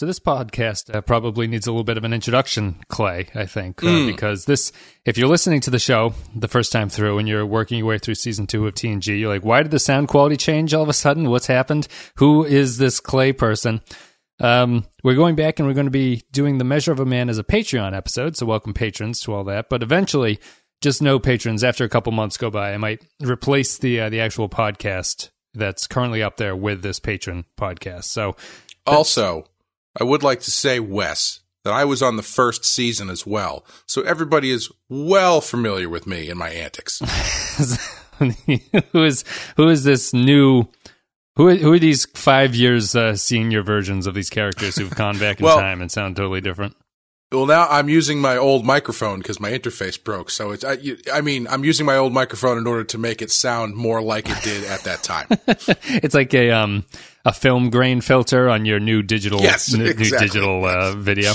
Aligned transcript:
So 0.00 0.06
this 0.06 0.18
podcast 0.18 0.94
uh, 0.94 1.02
probably 1.02 1.46
needs 1.46 1.66
a 1.66 1.70
little 1.70 1.84
bit 1.84 1.98
of 1.98 2.04
an 2.04 2.14
introduction, 2.14 2.76
Clay. 2.88 3.28
I 3.34 3.44
think 3.44 3.84
uh, 3.84 3.86
mm. 3.86 4.06
because 4.06 4.46
this, 4.46 4.72
if 5.04 5.18
you're 5.18 5.28
listening 5.28 5.60
to 5.60 5.70
the 5.70 5.78
show 5.78 6.14
the 6.34 6.48
first 6.48 6.72
time 6.72 6.88
through 6.88 7.18
and 7.18 7.28
you're 7.28 7.44
working 7.44 7.76
your 7.76 7.86
way 7.86 7.98
through 7.98 8.14
season 8.14 8.46
two 8.46 8.66
of 8.66 8.72
TNG, 8.72 9.20
you're 9.20 9.28
like, 9.28 9.44
why 9.44 9.62
did 9.62 9.72
the 9.72 9.78
sound 9.78 10.08
quality 10.08 10.38
change 10.38 10.72
all 10.72 10.82
of 10.82 10.88
a 10.88 10.94
sudden? 10.94 11.28
What's 11.28 11.48
happened? 11.48 11.86
Who 12.14 12.46
is 12.46 12.78
this 12.78 12.98
Clay 12.98 13.34
person? 13.34 13.82
Um, 14.40 14.86
we're 15.04 15.16
going 15.16 15.36
back 15.36 15.58
and 15.58 15.68
we're 15.68 15.74
going 15.74 15.84
to 15.84 15.90
be 15.90 16.22
doing 16.32 16.56
the 16.56 16.64
Measure 16.64 16.92
of 16.92 17.00
a 17.00 17.04
Man 17.04 17.28
as 17.28 17.36
a 17.36 17.44
Patreon 17.44 17.94
episode. 17.94 18.38
So 18.38 18.46
welcome 18.46 18.72
patrons 18.72 19.20
to 19.20 19.34
all 19.34 19.44
that. 19.44 19.68
But 19.68 19.82
eventually, 19.82 20.40
just 20.80 21.02
no 21.02 21.18
patrons. 21.18 21.62
After 21.62 21.84
a 21.84 21.90
couple 21.90 22.12
months 22.12 22.38
go 22.38 22.48
by, 22.48 22.72
I 22.72 22.78
might 22.78 23.04
replace 23.20 23.76
the 23.76 24.00
uh, 24.00 24.08
the 24.08 24.20
actual 24.20 24.48
podcast 24.48 25.28
that's 25.52 25.86
currently 25.86 26.22
up 26.22 26.38
there 26.38 26.56
with 26.56 26.80
this 26.80 27.00
patron 27.00 27.44
podcast. 27.58 28.04
So 28.04 28.34
also 28.86 29.44
I 29.98 30.04
would 30.04 30.22
like 30.22 30.40
to 30.40 30.50
say, 30.50 30.80
Wes, 30.80 31.40
that 31.64 31.72
I 31.72 31.84
was 31.84 32.02
on 32.02 32.16
the 32.16 32.22
first 32.22 32.64
season 32.64 33.10
as 33.10 33.26
well, 33.26 33.64
so 33.86 34.02
everybody 34.02 34.50
is 34.50 34.70
well 34.88 35.40
familiar 35.40 35.88
with 35.88 36.06
me 36.06 36.30
and 36.30 36.38
my 36.38 36.50
antics. 36.50 37.00
who 38.92 39.04
is 39.04 39.24
who 39.56 39.68
is 39.68 39.84
this 39.84 40.12
new? 40.12 40.64
Who 41.36 41.54
who 41.56 41.72
are 41.72 41.78
these 41.78 42.06
five 42.14 42.54
years 42.54 42.94
uh, 42.94 43.16
senior 43.16 43.62
versions 43.62 44.06
of 44.06 44.14
these 44.14 44.30
characters 44.30 44.76
who've 44.76 44.94
gone 44.94 45.18
back 45.18 45.40
in 45.40 45.44
well, 45.46 45.58
time 45.58 45.80
and 45.80 45.90
sound 45.90 46.16
totally 46.16 46.40
different? 46.40 46.76
Well, 47.32 47.46
now 47.46 47.68
I'm 47.68 47.88
using 47.88 48.20
my 48.20 48.36
old 48.36 48.64
microphone 48.64 49.18
because 49.18 49.38
my 49.38 49.52
interface 49.52 50.02
broke. 50.02 50.30
So 50.30 50.50
it's, 50.50 50.64
I, 50.64 50.78
I, 51.12 51.20
mean, 51.20 51.46
I'm 51.46 51.64
using 51.64 51.86
my 51.86 51.96
old 51.96 52.12
microphone 52.12 52.58
in 52.58 52.66
order 52.66 52.82
to 52.82 52.98
make 52.98 53.22
it 53.22 53.30
sound 53.30 53.76
more 53.76 54.02
like 54.02 54.28
it 54.28 54.42
did 54.42 54.64
at 54.64 54.80
that 54.80 55.04
time. 55.04 55.28
it's 56.02 56.14
like 56.14 56.34
a, 56.34 56.50
um, 56.50 56.84
a 57.24 57.32
film 57.32 57.70
grain 57.70 58.00
filter 58.00 58.48
on 58.48 58.64
your 58.64 58.80
new 58.80 59.02
digital, 59.02 59.40
yes, 59.40 59.72
n- 59.74 59.82
exactly. 59.82 60.04
new 60.10 60.18
digital, 60.18 60.64
uh, 60.64 60.94
video. 60.94 61.32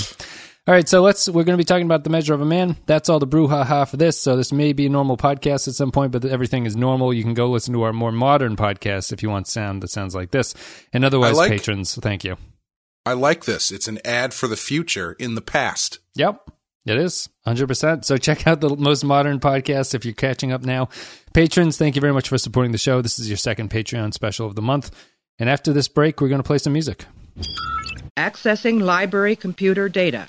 All 0.68 0.74
right. 0.74 0.88
So 0.88 1.00
let's, 1.00 1.28
we're 1.28 1.44
going 1.44 1.56
to 1.56 1.60
be 1.60 1.64
talking 1.64 1.86
about 1.86 2.02
the 2.02 2.10
measure 2.10 2.34
of 2.34 2.40
a 2.40 2.44
man. 2.44 2.76
That's 2.86 3.08
all 3.08 3.20
the 3.20 3.26
brouhaha 3.26 3.88
for 3.88 3.96
this. 3.96 4.20
So 4.20 4.36
this 4.36 4.52
may 4.52 4.72
be 4.72 4.86
a 4.86 4.88
normal 4.88 5.16
podcast 5.16 5.68
at 5.68 5.74
some 5.74 5.92
point, 5.92 6.10
but 6.10 6.24
everything 6.24 6.66
is 6.66 6.74
normal. 6.74 7.14
You 7.14 7.22
can 7.22 7.34
go 7.34 7.48
listen 7.48 7.72
to 7.74 7.82
our 7.82 7.92
more 7.92 8.10
modern 8.10 8.56
podcast 8.56 9.12
if 9.12 9.22
you 9.22 9.30
want 9.30 9.46
sound 9.46 9.80
that 9.84 9.90
sounds 9.90 10.12
like 10.12 10.32
this. 10.32 10.54
And 10.92 11.04
otherwise, 11.04 11.36
like- 11.36 11.52
patrons, 11.52 11.94
thank 11.94 12.24
you. 12.24 12.36
I 13.04 13.12
like 13.12 13.44
this. 13.44 13.70
It's 13.70 13.86
an 13.86 14.00
ad 14.04 14.34
for 14.34 14.48
the 14.48 14.56
future 14.56 15.12
in 15.20 15.36
the 15.36 15.40
past. 15.40 16.00
Yep. 16.16 16.50
It 16.86 16.98
is 16.98 17.28
100%. 17.46 18.04
So 18.04 18.16
check 18.16 18.46
out 18.48 18.60
the 18.60 18.76
most 18.76 19.04
modern 19.04 19.38
podcast 19.38 19.94
if 19.94 20.04
you're 20.04 20.14
catching 20.14 20.50
up 20.50 20.62
now. 20.62 20.88
Patrons, 21.32 21.76
thank 21.76 21.94
you 21.94 22.00
very 22.00 22.12
much 22.12 22.28
for 22.28 22.38
supporting 22.38 22.72
the 22.72 22.78
show. 22.78 23.02
This 23.02 23.20
is 23.20 23.28
your 23.28 23.36
second 23.36 23.70
Patreon 23.70 24.12
special 24.14 24.46
of 24.48 24.56
the 24.56 24.62
month. 24.62 24.90
And 25.38 25.50
after 25.50 25.72
this 25.72 25.88
break, 25.88 26.20
we're 26.20 26.28
going 26.28 26.42
to 26.42 26.46
play 26.46 26.58
some 26.58 26.72
music. 26.72 27.04
Accessing 28.16 28.80
library 28.80 29.36
computer 29.36 29.88
data. 29.88 30.28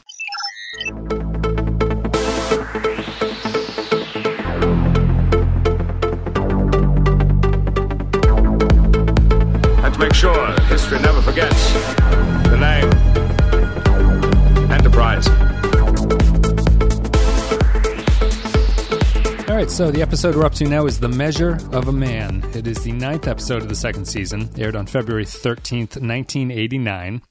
Right, 19.68 19.76
so 19.76 19.92
the 19.92 20.02
episode 20.02 20.36
we're 20.36 20.46
up 20.46 20.54
to 20.54 20.66
now 20.66 20.86
is 20.86 21.00
The 21.00 21.10
Measure 21.10 21.58
of 21.74 21.90
a 21.90 21.92
Man. 21.92 22.44
It 22.54 22.68
is 22.68 22.84
the 22.84 22.92
ninth 22.94 23.28
episode 23.28 23.62
of 23.62 23.70
the 23.70 23.76
second 23.76 24.06
season, 24.06 24.50
aired 24.58 24.78
on 24.78 24.86
February 24.86 25.26
13th, 25.26 26.00
1989. 26.00 27.22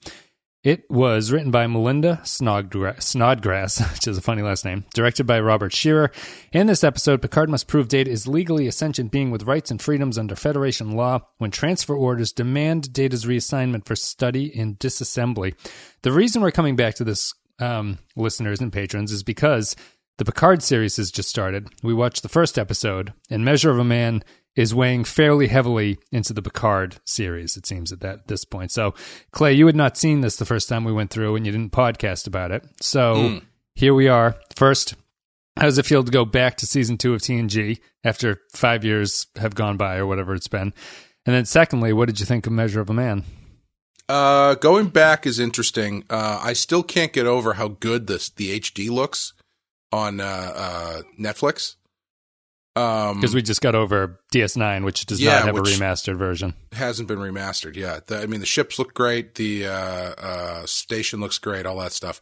It 0.63 0.83
was 0.89 1.31
written 1.31 1.49
by 1.49 1.65
Melinda 1.65 2.21
Snodgrass, 2.23 2.99
which 3.93 4.07
is 4.07 4.17
a 4.17 4.21
funny 4.21 4.43
last 4.43 4.65
name, 4.65 4.85
directed 4.93 5.25
by 5.25 5.39
Robert 5.39 5.73
Scheerer. 5.73 6.11
In 6.51 6.67
this 6.67 6.83
episode, 6.83 7.23
Picard 7.23 7.49
must 7.49 7.67
prove 7.67 7.87
Data 7.87 8.11
is 8.11 8.27
legally 8.27 8.67
a 8.67 8.71
sentient 8.71 9.11
being 9.11 9.31
with 9.31 9.47
rights 9.47 9.71
and 9.71 9.81
freedoms 9.81 10.17
under 10.17 10.35
Federation 10.35 10.91
law 10.91 11.21
when 11.39 11.49
transfer 11.49 11.95
orders 11.95 12.31
demand 12.31 12.93
Data's 12.93 13.25
reassignment 13.25 13.85
for 13.85 13.95
study 13.95 14.45
in 14.45 14.75
disassembly. 14.75 15.55
The 16.03 16.11
reason 16.11 16.41
we're 16.41 16.51
coming 16.51 16.75
back 16.75 16.95
to 16.95 17.03
this, 17.03 17.33
um, 17.59 17.97
listeners 18.15 18.59
and 18.59 18.71
patrons, 18.71 19.11
is 19.11 19.23
because 19.23 19.75
the 20.17 20.25
Picard 20.25 20.63
series 20.63 20.97
has 20.97 21.11
just 21.11 21.29
started. 21.29 21.69
We 21.83 21.93
watched 21.93 22.23
the 22.23 22.29
first 22.29 22.57
episode, 22.57 23.13
and 23.29 23.45
Measure 23.45 23.69
of 23.69 23.77
a 23.77 23.83
Man 23.83 24.23
is 24.55 24.73
weighing 24.73 25.03
fairly 25.03 25.47
heavily 25.47 25.99
into 26.11 26.33
the 26.33 26.41
Picard 26.41 26.97
series, 27.05 27.55
it 27.55 27.67
seems, 27.67 27.91
at 27.91 27.99
that 28.01 28.27
this 28.27 28.43
point. 28.43 28.71
So, 28.71 28.95
Clay, 29.31 29.53
you 29.53 29.67
had 29.67 29.75
not 29.75 29.95
seen 29.95 30.21
this 30.21 30.35
the 30.35 30.45
first 30.45 30.67
time 30.67 30.83
we 30.83 30.91
went 30.91 31.11
through, 31.11 31.35
and 31.35 31.45
you 31.45 31.51
didn't 31.51 31.71
podcast 31.71 32.25
about 32.25 32.51
it. 32.51 32.63
So, 32.81 33.15
mm. 33.15 33.41
here 33.75 33.93
we 33.93 34.07
are. 34.07 34.35
First, 34.55 34.95
how 35.55 35.65
does 35.65 35.77
it 35.77 35.85
feel 35.85 36.03
to 36.03 36.11
go 36.11 36.25
back 36.25 36.57
to 36.57 36.65
season 36.67 36.97
two 36.97 37.13
of 37.13 37.21
TNG 37.21 37.79
after 38.03 38.41
five 38.53 38.83
years 38.83 39.27
have 39.35 39.53
gone 39.53 39.77
by, 39.77 39.97
or 39.97 40.07
whatever 40.07 40.33
it's 40.33 40.47
been? 40.47 40.73
And 41.27 41.35
then, 41.35 41.45
secondly, 41.45 41.93
what 41.93 42.07
did 42.07 42.19
you 42.19 42.25
think 42.25 42.47
of 42.47 42.53
Measure 42.53 42.81
of 42.81 42.89
a 42.89 42.93
Man? 42.93 43.23
Uh, 44.09 44.55
going 44.55 44.87
back 44.87 45.27
is 45.27 45.37
interesting. 45.37 46.05
Uh, 46.09 46.39
I 46.41 46.53
still 46.53 46.81
can't 46.81 47.13
get 47.13 47.27
over 47.27 47.53
how 47.53 47.67
good 47.67 48.07
this 48.07 48.29
the 48.29 48.59
HD 48.59 48.89
looks 48.89 49.33
on 49.91 50.19
uh, 50.19 50.23
uh, 50.55 51.01
Netflix. 51.19 51.75
Because 52.75 53.31
um, 53.31 53.35
we 53.35 53.41
just 53.41 53.61
got 53.61 53.73
over 53.73 54.19
DS9, 54.31 54.85
which 54.85 55.07
does 55.07 55.19
yeah, 55.19 55.39
not 55.39 55.45
have 55.45 55.57
a 55.57 55.61
remastered 55.61 56.15
version. 56.15 56.53
Hasn't 56.73 57.07
been 57.07 57.17
remastered 57.17 57.75
yet. 57.75 58.05
The, 58.05 58.21
I 58.21 58.27
mean, 58.27 58.39
the 58.39 58.45
ships 58.45 58.77
look 58.77 58.93
great. 58.93 59.33
The 59.33 59.65
uh, 59.65 59.71
uh, 59.71 60.65
station 60.67 61.19
looks 61.19 61.39
great. 61.39 61.65
All 61.65 61.77
that 61.77 61.91
stuff. 61.91 62.21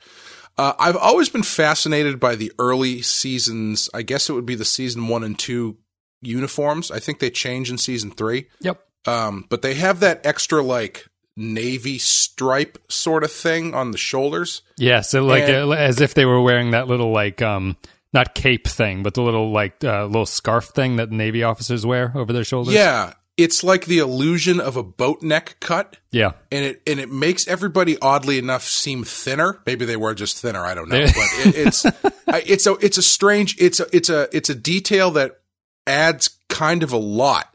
Uh, 0.58 0.72
I've 0.80 0.96
always 0.96 1.28
been 1.28 1.44
fascinated 1.44 2.22
by 2.22 2.36
the 2.36 2.54
early 2.58 3.02
seasons. 3.02 3.90
I 3.94 4.02
guess 4.02 4.30
it 4.30 4.34
would 4.34 4.46
be 4.46 4.56
the 4.56 4.64
season 4.64 5.10
one 5.10 5.26
and 5.26 5.38
two 5.38 5.78
uniforms. 6.22 6.90
I 6.90 7.00
think 7.00 7.20
they 7.20 7.30
change 7.30 7.70
in 7.70 7.78
season 7.78 8.12
three. 8.12 8.48
Yep. 8.62 8.82
Um, 9.06 9.46
but 9.50 9.62
they 9.62 9.74
have 9.74 10.00
that 10.00 10.26
extra 10.26 10.64
like 10.64 11.06
navy 11.38 11.98
stripe 11.98 12.78
sort 12.90 13.24
of 13.24 13.32
thing 13.32 13.74
on 13.74 13.92
the 13.92 13.98
shoulders. 13.98 14.62
Yeah, 14.78 15.02
so 15.02 15.24
like 15.24 15.44
and, 15.44 15.70
uh, 15.70 15.72
as 15.72 16.02
if 16.02 16.14
they 16.14 16.26
were 16.26 16.42
wearing 16.42 16.72
that 16.72 16.88
little 16.88 17.12
like 17.12 17.42
um 17.42 17.78
not 18.14 18.34
cape 18.34 18.68
thing, 18.68 19.04
but 19.04 19.14
the 19.14 19.22
little 19.22 19.52
like 19.52 19.84
uh, 19.84 20.06
little 20.06 20.26
scarf 20.26 20.66
thing 20.66 20.96
that 20.96 21.12
Navy 21.12 21.44
officers 21.44 21.86
wear 21.86 22.12
over 22.16 22.32
their 22.32 22.46
shoulders. 22.46 22.74
Yeah, 22.74 23.14
it's 23.38 23.64
like 23.64 23.86
the 23.86 24.00
illusion 24.00 24.62
of 24.62 24.78
a 24.78 24.84
boat 24.84 25.22
neck 25.22 25.58
cut. 25.60 25.98
Yeah, 26.12 26.32
and 26.52 26.66
it 26.66 26.82
and 26.88 27.00
it 27.00 27.12
makes 27.12 27.48
everybody 27.48 27.98
oddly 28.00 28.38
enough 28.40 28.64
seem 28.64 29.04
thinner. 29.04 29.60
Maybe 29.66 29.86
they 29.86 29.98
were 29.98 30.16
just 30.16 30.40
thinner. 30.40 30.64
I 30.64 30.74
don't 30.74 30.90
know, 30.90 31.06
but 31.06 31.16
it, 31.16 31.56
it's 31.56 31.86
it's 32.28 32.66
a 32.66 32.74
it's 32.76 32.98
a 32.98 33.04
strange 33.04 33.58
it's 33.60 33.80
a 33.80 33.88
it's 33.94 34.10
a 34.10 34.30
it's 34.36 34.50
a 34.50 34.56
detail 34.56 35.12
that 35.12 35.42
adds 35.86 36.30
kind 36.50 36.84
of 36.84 36.94
a 36.94 36.98
lot. 36.98 37.54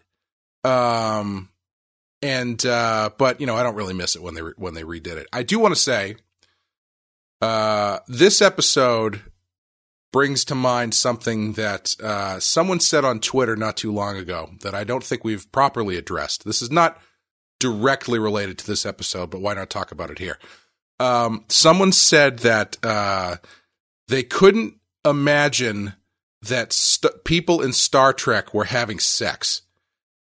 Um, 0.63 1.49
and 2.23 2.65
uh, 2.67 3.11
but 3.19 3.41
you 3.41 3.47
know 3.47 3.57
I 3.57 3.63
don't 3.63 3.75
really 3.75 3.95
miss 3.95 4.17
it 4.17 4.23
when 4.23 4.35
they 4.35 4.43
re- 4.43 4.55
when 4.57 4.75
they 4.75 4.83
redid 4.83 5.17
it. 5.17 5.27
I 5.33 5.43
do 5.43 5.59
want 5.59 5.75
to 5.75 5.81
say, 5.81 6.17
uh, 7.41 7.99
this 8.07 8.43
episode 8.43 9.23
brings 10.13 10.45
to 10.47 10.55
mind 10.55 10.95
something 10.95 11.53
that 11.53 11.95
uh, 12.03 12.41
someone 12.41 12.81
said 12.81 13.05
on 13.05 13.21
Twitter 13.21 13.57
not 13.57 13.77
too 13.77 13.93
long 13.93 14.17
ago 14.17 14.51
that 14.63 14.75
I 14.75 14.85
don't 14.85 15.05
think 15.05 15.25
we've 15.25 15.51
properly 15.53 15.97
addressed. 15.97 16.45
This 16.45 16.63
is 16.63 16.71
not 16.71 16.99
directly 17.61 18.19
related 18.19 18.59
to 18.59 18.67
this 18.67 18.85
episode, 18.85 19.31
but 19.31 19.41
why 19.41 19.55
not 19.55 19.71
talk 19.71 19.93
about 19.93 20.11
it 20.11 20.19
here? 20.19 20.39
Um, 20.99 21.45
someone 21.49 21.93
said 21.93 22.41
that 22.41 22.77
uh, 22.83 23.37
they 24.09 24.23
couldn't 24.23 24.75
imagine 25.05 25.95
that 26.43 26.73
st- 26.73 27.25
people 27.25 27.63
in 27.63 27.73
Star 27.73 28.13
Trek 28.13 28.53
were 28.53 28.65
having 28.65 28.99
sex 28.99 29.63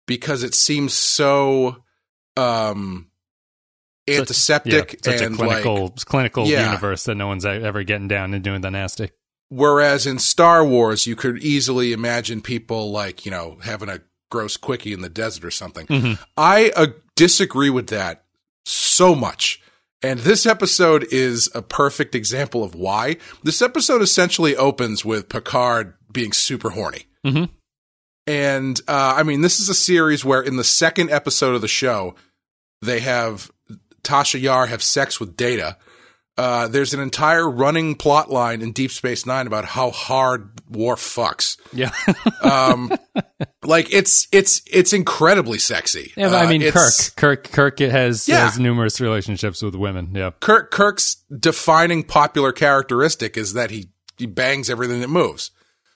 because 0.06 0.42
it 0.42 0.54
seems 0.54 0.92
so 0.92 1.82
um, 2.40 3.10
antiseptic 4.08 4.90
such, 4.90 5.06
yeah, 5.06 5.12
such 5.12 5.20
and 5.22 5.34
a 5.34 5.38
clinical 5.38 5.82
like, 5.82 6.04
clinical 6.04 6.46
yeah. 6.46 6.66
universe 6.66 7.04
that 7.04 7.14
no 7.14 7.26
one's 7.26 7.44
ever 7.44 7.82
getting 7.84 8.08
down 8.08 8.34
and 8.34 8.42
doing 8.42 8.60
the 8.60 8.70
nasty. 8.70 9.10
Whereas 9.48 10.06
in 10.06 10.18
Star 10.18 10.64
Wars, 10.64 11.06
you 11.06 11.16
could 11.16 11.38
easily 11.38 11.92
imagine 11.92 12.40
people 12.40 12.92
like, 12.92 13.24
you 13.24 13.30
know, 13.30 13.58
having 13.62 13.88
a 13.88 14.00
gross 14.30 14.56
quickie 14.56 14.92
in 14.92 15.00
the 15.00 15.08
desert 15.08 15.44
or 15.44 15.50
something. 15.50 15.86
Mm-hmm. 15.86 16.22
I 16.36 16.70
uh, 16.76 16.86
disagree 17.16 17.70
with 17.70 17.88
that 17.88 18.24
so 18.64 19.14
much. 19.14 19.60
And 20.02 20.20
this 20.20 20.46
episode 20.46 21.06
is 21.10 21.50
a 21.54 21.62
perfect 21.62 22.14
example 22.14 22.62
of 22.62 22.74
why. 22.74 23.16
This 23.42 23.60
episode 23.60 24.02
essentially 24.02 24.56
opens 24.56 25.04
with 25.04 25.28
Picard 25.28 25.94
being 26.10 26.32
super 26.32 26.70
horny. 26.70 27.06
Mm-hmm. 27.26 27.52
And 28.26 28.80
uh, 28.86 29.14
I 29.16 29.24
mean, 29.24 29.40
this 29.40 29.60
is 29.60 29.68
a 29.68 29.74
series 29.74 30.24
where 30.24 30.40
in 30.40 30.56
the 30.56 30.64
second 30.64 31.10
episode 31.10 31.54
of 31.54 31.60
the 31.60 31.68
show, 31.68 32.14
they 32.82 33.00
have 33.00 33.50
Tasha 34.02 34.40
Yar 34.40 34.66
have 34.66 34.82
sex 34.82 35.20
with 35.20 35.36
Data 35.36 35.76
Uh, 36.38 36.68
there's 36.68 36.94
an 36.94 37.00
entire 37.00 37.46
running 37.50 37.94
plot 37.94 38.30
line 38.30 38.62
in 38.62 38.72
Deep 38.72 38.90
Space 38.90 39.26
Nine 39.26 39.46
about 39.46 39.66
how 39.66 39.90
hard 39.90 40.48
Worf 40.70 41.00
fucks. 41.00 41.58
Yeah. 41.72 41.90
Um, 42.42 42.90
like 43.62 43.92
it's 43.92 44.26
it's 44.32 44.62
it's 44.66 44.92
incredibly 44.94 45.58
sexy. 45.58 46.12
yeah, 46.16 46.28
but 46.30 46.36
I 46.36 46.46
Uh, 46.46 46.48
mean, 46.48 46.62
Kirk, 46.62 46.70
it's- 46.76 47.10
Kirk, 47.10 47.44
Kirk 47.52 47.78
has, 47.80 48.26
Yeah. 48.26 48.48
has 48.48 48.58
numerous 48.58 49.00
relationships 49.00 49.60
with 49.60 49.74
women. 49.74 50.12
Yeah. 50.14 50.30
Kirk 50.40 50.70
Kirk's 50.70 51.16
defining 51.38 52.02
popular 52.04 52.52
characteristic 52.52 53.36
is 53.36 53.52
that 53.52 53.70
he 53.70 53.90
he 54.16 54.24
bangs 54.26 54.70
everything 54.70 55.00
that 55.02 55.08
moves. 55.08 55.50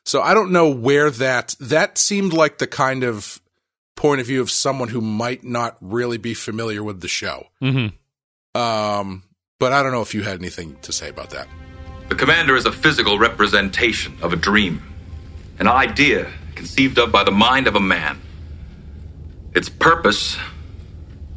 So 0.05 0.21
I 0.21 0.35
don't 0.35 0.53
know 0.53 0.69
where 0.69 1.09
that 1.11 1.55
that 1.61 1.97
seemed 1.97 2.35
like 2.35 2.59
the 2.59 2.67
kind 2.67 3.03
of 3.05 3.41
point 3.97 4.21
of 4.21 4.27
view 4.27 4.41
of 4.41 4.51
someone 4.51 4.89
who 4.89 5.01
might 5.01 5.45
not 5.45 5.77
really 5.81 6.19
be 6.19 6.35
familiar 6.35 6.83
with 6.83 7.01
the 7.01 7.09
show. 7.09 7.47
Mm-hmm. 7.63 8.61
Um, 8.61 9.25
but 9.59 9.73
I 9.73 9.83
don't 9.83 9.93
know 9.93 10.03
if 10.03 10.15
you 10.15 10.23
had 10.23 10.39
anything 10.39 10.77
to 10.83 10.93
say 10.93 11.09
about 11.09 11.31
that. 11.31 11.49
The 12.09 12.15
commander 12.15 12.57
is 12.57 12.67
a 12.67 12.73
physical 12.73 13.19
representation 13.19 14.17
of 14.21 14.33
a 14.33 14.37
dream, 14.37 14.83
an 15.59 15.69
idea 15.69 16.31
conceived 16.55 16.99
of 16.99 17.11
by 17.11 17.25
the 17.25 17.31
mind 17.31 17.67
of 17.67 17.77
a 17.77 17.81
man. 17.81 18.21
Its 19.55 19.69
purpose 19.69 20.37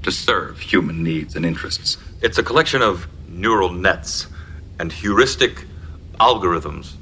to 0.04 0.12
serve 0.12 0.60
human 0.60 1.04
needs 1.04 1.36
and 1.36 1.46
interests. 1.46 1.98
It's 2.22 2.38
a 2.38 2.44
collection 2.44 2.82
of 2.82 3.08
neural 3.28 3.72
nets 3.72 4.28
and 4.80 4.92
heuristic 4.92 5.66
algorithms. 6.20 6.94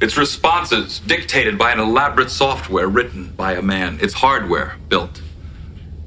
Its 0.00 0.16
responses 0.16 1.00
dictated 1.00 1.58
by 1.58 1.72
an 1.72 1.78
elaborate 1.78 2.30
software 2.30 2.88
written 2.88 3.30
by 3.36 3.52
a 3.52 3.60
man. 3.60 3.98
Its 4.00 4.14
hardware 4.14 4.76
built 4.88 5.20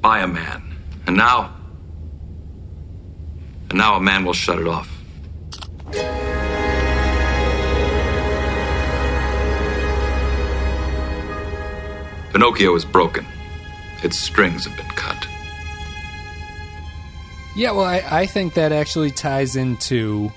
by 0.02 0.20
a 0.20 0.28
man. 0.28 0.76
And 1.06 1.16
now, 1.16 1.54
and 3.70 3.78
now 3.78 3.96
a 3.96 4.02
man 4.02 4.26
will 4.26 4.34
shut 4.34 4.58
it 4.58 4.68
off. 4.68 4.90
Pinocchio 12.32 12.76
is 12.76 12.84
broken. 12.84 13.28
Its 14.02 14.18
strings 14.18 14.66
have 14.66 14.76
been 14.76 14.88
cut. 14.88 15.28
Yeah, 17.56 17.74
well, 17.74 17.86
I, 17.86 18.04
I 18.10 18.26
think 18.26 18.56
that 18.56 18.72
actually 18.72 19.12
ties 19.12 19.56
into 19.56 20.32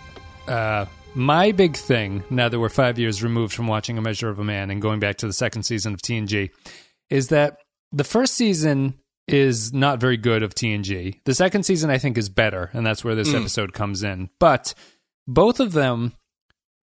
uh, 0.47 0.85
my 1.17 1.51
big 1.51 1.77
thing 1.77 2.23
now 2.29 2.49
that 2.49 2.61
we're 2.61 2.69
five 2.69 2.99
years 2.99 3.23
removed 3.23 3.55
from 3.55 3.67
watching 3.67 3.97
A 3.97 4.03
Measure 4.03 4.29
of 4.29 4.39
a 4.39 4.45
Man 4.45 4.71
and 4.71 4.83
going 4.83 5.01
back 5.01 5.17
to 5.19 5.27
the 5.27 5.33
second 5.33 5.63
season 5.63 5.95
of 5.95 6.03
TNG 6.03 6.51
is 7.09 7.29
that 7.29 7.57
the 7.91 8.05
first 8.05 8.35
season 8.35 8.95
is 9.27 9.73
not 9.73 9.99
very 9.99 10.19
good 10.19 10.43
of 10.43 10.55
TNG. 10.55 11.19
The 11.25 11.35
second 11.35 11.65
season, 11.65 11.89
I 11.89 11.97
think, 11.97 12.19
is 12.19 12.29
better, 12.29 12.71
and 12.75 12.87
that's 12.87 13.03
where 13.03 13.15
this 13.15 13.31
mm. 13.31 13.41
episode 13.41 13.73
comes 13.73 14.03
in. 14.03 14.29
But 14.39 14.75
both 15.27 15.59
of 15.59 15.73
them 15.73 16.13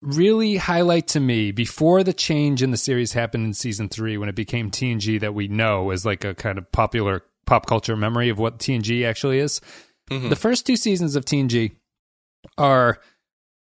really 0.00 0.56
highlight 0.56 1.08
to 1.08 1.20
me 1.20 1.50
before 1.50 2.04
the 2.04 2.12
change 2.12 2.62
in 2.62 2.70
the 2.70 2.76
series 2.76 3.12
happened 3.12 3.44
in 3.44 3.52
season 3.52 3.88
three 3.88 4.16
when 4.16 4.28
it 4.28 4.34
became 4.36 4.70
TNG 4.70 5.20
that 5.20 5.34
we 5.34 5.48
know 5.48 5.90
as 5.90 6.06
like 6.06 6.24
a 6.24 6.34
kind 6.34 6.56
of 6.56 6.70
popular 6.72 7.22
pop 7.46 7.66
culture 7.66 7.96
memory 7.96 8.28
of 8.28 8.38
what 8.38 8.58
TNG 8.58 9.04
actually 9.04 9.40
is. 9.40 9.60
Mm-hmm. 10.08 10.28
The 10.28 10.36
first 10.36 10.66
two 10.66 10.76
seasons 10.76 11.16
of 11.16 11.24
TNG 11.24 11.72
are 12.56 13.00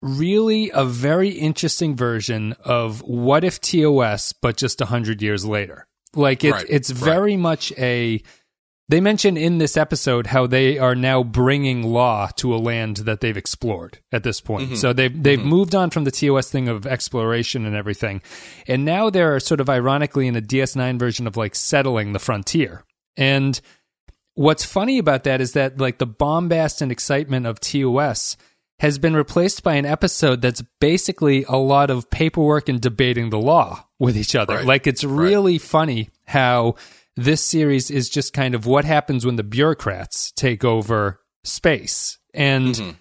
really 0.02 0.72
a 0.74 0.86
very 0.86 1.30
interesting 1.30 1.96
version 1.96 2.54
of 2.64 3.02
what 3.02 3.44
if 3.44 3.60
TOS, 3.60 4.34
but 4.34 4.58
just 4.58 4.82
a 4.82 4.86
hundred 4.86 5.22
years 5.22 5.46
later. 5.46 5.88
Like 6.16 6.44
it's 6.44 6.54
Right, 6.54 6.66
it's 6.70 6.92
right. 6.92 7.00
very 7.00 7.38
much 7.38 7.72
a. 7.78 8.22
They 8.88 9.02
mention 9.02 9.38
in 9.38 9.60
this 9.60 9.78
episode 9.78 10.28
how 10.28 10.48
they 10.48 10.80
are 10.80 10.96
now 10.96 11.22
bringing 11.22 11.84
law 11.84 12.30
to 12.38 12.56
a 12.56 12.58
land 12.58 12.98
that 12.98 13.22
they've 13.22 13.38
explored 13.38 14.00
at 14.12 14.24
this 14.24 14.42
point. 14.42 14.66
Mm-hmm. 14.66 14.76
So 14.76 14.94
they've 14.94 15.24
they've 15.24 15.38
mm-hmm. 15.38 15.48
moved 15.48 15.76
on 15.76 15.92
from 15.92 16.06
the 16.06 16.12
TOS 16.12 16.50
thing 16.50 16.68
of 16.68 16.88
exploration 16.88 17.66
and 17.66 17.76
everything, 17.76 18.24
and 18.68 18.86
now 18.86 19.12
they're 19.12 19.40
sort 19.40 19.60
of 19.60 19.70
ironically 19.70 20.28
in 20.28 20.36
a 20.36 20.42
DS9 20.42 20.98
version 20.98 21.28
of 21.28 21.38
like 21.38 21.54
settling 21.54 22.14
the 22.14 22.20
frontier. 22.20 22.84
And 23.16 23.60
what's 24.34 24.66
funny 24.66 24.98
about 24.98 25.26
that 25.26 25.42
is 25.42 25.52
that 25.54 25.78
like 25.78 26.00
the 26.00 26.08
bombast 26.08 26.82
and 26.82 26.92
excitement 26.92 27.46
of 27.46 27.60
TOS 27.60 28.38
has 28.80 28.98
been 28.98 29.16
replaced 29.16 29.64
by 29.64 29.76
an 29.76 29.86
episode 29.86 30.42
that's 30.42 30.64
basically 30.80 31.44
a 31.50 31.58
lot 31.58 31.90
of 31.90 32.10
paperwork 32.10 32.70
and 32.70 32.80
debating 32.80 33.30
the 33.30 33.40
law 33.40 33.86
with 34.00 34.18
each 34.18 34.36
other. 34.36 34.56
Right. 34.56 34.66
Like 34.66 34.88
it's 34.88 35.04
really 35.04 35.58
funny 35.58 36.10
how 36.26 36.76
this 37.16 37.44
series 37.44 37.92
is 37.92 38.10
just 38.10 38.34
kind 38.34 38.56
of 38.56 38.66
what 38.66 38.86
happens 38.86 39.26
when 39.26 39.36
the 39.36 39.44
bureaucrats 39.44 40.32
take 40.32 40.64
over 40.64 41.20
space. 41.44 42.18
And 42.34 42.76
mm-hmm. 42.76 42.92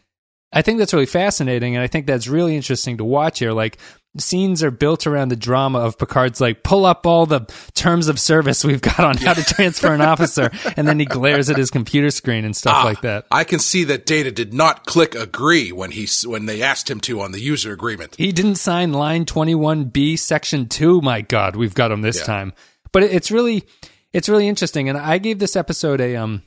I 0.53 0.63
think 0.63 0.79
that's 0.79 0.93
really 0.93 1.07
fascinating 1.07 1.77
and 1.77 1.83
I 1.83 1.87
think 1.87 2.07
that's 2.07 2.27
really 2.27 2.57
interesting 2.57 2.97
to 2.97 3.05
watch 3.05 3.39
here. 3.39 3.53
Like 3.53 3.79
scenes 4.17 4.63
are 4.65 4.71
built 4.71 5.07
around 5.07 5.29
the 5.29 5.37
drama 5.37 5.79
of 5.81 5.99
Picard's 5.99 6.41
like 6.41 6.63
pull 6.63 6.87
up 6.87 7.07
all 7.07 7.27
the 7.27 7.41
terms 7.75 8.09
of 8.09 8.19
service 8.19 8.65
we've 8.65 8.81
got 8.81 8.99
on 9.01 9.17
how 9.19 9.35
to 9.35 9.45
transfer 9.45 9.93
an 9.93 10.01
officer 10.01 10.51
and 10.77 10.89
then 10.89 10.99
he 10.99 11.05
glares 11.05 11.51
at 11.51 11.57
his 11.57 11.71
computer 11.71 12.11
screen 12.11 12.45
and 12.45 12.57
stuff 12.57 12.85
like 12.85 13.03
that. 13.03 13.27
I 13.31 13.45
can 13.45 13.59
see 13.59 13.85
that 13.85 14.07
Data 14.07 14.33
did 14.33 14.53
not 14.55 14.87
click 14.87 15.15
agree 15.15 15.71
when 15.73 15.91
he 15.93 16.09
when 16.27 16.47
they 16.47 16.63
asked 16.63 16.91
him 16.91 17.01
to 17.01 17.21
on 17.21 17.33
the 17.33 17.41
user 17.41 17.73
agreement. 17.73 18.17
He 18.17 18.33
didn't 18.33 18.57
sign 18.57 18.93
line 18.93 19.25
21B 19.25 20.19
section 20.19 20.69
2. 20.69 21.01
My 21.03 21.21
god, 21.21 21.55
we've 21.55 21.75
got 21.75 21.93
him 21.93 22.01
this 22.03 22.19
Yeah. 22.19 22.25
time. 22.25 22.53
But 22.93 23.03
it's 23.05 23.31
really 23.31 23.65
it's 24.13 24.29
really 24.29 24.49
interesting 24.49 24.89
and 24.89 24.97
I 24.97 25.19
gave 25.19 25.39
this 25.39 25.55
episode 25.55 26.01
a 26.01 26.17
um 26.17 26.43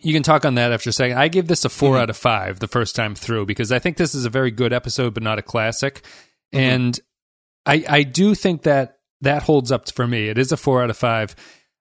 you 0.00 0.12
can 0.12 0.24
talk 0.24 0.44
on 0.44 0.56
that 0.56 0.72
after 0.72 0.90
a 0.90 0.92
second. 0.92 1.18
I 1.18 1.28
gave 1.28 1.46
this 1.46 1.64
a 1.64 1.68
4 1.68 1.98
out 1.98 2.10
of 2.10 2.16
5 2.16 2.58
the 2.58 2.66
first 2.66 2.96
time 2.96 3.14
through 3.14 3.46
because 3.46 3.70
I 3.70 3.78
think 3.78 3.96
this 3.98 4.14
is 4.14 4.24
a 4.24 4.30
very 4.30 4.50
good 4.50 4.72
episode 4.72 5.14
but 5.14 5.22
not 5.22 5.38
a 5.38 5.42
classic. 5.42 6.04
And 6.52 6.98
I 7.66 7.84
I 7.88 8.02
do 8.02 8.34
think 8.34 8.62
that 8.62 8.98
that 9.20 9.44
holds 9.44 9.72
up 9.72 9.90
for 9.90 10.06
me. 10.06 10.28
It 10.28 10.38
is 10.38 10.52
a 10.52 10.56
4 10.56 10.82
out 10.82 10.90
of 10.90 10.96
5. 10.96 11.34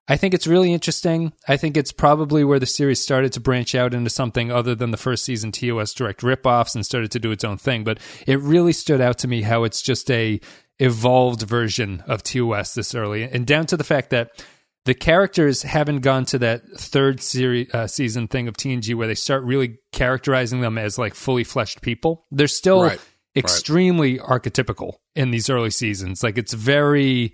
I 0.07 0.17
think 0.17 0.33
it's 0.33 0.47
really 0.47 0.73
interesting. 0.73 1.31
I 1.47 1.55
think 1.55 1.77
it's 1.77 1.93
probably 1.93 2.43
where 2.43 2.59
the 2.59 2.65
series 2.65 3.01
started 3.01 3.31
to 3.33 3.39
branch 3.39 3.73
out 3.73 3.93
into 3.93 4.09
something 4.09 4.51
other 4.51 4.75
than 4.75 4.91
the 4.91 4.97
first 4.97 5.23
season 5.23 5.51
TOS 5.51 5.93
direct 5.93 6.21
ripoffs 6.21 6.75
and 6.75 6.85
started 6.85 7.11
to 7.11 7.19
do 7.19 7.31
its 7.31 7.45
own 7.45 7.57
thing. 7.57 7.85
But 7.85 7.99
it 8.27 8.39
really 8.39 8.73
stood 8.73 8.99
out 8.99 9.17
to 9.19 9.29
me 9.29 9.43
how 9.43 9.63
it's 9.63 9.81
just 9.81 10.11
a 10.11 10.41
evolved 10.79 11.43
version 11.43 12.03
of 12.05 12.21
TOS 12.23 12.73
this 12.73 12.93
early, 12.93 13.23
and 13.23 13.47
down 13.47 13.65
to 13.67 13.77
the 13.77 13.85
fact 13.85 14.09
that 14.09 14.43
the 14.85 14.93
characters 14.93 15.61
haven't 15.61 15.99
gone 16.01 16.25
to 16.25 16.39
that 16.39 16.63
third 16.77 17.21
series 17.21 17.73
uh, 17.73 17.87
season 17.87 18.27
thing 18.27 18.49
of 18.49 18.57
TNG 18.57 18.95
where 18.95 19.07
they 19.07 19.15
start 19.15 19.43
really 19.43 19.77
characterizing 19.93 20.59
them 20.59 20.77
as 20.77 20.97
like 20.97 21.15
fully 21.15 21.45
fleshed 21.45 21.81
people. 21.81 22.25
They're 22.31 22.47
still 22.47 22.83
Right, 22.83 22.99
right. 23.35 23.43
extremely 23.43 24.19
archetypical 24.19 24.95
in 25.15 25.31
these 25.31 25.49
early 25.49 25.71
seasons. 25.71 26.23
Like 26.23 26.37
it's 26.37 26.53
very 26.53 27.33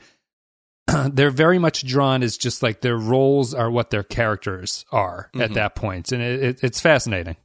they're 1.12 1.32
very 1.32 1.60
much 1.60 1.86
drawn 1.86 2.24
as 2.24 2.38
just 2.38 2.64
like 2.64 2.82
their 2.82 2.98
roles 2.98 3.54
are 3.54 3.70
what 3.70 3.90
their 3.90 4.04
characters 4.04 4.86
are 4.92 5.30
Mm-hmm. 5.34 5.42
at 5.42 5.54
that 5.54 5.76
point, 5.76 6.12
and 6.12 6.22
it, 6.22 6.44
it, 6.44 6.60
it's 6.64 6.82
fascinating. 6.82 7.36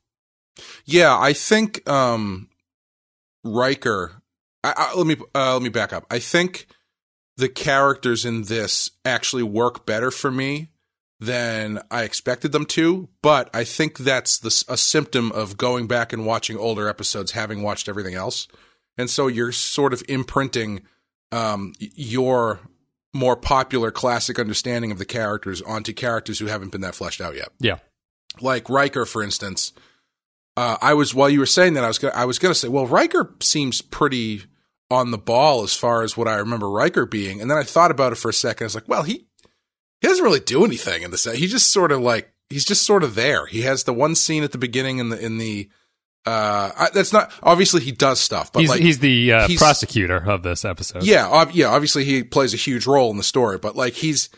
Yeah, 0.84 1.18
I 1.18 1.32
think 1.32 1.88
um, 1.88 2.48
Riker. 3.44 4.22
I, 4.62 4.72
I, 4.76 4.94
let 4.96 5.06
me 5.06 5.16
uh, 5.34 5.54
let 5.54 5.62
me 5.62 5.68
back 5.68 5.92
up. 5.92 6.06
I 6.10 6.18
think 6.18 6.66
the 7.36 7.48
characters 7.48 8.24
in 8.24 8.42
this 8.44 8.90
actually 9.04 9.42
work 9.42 9.84
better 9.84 10.10
for 10.10 10.30
me 10.30 10.70
than 11.20 11.80
I 11.90 12.02
expected 12.02 12.52
them 12.52 12.66
to. 12.66 13.08
But 13.22 13.50
I 13.54 13.64
think 13.64 13.98
that's 13.98 14.38
the, 14.38 14.64
a 14.68 14.76
symptom 14.76 15.32
of 15.32 15.56
going 15.56 15.86
back 15.86 16.12
and 16.12 16.26
watching 16.26 16.56
older 16.56 16.88
episodes, 16.88 17.32
having 17.32 17.62
watched 17.62 17.88
everything 17.88 18.14
else, 18.14 18.48
and 18.96 19.10
so 19.10 19.26
you're 19.26 19.52
sort 19.52 19.92
of 19.92 20.02
imprinting 20.08 20.82
um, 21.32 21.72
your 21.78 22.60
more 23.12 23.36
popular 23.36 23.90
classic 23.90 24.38
understanding 24.38 24.90
of 24.90 24.98
the 24.98 25.04
characters 25.04 25.62
onto 25.62 25.92
characters 25.92 26.40
who 26.40 26.46
haven't 26.46 26.72
been 26.72 26.80
that 26.80 26.96
fleshed 26.96 27.20
out 27.20 27.36
yet 27.36 27.48
Yeah, 27.60 27.78
like 28.40 28.68
Riker, 28.68 29.06
for 29.06 29.22
instance. 29.22 29.72
Uh, 30.56 30.76
I 30.80 30.94
was 30.94 31.14
while 31.14 31.30
you 31.30 31.40
were 31.40 31.46
saying 31.46 31.74
that 31.74 31.84
I 31.84 31.88
was 31.88 31.98
gonna, 31.98 32.14
I 32.14 32.24
was 32.26 32.38
going 32.38 32.52
to 32.52 32.58
say, 32.58 32.68
well, 32.68 32.86
Riker 32.86 33.34
seems 33.40 33.80
pretty 33.82 34.42
on 34.90 35.10
the 35.10 35.18
ball 35.18 35.64
as 35.64 35.74
far 35.74 36.02
as 36.02 36.16
what 36.16 36.28
I 36.28 36.36
remember 36.36 36.70
Riker 36.70 37.06
being, 37.06 37.40
and 37.40 37.50
then 37.50 37.58
I 37.58 37.64
thought 37.64 37.90
about 37.90 38.12
it 38.12 38.16
for 38.16 38.28
a 38.28 38.34
second. 38.34 38.64
I 38.64 38.66
was 38.66 38.74
like, 38.76 38.88
well, 38.88 39.02
he 39.02 39.26
he 40.04 40.08
doesn't 40.10 40.24
really 40.24 40.40
do 40.40 40.64
anything 40.66 41.02
in 41.02 41.10
this. 41.10 41.24
He 41.24 41.46
just 41.46 41.70
sort 41.72 41.90
of 41.90 42.00
like 42.00 42.30
he's 42.50 42.66
just 42.66 42.82
sort 42.84 43.02
of 43.02 43.14
there. 43.14 43.46
He 43.46 43.62
has 43.62 43.84
the 43.84 43.94
one 43.94 44.14
scene 44.14 44.44
at 44.44 44.52
the 44.52 44.58
beginning 44.58 44.98
in 44.98 45.08
the 45.08 45.18
in 45.18 45.38
the 45.38 45.70
uh 46.26 46.70
I, 46.76 46.90
that's 46.92 47.12
not 47.12 47.32
obviously 47.42 47.80
he 47.80 47.90
does 47.92 48.20
stuff, 48.20 48.52
but 48.52 48.60
he's 48.60 48.68
like 48.70 48.80
he's 48.82 48.98
the 48.98 49.32
uh, 49.32 49.46
he's- 49.48 49.58
prosecutor 49.60 50.18
of 50.30 50.42
this 50.42 50.64
episode. 50.64 51.04
yeah, 51.04 51.26
ob- 51.26 51.52
yeah. 51.52 51.68
Obviously, 51.68 52.04
he 52.04 52.22
plays 52.22 52.52
a 52.52 52.58
huge 52.58 52.86
role 52.86 53.10
in 53.10 53.16
the 53.16 53.22
story, 53.22 53.56
but 53.58 53.76
like 53.76 53.94
he's 53.94 54.28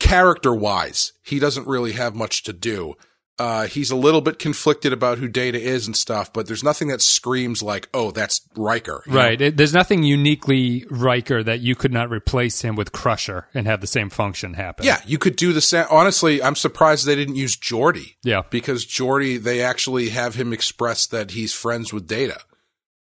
character 0.00 0.54
wise, 0.54 1.12
he 1.22 1.38
doesn't 1.38 1.66
really 1.66 1.92
have 1.92 2.14
much 2.14 2.42
to 2.44 2.52
do. 2.52 2.94
Uh, 3.36 3.66
he's 3.66 3.90
a 3.90 3.96
little 3.96 4.20
bit 4.20 4.38
conflicted 4.38 4.92
about 4.92 5.18
who 5.18 5.26
Data 5.26 5.60
is 5.60 5.86
and 5.88 5.96
stuff, 5.96 6.32
but 6.32 6.46
there's 6.46 6.62
nothing 6.62 6.86
that 6.88 7.02
screams 7.02 7.64
like, 7.64 7.88
"Oh, 7.92 8.12
that's 8.12 8.40
Riker." 8.56 9.02
Right. 9.08 9.40
It, 9.40 9.56
there's 9.56 9.74
nothing 9.74 10.04
uniquely 10.04 10.84
Riker 10.88 11.42
that 11.42 11.58
you 11.58 11.74
could 11.74 11.92
not 11.92 12.10
replace 12.10 12.60
him 12.62 12.76
with 12.76 12.92
Crusher 12.92 13.48
and 13.52 13.66
have 13.66 13.80
the 13.80 13.88
same 13.88 14.08
function 14.08 14.54
happen. 14.54 14.86
Yeah, 14.86 15.00
you 15.04 15.18
could 15.18 15.34
do 15.34 15.52
the 15.52 15.60
same. 15.60 15.84
Honestly, 15.90 16.40
I'm 16.40 16.54
surprised 16.54 17.06
they 17.06 17.16
didn't 17.16 17.34
use 17.34 17.56
Geordi. 17.56 18.14
Yeah. 18.22 18.42
because 18.50 18.86
Geordi, 18.86 19.42
they 19.42 19.60
actually 19.62 20.10
have 20.10 20.36
him 20.36 20.52
express 20.52 21.04
that 21.08 21.32
he's 21.32 21.52
friends 21.52 21.92
with 21.92 22.06
Data. 22.06 22.40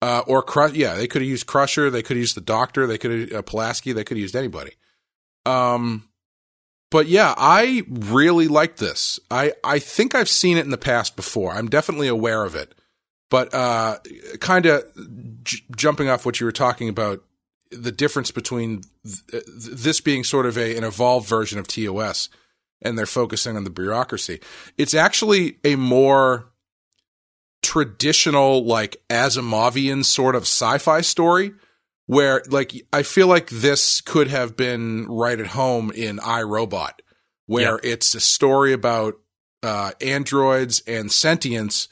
Uh, 0.02 0.24
or 0.28 0.44
Cru- 0.44 0.74
yeah, 0.74 0.96
they 0.96 1.08
could 1.08 1.22
have 1.22 1.30
used 1.30 1.48
Crusher. 1.48 1.90
They 1.90 2.02
could 2.02 2.18
have 2.18 2.22
used 2.22 2.36
the 2.36 2.42
Doctor. 2.42 2.86
They 2.88 2.98
could 2.98 3.32
have 3.32 3.40
uh, 3.40 3.42
Pulaski. 3.42 3.94
They 3.94 4.04
could 4.04 4.18
have 4.18 4.22
used 4.22 4.36
anybody. 4.36 4.74
Um, 5.46 6.09
but 6.92 7.08
yeah, 7.08 7.34
I 7.38 7.84
really 7.88 8.48
like 8.48 8.78
this. 8.78 9.20
I 9.30 9.54
I 9.64 9.80
think 9.80 10.16
I've 10.16 10.30
seen 10.30 10.58
it 10.58 10.66
in 10.66 10.72
the 10.72 10.78
past 10.78 11.16
before. 11.16 11.54
I'm 11.54 11.70
definitely 11.70 12.08
aware 12.08 12.44
of 12.44 12.56
it. 12.56 12.74
But 13.30 13.54
uh, 13.54 14.00
kind 14.40 14.66
of 14.66 14.84
j- 15.44 15.60
jumping 15.76 16.10
off 16.10 16.26
what 16.26 16.40
you 16.40 16.48
were 16.48 16.52
talking 16.52 16.90
about, 16.90 17.24
the 17.70 17.92
difference 17.92 18.32
between 18.32 18.82
th- 19.06 19.22
th- 19.30 19.44
this 19.46 20.02
being 20.02 20.24
sort 20.24 20.48
of 20.48 20.58
a 20.58 20.76
an 20.76 20.84
evolved 20.84 21.28
version 21.28 21.60
of 21.60 21.68
TOS 21.68 22.30
and 22.82 22.98
they're 22.98 23.06
focusing 23.06 23.56
on 23.56 23.64
the 23.64 23.70
bureaucracy. 23.70 24.40
It's 24.78 24.94
actually 24.94 25.58
a 25.64 25.76
more 25.76 26.50
traditional, 27.62 28.64
like 28.66 29.02
Asimovian 29.10 30.06
sort 30.06 30.36
of 30.36 30.44
sci-fi 30.44 31.02
story 31.02 31.54
where 32.10 32.42
like 32.50 32.74
I 32.92 33.04
feel 33.04 33.28
like 33.28 33.52
this 33.52 34.02
could 34.02 34.30
have 34.30 34.58
been 34.58 35.06
right 35.06 35.40
at 35.40 35.46
home 35.46 35.92
in 35.92 36.20
I, 36.20 36.42
Robot, 36.42 37.04
where 37.46 37.80
it's 37.84 38.16
a 38.16 38.20
story 38.20 38.74
about 38.74 39.20
uh, 39.62 39.92
androids 40.02 40.82
and 40.88 41.12
sentience, 41.12 41.88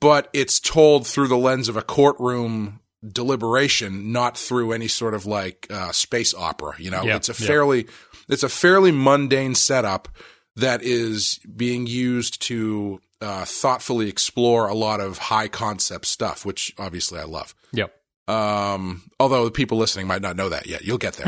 but 0.00 0.28
it's 0.34 0.60
told 0.60 1.06
through 1.06 1.28
the 1.28 1.38
lens 1.38 1.70
of 1.70 1.78
a 1.78 1.82
courtroom 1.82 2.80
deliberation, 3.10 4.12
not 4.12 4.36
through 4.36 4.72
any 4.72 4.86
sort 4.86 5.14
of 5.14 5.24
like 5.24 5.66
uh, 5.70 5.92
space 5.92 6.34
opera. 6.34 6.74
You 6.78 6.90
know, 6.90 7.02
Yeah, 7.02 7.16
it's 7.16 7.30
a 7.30 7.42
yeah. 7.42 7.46
fairly 7.46 7.86
it's 8.28 8.42
a 8.42 8.50
fairly 8.50 8.92
mundane 8.92 9.54
setup 9.54 10.10
that 10.56 10.82
is 10.82 11.40
being 11.56 11.86
used 11.86 12.42
to 12.42 13.00
uh, 13.22 13.46
thoughtfully 13.46 14.10
explore 14.10 14.68
a 14.68 14.74
lot 14.74 15.00
of 15.00 15.16
high 15.16 15.48
concept 15.48 16.04
stuff, 16.04 16.44
which 16.44 16.74
obviously 16.76 17.18
I 17.18 17.24
love. 17.24 17.54
Yep. 17.72 17.94
Um, 18.26 19.02
although 19.20 19.44
the 19.44 19.50
people 19.50 19.76
listening 19.78 20.06
might 20.06 20.22
not 20.22 20.36
know 20.36 20.48
that 20.48 20.66
yet. 20.66 20.84
You'll 20.84 20.98
get 20.98 21.14
there. 21.14 21.26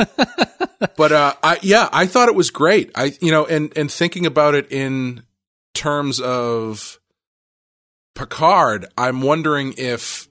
but 0.96 1.12
uh, 1.12 1.34
I 1.42 1.58
yeah, 1.62 1.88
I 1.92 2.06
thought 2.06 2.28
it 2.28 2.34
was 2.34 2.50
great. 2.50 2.90
I 2.94 3.12
you 3.20 3.30
know, 3.30 3.46
and 3.46 3.76
and 3.76 3.90
thinking 3.90 4.26
about 4.26 4.54
it 4.54 4.70
in 4.70 5.24
terms 5.74 6.20
of 6.20 7.00
Picard, 8.14 8.86
I'm 8.96 9.22
wondering 9.22 9.74
if 9.76 10.28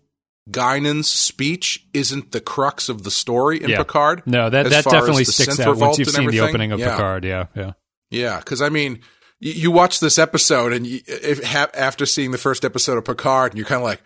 Guinan's 0.50 1.09
speech 1.09 1.86
isn't 1.93 2.31
the 2.31 2.39
crux 2.41 2.89
of 2.89 3.03
the 3.03 3.12
story 3.12 3.62
in 3.62 3.69
Yeah. 3.69 3.77
Picard. 3.77 4.24
No, 4.25 4.50
that 4.50 4.69
that 4.69 4.86
definitely 4.86 5.25
sticks 5.25 5.59
out 5.59 5.77
once 5.77 6.00
you've 6.00 6.09
seen 6.09 6.29
the 6.29 6.41
opening 6.41 6.71
of 6.71 6.79
Yeah. 6.79 6.91
Picard. 6.91 7.25
Yeah, 7.25 7.45
yeah. 7.55 7.71
Yeah, 8.09 8.38
because 8.39 8.62
I 8.62 8.69
mean, 8.69 9.01
you, 9.39 9.51
you 9.51 9.71
watch 9.71 10.00
this 10.00 10.17
episode, 10.17 10.71
and 10.71 10.88
you, 10.88 11.01
if, 11.07 11.43
ha, 11.43 11.67
after 11.74 12.05
seeing 12.05 12.31
the 12.31 12.38
first 12.38 12.63
episode 12.63 12.97
of 12.97 13.03
Picard, 13.03 13.51
and 13.51 13.57
you're 13.57 13.67
kind 13.67 13.81
of 13.81 13.83
like, 13.86 14.01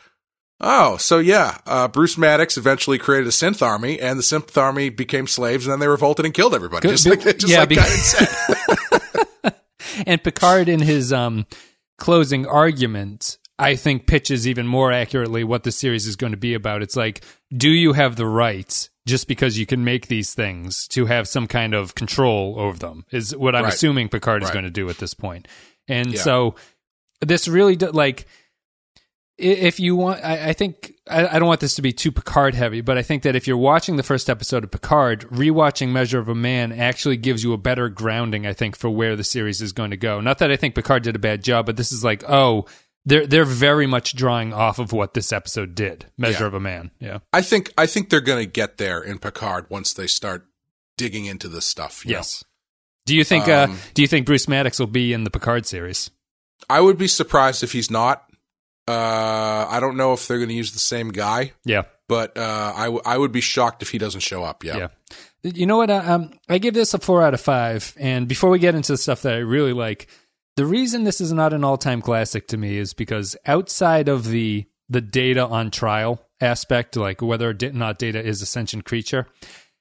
oh, 0.61 0.95
so 0.97 1.19
yeah, 1.19 1.57
uh, 1.65 1.87
Bruce 1.89 2.17
Maddox 2.17 2.55
eventually 2.57 2.97
created 2.97 3.27
a 3.27 3.31
synth 3.31 3.61
army, 3.61 3.99
and 3.99 4.17
the 4.17 4.23
synth 4.23 4.55
army 4.57 4.89
became 4.89 5.27
slaves, 5.27 5.65
and 5.65 5.73
then 5.73 5.79
they 5.79 5.87
revolted 5.87 6.23
and 6.25 6.33
killed 6.33 6.53
everybody, 6.55 6.87
Good- 6.87 6.97
just 6.97 7.07
like 7.07 7.21
just 7.37 7.47
yeah, 7.49 7.59
like 7.59 7.69
be- 7.69 7.75
And 10.05 10.23
Picard, 10.23 10.69
in 10.69 10.79
his 10.79 11.11
um, 11.11 11.45
closing 11.97 12.45
argument, 12.47 13.37
I 13.59 13.75
think 13.75 14.07
pitches 14.07 14.47
even 14.47 14.65
more 14.65 14.91
accurately 14.91 15.43
what 15.43 15.63
the 15.63 15.71
series 15.71 16.07
is 16.07 16.15
going 16.15 16.31
to 16.31 16.37
be 16.37 16.53
about. 16.53 16.81
It's 16.81 16.95
like, 16.95 17.23
do 17.55 17.69
you 17.69 17.93
have 17.93 18.15
the 18.15 18.25
right, 18.25 18.89
just 19.05 19.27
because 19.27 19.57
you 19.59 19.65
can 19.65 19.83
make 19.83 20.07
these 20.07 20.33
things, 20.33 20.87
to 20.89 21.05
have 21.07 21.27
some 21.27 21.45
kind 21.45 21.73
of 21.73 21.93
control 21.95 22.55
over 22.57 22.77
them? 22.77 23.05
Is 23.11 23.35
what 23.35 23.55
I'm 23.55 23.65
Right. 23.65 23.73
assuming 23.73 24.09
Picard 24.09 24.43
is 24.43 24.51
going 24.51 24.65
to 24.65 24.71
do 24.71 24.89
at 24.89 24.97
this 24.97 25.13
point. 25.13 25.47
And 25.87 26.13
Yeah. 26.13 26.21
so, 26.21 26.55
this 27.19 27.47
really 27.47 27.75
do, 27.75 27.87
like. 27.91 28.25
I- 29.39 29.43
If 29.43 29.79
you 29.79 29.95
want, 29.95 30.23
I, 30.23 30.49
I 30.49 30.53
think 30.53 30.93
I, 31.09 31.27
I 31.35 31.39
don't 31.39 31.47
want 31.47 31.59
this 31.61 31.75
to 31.75 31.81
be 31.81 31.93
too 31.93 32.11
Picard 32.11 32.55
heavy, 32.55 32.81
but 32.81 32.97
I 32.97 33.01
think 33.01 33.23
that 33.23 33.35
if 33.35 33.47
you're 33.47 33.57
watching 33.57 33.95
the 33.97 34.03
first 34.03 34.29
episode 34.29 34.63
of 34.63 34.71
Picard, 34.71 35.21
rewatching 35.29 35.89
Measure 35.89 36.19
of 36.19 36.27
a 36.29 36.35
Man 36.35 36.71
actually 36.71 37.17
gives 37.17 37.43
you 37.43 37.53
a 37.53 37.57
better 37.57 37.89
grounding, 37.89 38.45
I 38.47 38.53
think, 38.53 38.75
for 38.75 38.89
where 38.89 39.15
the 39.15 39.23
series 39.23 39.61
is 39.61 39.71
going 39.73 39.91
to 39.91 39.97
go. 39.97 40.21
Not 40.21 40.37
that 40.39 40.51
I 40.51 40.55
think 40.55 40.75
Picard 40.75 41.03
did 41.03 41.15
a 41.15 41.19
bad 41.19 41.43
job, 41.43 41.65
but 41.65 41.77
this 41.77 41.91
is 41.91 42.03
like, 42.03 42.23
oh, 42.29 42.65
they're 43.05 43.25
they're 43.25 43.45
very 43.45 43.87
much 43.87 44.15
drawing 44.15 44.53
off 44.53 44.77
of 44.77 44.91
what 44.91 45.15
this 45.15 45.33
episode 45.33 45.73
did. 45.73 46.05
Measure 46.19 46.43
Yeah. 46.43 46.47
of 46.47 46.53
a 46.53 46.59
Man, 46.59 46.91
yeah, 46.99 47.17
I 47.33 47.41
think 47.41 47.73
I 47.77 47.87
think 47.87 48.09
they're 48.09 48.21
going 48.21 48.45
to 48.45 48.51
get 48.51 48.77
there 48.77 49.01
in 49.01 49.17
Picard 49.17 49.65
once 49.69 49.91
they 49.93 50.05
start 50.07 50.45
digging 50.97 51.25
into 51.25 51.47
this 51.47 51.65
stuff. 51.65 52.05
you 52.05 52.11
know? 52.11 52.17
yes. 52.19 52.43
Do 53.07 53.15
you 53.15 53.23
think? 53.23 53.47
uh, 53.47 53.65
Um, 53.69 53.79
do 53.95 54.03
you 54.03 54.07
think 54.07 54.27
Bruce 54.27 54.47
Maddox 54.47 54.77
will 54.77 54.85
be 54.85 55.13
in 55.13 55.23
the 55.23 55.31
Picard 55.31 55.65
series? 55.65 56.11
I 56.69 56.79
would 56.79 56.99
be 56.99 57.07
surprised 57.07 57.63
if 57.63 57.71
he's 57.71 57.89
not. 57.89 58.23
Uh, 58.91 59.67
I 59.69 59.79
don't 59.79 59.97
know 59.97 60.13
if 60.13 60.27
they're 60.27 60.37
going 60.37 60.49
to 60.49 60.55
use 60.55 60.71
the 60.73 60.79
same 60.79 61.09
guy, 61.09 61.53
Yeah, 61.65 61.83
but 62.07 62.37
uh, 62.37 62.73
I, 62.75 62.83
w- 62.85 63.01
I 63.05 63.17
would 63.17 63.31
be 63.31 63.41
shocked 63.41 63.81
if 63.81 63.89
he 63.89 63.97
doesn't 63.97 64.21
show 64.21 64.43
up. 64.43 64.63
Yeah. 64.63 64.77
Yeah. 64.77 64.87
You 65.43 65.65
know 65.65 65.77
what? 65.77 65.89
uh, 65.89 66.03
Um, 66.05 66.33
I 66.49 66.57
give 66.59 66.73
this 66.73 66.93
a 66.93 66.99
four 66.99 67.23
out 67.23 67.33
of 67.33 67.41
five. 67.41 67.95
And 67.99 68.27
before 68.27 68.49
we 68.49 68.59
get 68.59 68.75
into 68.75 68.91
the 68.93 68.97
stuff 68.97 69.23
that 69.23 69.33
I 69.33 69.37
really 69.37 69.73
like, 69.73 70.07
the 70.55 70.65
reason 70.65 71.03
this 71.03 71.19
is 71.21 71.31
not 71.33 71.53
an 71.53 71.63
all-time 71.63 72.01
classic 72.01 72.47
to 72.49 72.57
me 72.57 72.77
is 72.77 72.93
because 72.93 73.35
outside 73.45 74.07
of 74.09 74.27
the 74.27 74.65
the 74.89 75.01
data 75.01 75.45
on 75.47 75.71
trial 75.71 76.21
aspect, 76.41 76.97
like 76.97 77.21
whether 77.21 77.49
or 77.49 77.71
not 77.71 77.97
data 77.97 78.21
is 78.23 78.41
a 78.41 78.45
sentient 78.45 78.83
creature, 78.83 79.25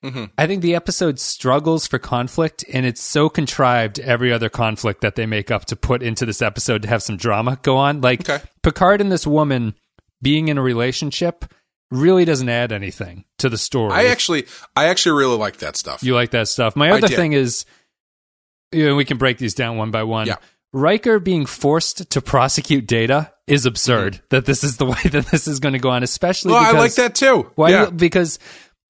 I 0.02 0.46
think 0.46 0.62
the 0.62 0.74
episode 0.74 1.18
struggles 1.18 1.86
for 1.86 1.98
conflict, 1.98 2.64
and 2.72 2.86
it's 2.86 3.02
so 3.02 3.28
contrived 3.28 3.98
every 4.00 4.32
other 4.32 4.48
conflict 4.48 5.02
that 5.02 5.14
they 5.14 5.26
make 5.26 5.50
up 5.50 5.66
to 5.66 5.76
put 5.76 6.02
into 6.02 6.24
this 6.24 6.40
episode 6.40 6.82
to 6.82 6.88
have 6.88 7.02
some 7.02 7.16
drama 7.16 7.58
go 7.62 7.76
on. 7.76 8.00
Like 8.00 8.28
Okay. 8.28 8.42
Picard 8.62 9.00
and 9.00 9.12
this 9.12 9.26
woman 9.26 9.74
being 10.22 10.48
in 10.48 10.56
a 10.58 10.62
relationship 10.62 11.44
really 11.90 12.24
doesn't 12.24 12.48
add 12.48 12.72
anything 12.72 13.24
to 13.38 13.48
the 13.48 13.58
story. 13.58 13.92
I 13.92 14.06
actually, 14.06 14.46
I 14.76 14.86
actually 14.86 15.18
really 15.18 15.36
like 15.36 15.58
that 15.58 15.76
stuff. 15.76 16.02
You 16.02 16.14
like 16.14 16.30
that 16.30 16.48
stuff. 16.48 16.76
My 16.76 16.90
other 16.90 17.08
thing 17.08 17.32
is, 17.32 17.64
you 18.72 18.86
know, 18.86 18.94
we 18.94 19.04
can 19.04 19.18
break 19.18 19.38
these 19.38 19.54
down 19.54 19.76
one 19.76 19.90
by 19.90 20.04
one. 20.04 20.26
Yeah. 20.28 20.36
Riker 20.72 21.18
being 21.18 21.46
forced 21.46 22.10
to 22.10 22.20
prosecute 22.22 22.86
data 22.86 23.32
is 23.48 23.66
absurd. 23.66 24.20
That 24.30 24.46
this 24.46 24.62
is 24.62 24.76
the 24.76 24.86
way 24.86 25.02
that 25.10 25.26
this 25.26 25.48
is 25.48 25.58
going 25.58 25.72
to 25.72 25.78
go 25.80 25.90
on, 25.90 26.02
especially. 26.04 26.52
Mm-hmm. 26.52 26.64
well, 26.64 26.76
I 26.76 26.78
like 26.78 26.94
that 26.94 27.14
too. 27.16 27.50
Why? 27.56 27.70
yeah. 27.70 27.90
Because 27.90 28.38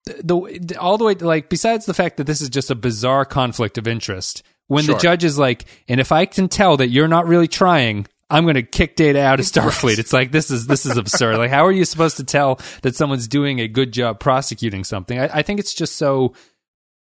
the, 0.07 0.77
all 0.81 0.99
the 0.99 1.05
way 1.05 1.15
like 1.15 1.49
besides 1.49 1.87
the 1.87 1.95
fact 1.95 2.17
that 2.17 2.25
this 2.27 2.41
is 2.41 2.49
just 2.49 2.71
a 2.71 2.75
bizarre 2.75 3.25
conflict 3.25 3.79
of 3.79 3.87
interest. 3.87 4.43
When 4.67 4.85
Sure. 4.85 4.95
the 4.95 5.01
judge 5.01 5.25
is 5.25 5.37
like, 5.39 5.65
and 5.89 5.99
if 6.01 6.13
I 6.13 6.27
can 6.27 6.49
tell 6.49 6.77
that 6.77 6.89
you're 6.89 7.09
not 7.09 7.27
really 7.27 7.49
trying. 7.49 8.07
I'm 8.33 8.45
going 8.45 8.55
to 8.55 8.63
kick 8.63 8.95
data 8.95 9.21
out 9.21 9.41
of 9.41 9.47
Starfleet. 9.47 9.99
It's 9.99 10.13
like 10.13 10.31
this 10.31 10.53
is 10.53 10.69
this 10.69 10.87
is 10.87 10.97
absurd. 10.97 11.37
Like, 11.39 11.51
how 11.51 11.67
are 11.67 11.73
you 11.73 11.85
supposed 11.85 12.19
to 12.19 12.25
tell 12.25 12.61
that 12.83 12.95
someone's 12.95 13.27
doing 13.27 13.59
a 13.59 13.67
good 13.67 13.91
job 13.93 14.21
prosecuting 14.21 14.85
something? 14.85 15.19
I, 15.19 15.39
I 15.39 15.43
think 15.43 15.59
it's 15.59 15.75
just 15.75 15.97
so 15.97 16.35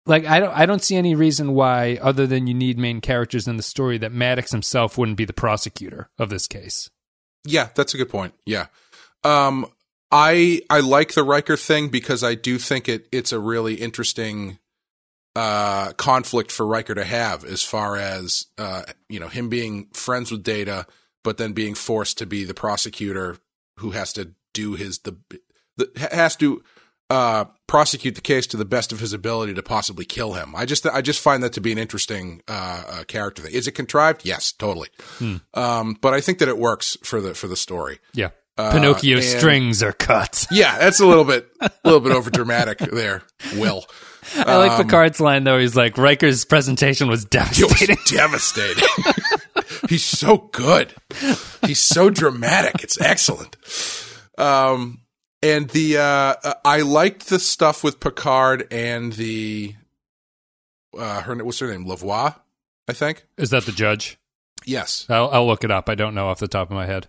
like 0.07 0.25
I 0.25 0.41
don't 0.41 0.57
I 0.57 0.65
don't 0.65 0.83
see 0.83 0.97
any 0.97 1.15
reason 1.15 1.53
why 1.53 1.99
other 2.01 2.27
than 2.27 2.47
you 2.47 2.55
need 2.55 2.79
main 2.79 3.03
characters 3.03 3.47
in 3.47 3.59
the 3.59 3.63
story 3.63 3.99
that 3.99 4.11
Maddox 4.11 4.53
himself 4.53 4.97
wouldn't 4.97 5.19
be 5.19 5.27
the 5.27 5.35
prosecutor 5.35 6.09
of 6.19 6.31
this 6.31 6.47
case. 6.47 6.89
Yeah, 7.45 7.69
that's 7.75 7.93
a 7.93 7.99
good 7.99 8.09
point. 8.09 8.33
Yeah. 8.47 8.69
Um 9.23 9.67
I 10.11 10.63
I 10.71 10.81
like 10.81 11.15
the 11.15 11.23
Riker 11.23 11.57
thing 11.57 11.89
because 11.89 12.25
I 12.25 12.35
do 12.35 12.59
think 12.59 12.89
it 12.89 13.09
it's 13.13 13.33
a 13.33 13.39
really 13.39 13.75
interesting 13.75 14.59
uh 15.37 15.93
conflict 15.93 16.51
for 16.51 16.67
Riker 16.67 16.95
to 16.95 17.05
have 17.05 17.45
as 17.45 17.63
far 17.63 17.97
as 17.97 18.47
uh 18.57 18.83
you 19.09 19.21
know 19.21 19.29
him 19.29 19.49
being 19.49 19.89
friends 19.93 20.31
with 20.31 20.43
Data 20.43 20.87
but 21.23 21.37
then 21.37 21.53
being 21.53 21.75
forced 21.75 22.19
to 22.19 22.27
be 22.27 22.45
the 22.45 22.55
prosecutor 22.55 23.37
who 23.79 23.91
has 23.91 24.13
to 24.15 24.33
do 24.55 24.75
his 24.75 25.01
the, 25.01 25.17
the 25.77 26.09
has 26.11 26.37
to 26.37 26.63
uh 27.11 27.45
prosecute 27.67 28.15
the 28.15 28.21
case 28.23 28.47
to 28.47 28.57
the 28.57 28.65
best 28.65 28.93
of 28.93 29.01
his 29.01 29.13
ability 29.13 29.53
to 29.55 29.63
possibly 29.63 30.07
kill 30.07 30.33
him. 30.33 30.57
I 30.57 30.65
just 30.65 30.87
I 30.87 31.03
just 31.03 31.21
find 31.21 31.43
that 31.43 31.53
to 31.53 31.61
be 31.61 31.73
an 31.73 31.79
interesting 31.79 32.43
uh, 32.49 32.85
uh 32.89 33.05
character 33.05 33.43
thing. 33.43 33.53
Is 33.53 33.69
it 33.69 33.73
contrived? 33.73 34.25
Yes, 34.25 34.53
totally. 34.53 34.89
Um 35.53 35.99
but 36.01 36.15
I 36.15 36.23
think 36.23 36.39
that 36.39 36.49
it 36.49 36.59
works 36.59 36.97
for 37.03 37.21
the 37.21 37.35
for 37.35 37.47
the 37.47 37.57
story. 37.57 37.99
Yeah. 38.15 38.31
Uh, 38.59 38.73
Pinocchio 38.73 39.17
and- 39.19 39.25
strings 39.25 39.83
are 39.83 39.93
cut. 39.93 40.47
Yeah, 40.51 40.77
that's 40.79 40.99
a 41.01 41.07
little 41.07 41.25
bit 41.25 41.49
a 41.61 41.71
little 41.85 42.01
bit 42.01 42.13
over 42.13 42.29
dramatic 42.31 42.79
there, 42.79 43.23
Will. 43.55 43.85
I 44.37 44.57
like 44.57 44.73
Um, 44.73 44.85
Picard's 44.85 45.21
line 45.21 45.45
though. 45.45 45.59
He's 45.59 45.77
like, 45.77 45.97
Riker's 45.97 46.45
presentation 46.45 47.09
was 47.09 47.25
It 47.33 47.35
was 47.41 47.57
devastating. 47.57 47.97
devastating. 48.07 48.89
He's 49.89 50.05
so 50.05 50.49
good. 50.53 50.93
He's 51.65 51.81
so 51.81 52.11
dramatic. 52.11 52.83
It's 52.83 53.01
excellent. 53.01 53.57
Um, 54.37 55.01
and 55.43 55.71
the 55.71 55.99
uh, 55.99 56.03
uh, 56.03 56.55
I 56.65 56.81
liked 56.81 57.29
the 57.29 57.39
stuff 57.39 57.85
with 57.85 58.01
Picard 58.01 58.67
and 58.73 59.13
the 59.15 59.75
uh, 60.99 61.23
her 61.23 61.35
what's 61.45 61.61
her 61.61 61.71
name, 61.71 61.87
Lavoie, 61.87 62.35
I 62.89 62.93
think. 62.93 63.25
Is 63.37 63.51
that 63.51 63.65
the 63.65 63.73
judge? 63.73 64.19
Yes, 64.67 65.07
I'll, 65.09 65.31
I'll 65.31 65.47
look 65.47 65.65
it 65.65 65.71
up. 65.71 65.89
I 65.89 65.95
don't 65.95 66.15
know 66.15 66.29
off 66.29 66.39
the 66.41 66.49
top 66.49 66.69
of 66.71 66.75
my 66.75 66.87
head. 66.87 67.09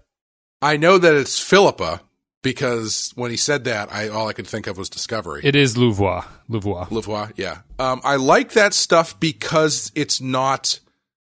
I 0.61 0.77
know 0.77 0.97
that 0.97 1.13
it's 1.15 1.39
Philippa 1.39 2.01
because 2.41 3.11
when 3.15 3.31
he 3.31 3.37
said 3.37 3.63
that, 3.65 3.91
I 3.91 4.09
all 4.09 4.27
I 4.27 4.33
could 4.33 4.47
think 4.47 4.67
of 4.67 4.77
was 4.77 4.89
Discovery. 4.89 5.41
It 5.43 5.55
is 5.55 5.75
Louvois. 5.75 6.25
Louvois. 6.47 6.87
Louvois, 6.89 7.31
yeah. 7.35 7.59
Um, 7.77 8.01
I 8.03 8.15
like 8.15 8.53
that 8.53 8.73
stuff 8.73 9.19
because 9.19 9.91
it's 9.95 10.21
not 10.21 10.79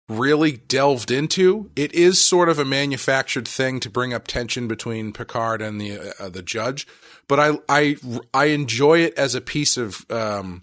really 0.09 0.53
delved 0.53 1.11
into. 1.11 1.71
It 1.77 1.93
is 1.93 2.21
sort 2.21 2.49
of 2.49 2.59
a 2.59 2.65
manufactured 2.65 3.47
thing 3.47 3.81
to 3.81 3.91
bring 3.91 4.15
up 4.15 4.27
tension 4.27 4.67
between 4.67 5.13
Picard 5.13 5.61
and 5.61 5.81
the 5.81 6.15
uh, 6.19 6.29
the 6.29 6.43
judge, 6.43 6.87
but 7.27 7.39
I 7.39 7.59
I 7.69 7.97
I 8.33 8.47
enjoy 8.47 9.01
it 9.01 9.15
as 9.19 9.35
a 9.35 9.41
piece 9.41 9.77
of 9.77 10.11
um, 10.11 10.63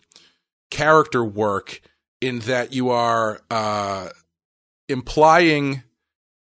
character 0.72 1.24
work 1.24 1.82
in 2.22 2.40
that 2.40 2.74
you 2.74 2.90
are 2.90 3.42
uh, 3.52 4.10
implying 4.90 5.84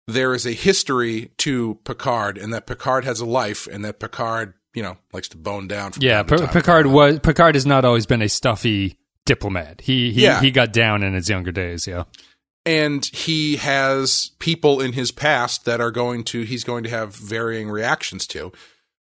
there 0.06 0.34
is 0.34 0.46
a 0.46 0.52
history 0.52 1.30
to 1.38 1.78
Picard 1.84 2.38
and 2.38 2.52
that 2.54 2.66
Picard 2.66 3.04
has 3.04 3.20
a 3.20 3.26
life 3.26 3.66
and 3.66 3.84
that 3.84 3.98
Picard, 3.98 4.54
you 4.74 4.82
know, 4.82 4.96
likes 5.12 5.28
to 5.30 5.36
bone 5.36 5.66
down. 5.68 5.92
From 5.92 6.02
Yeah, 6.02 6.22
P- 6.22 6.36
Picard 6.52 6.86
was 6.86 7.18
Picard 7.20 7.54
has 7.54 7.66
not 7.66 7.84
always 7.84 8.06
been 8.06 8.22
a 8.22 8.28
stuffy 8.28 8.98
diplomat. 9.24 9.80
He 9.82 10.12
he 10.12 10.22
Yeah. 10.22 10.40
he 10.40 10.50
got 10.50 10.72
down 10.72 11.02
in 11.02 11.14
his 11.14 11.28
younger 11.28 11.52
days. 11.52 11.86
Yeah. 11.86 12.04
and 12.64 13.04
he 13.12 13.56
has 13.56 14.30
people 14.40 14.80
in 14.80 14.92
his 14.92 15.12
past 15.12 15.64
that 15.66 15.80
are 15.80 15.90
going 15.92 16.24
to 16.24 16.42
he's 16.42 16.64
going 16.64 16.82
to 16.84 16.90
have 16.90 17.14
varying 17.14 17.68
reactions 17.70 18.26
to 18.28 18.50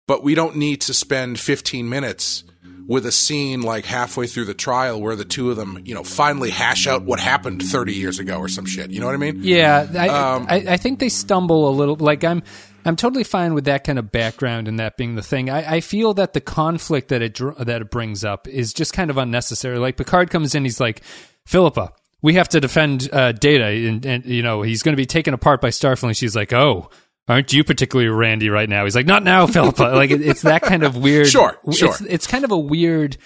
but 0.07 0.23
we 0.23 0.35
don't 0.35 0.55
need 0.57 0.83
to 0.83 0.93
spend 0.93 1.41
15 1.41 1.89
minutes 1.89 2.45
with 2.87 3.07
a 3.07 3.13
scene 3.13 3.63
like 3.63 3.85
halfway 3.85 4.27
through 4.27 4.45
the 4.45 4.55
trial 4.55 5.01
where 5.01 5.17
the 5.17 5.25
two 5.25 5.51
of 5.51 5.57
them 5.57 5.81
you 5.85 5.95
know 5.95 6.05
finally 6.05 6.51
hash 6.51 6.87
out 6.87 7.03
what 7.03 7.19
happened 7.19 7.63
30 7.63 7.95
years 7.95 8.19
ago 8.19 8.37
or 8.39 8.49
some 8.49 8.67
shit 8.67 8.91
you 8.91 9.01
know 9.01 9.07
what 9.07 9.15
i 9.15 9.19
mean 9.19 9.41
Yeah, 9.43 9.87
I, 9.95 10.09
Um, 10.09 10.47
I, 10.49 10.57
I 10.69 10.77
think 10.77 10.99
they 10.99 11.09
stumble 11.09 11.69
a 11.69 11.73
little. 11.73 11.97
Like 11.97 12.25
I'm, 12.25 12.43
I'm 12.85 12.97
totally 12.97 13.25
fine 13.25 13.55
with 13.55 13.65
that 13.65 13.85
kind 13.85 13.99
of 13.99 14.13
background 14.13 14.69
and 14.69 14.79
that 14.79 14.97
being 14.97 15.15
the 15.15 15.23
thing. 15.23 15.49
I, 15.49 15.77
I 15.77 15.81
feel 15.81 16.13
that 16.15 16.35
the 16.35 16.41
conflict 16.41 17.09
that 17.09 17.23
it 17.23 17.35
dr- 17.35 17.57
that 17.65 17.81
it 17.81 17.91
brings 17.91 18.25
up 18.25 18.47
is 18.47 18.73
just 18.75 18.93
kind 18.93 19.11
of 19.11 19.17
unnecessary. 19.17 19.79
Like 19.79 19.97
Picard 19.97 20.31
comes 20.31 20.55
in, 20.55 20.65
he's 20.65 20.81
like, 20.81 21.03
Philippa, 21.47 21.93
we 22.21 22.35
have 22.35 22.49
to 22.51 22.61
defend 22.61 23.09
uh, 23.13 23.33
Data, 23.33 23.65
and, 23.65 24.05
and 24.05 24.25
you 24.27 24.43
know 24.43 24.63
he's 24.63 24.83
going 24.83 24.93
to 24.93 25.01
be 25.01 25.07
taken 25.07 25.33
apart 25.33 25.61
by 25.61 25.69
Starfleet. 25.69 26.09
And 26.09 26.17
she's 26.17 26.37
like, 26.37 26.53
oh. 26.53 26.91
Aren't 27.29 27.53
you 27.53 27.65
particularly 27.65 28.11
randy 28.11 28.51
right 28.51 28.69
now? 28.69 28.85
He's 28.85 28.95
like, 28.95 29.07
not 29.07 29.23
now, 29.23 29.47
Philippa. 29.47 29.83
like 29.95 30.11
it, 30.11 30.21
it's 30.21 30.43
that 30.43 30.63
kind 30.63 30.83
of 30.83 30.97
weird. 30.97 31.27
Sure, 31.29 31.59
it's- 31.67 31.77
sure. 31.77 31.95
It's, 32.09 32.27
kind 32.27 32.45
of 32.45 32.51
a 32.51 32.59
weird 32.59 33.17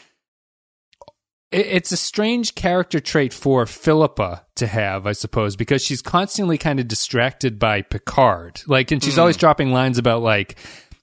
it- 1.50 1.67
it's 1.67 1.93
a 1.93 1.97
strange 1.97 2.55
character 2.55 3.00
trait 3.00 3.33
for 3.33 3.67
Philippa 3.67 4.45
to 4.57 4.67
have, 4.67 5.07
I 5.07 5.12
suppose, 5.12 5.57
because 5.57 5.83
she's 5.83 6.02
constantly 6.02 6.59
kind 6.59 6.78
of 6.78 6.87
distracted 6.88 7.59
by 7.59 7.83
Picard. 7.83 8.61
Like, 8.67 8.90
and 8.90 9.02
she's 9.02 9.14
Hmm. 9.14 9.21
always 9.21 9.37
dropping 9.37 9.73
lines 9.73 9.99
about 9.99 10.23
like 10.23 10.57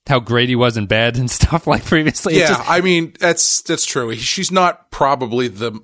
how 0.07 0.19
great 0.19 0.49
he 0.49 0.55
was 0.55 0.77
in 0.77 0.85
bed 0.85 1.17
and 1.17 1.29
stuff 1.39 1.65
like 1.67 1.83
previously. 1.83 2.37
Yeah 2.37 2.47
just- 2.49 2.69
i 2.69 2.79
mean 2.79 3.13
that's 3.19 3.61
that's 3.63 3.85
true 3.85 4.13
she's 4.15 4.51
not 4.51 4.91
probably 4.91 5.47
the 5.47 5.79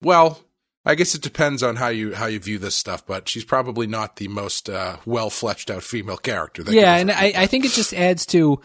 well 0.00 0.40
i 0.88 0.94
guess 0.96 1.14
it 1.14 1.22
depends 1.22 1.62
on 1.62 1.76
how 1.76 1.88
you 1.88 2.14
how 2.14 2.26
you 2.26 2.40
view 2.40 2.58
this 2.58 2.74
stuff 2.74 3.06
but 3.06 3.28
she's 3.28 3.44
probably 3.44 3.86
not 3.86 4.16
the 4.16 4.26
most 4.26 4.68
uh, 4.68 4.96
well 5.06 5.30
fleshed 5.30 5.70
out 5.70 5.84
female 5.84 6.16
character 6.16 6.64
that 6.64 6.74
yeah, 6.74 6.96
and 6.96 7.10
I. 7.12 7.32
I 7.36 7.46
think 7.46 7.64
it 7.64 7.70
just 7.72 7.94
adds 7.94 8.26
to 8.26 8.60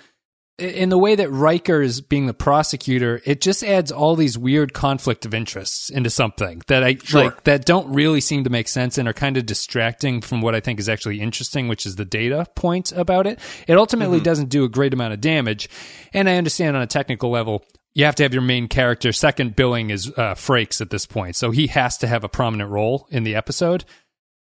in 0.59 0.89
the 0.89 0.99
way 0.99 1.15
that 1.15 1.31
Riker 1.31 1.81
is 1.81 1.99
being 1.99 2.27
the 2.27 2.33
prosecutor, 2.33 3.19
it 3.25 3.41
just 3.41 3.63
adds 3.63 3.91
all 3.91 4.15
these 4.15 4.37
weird 4.37 4.71
conflict 4.71 5.25
of 5.25 5.33
interests 5.33 5.89
into 5.89 6.11
something 6.11 6.61
that 6.67 6.83
I 6.83 6.95
Sure. 7.03 7.23
like 7.25 7.43
that 7.45 7.65
don't 7.65 7.91
really 7.91 8.21
seem 8.21 8.43
to 8.43 8.51
make 8.51 8.67
sense 8.67 8.99
and 8.99 9.07
are 9.07 9.13
kind 9.13 9.35
of 9.35 9.47
distracting 9.47 10.21
from 10.21 10.41
what 10.41 10.53
I 10.53 10.59
think 10.59 10.79
is 10.79 10.87
actually 10.87 11.21
interesting, 11.21 11.67
which 11.69 11.87
is 11.87 11.95
the 11.95 12.05
data 12.05 12.45
point 12.55 12.91
about 12.91 13.25
it. 13.25 13.39
It 13.67 13.77
ultimately 13.77 14.17
Mm-hmm. 14.19 14.25
doesn't 14.25 14.49
do 14.49 14.63
a 14.63 14.69
great 14.69 14.93
amount 14.93 15.13
of 15.13 15.21
damage, 15.21 15.69
and 16.13 16.29
I 16.29 16.35
understand 16.37 16.77
on 16.77 16.83
a 16.83 16.87
technical 16.87 17.31
level. 17.31 17.65
You 17.95 18.05
have 18.05 18.15
to 18.15 18.23
have 18.23 18.33
your 18.33 18.41
main 18.41 18.67
character. 18.67 19.11
Second 19.11 19.55
billing 19.55 19.89
is 19.91 20.07
uh, 20.09 20.33
Frakes 20.35 20.81
at 20.81 20.89
this 20.89 21.05
point, 21.05 21.35
so 21.35 21.51
he 21.51 21.67
has 21.67 21.97
to 21.99 22.07
have 22.07 22.23
a 22.23 22.29
prominent 22.29 22.69
role 22.71 23.07
in 23.11 23.23
the 23.23 23.35
episode. 23.35 23.85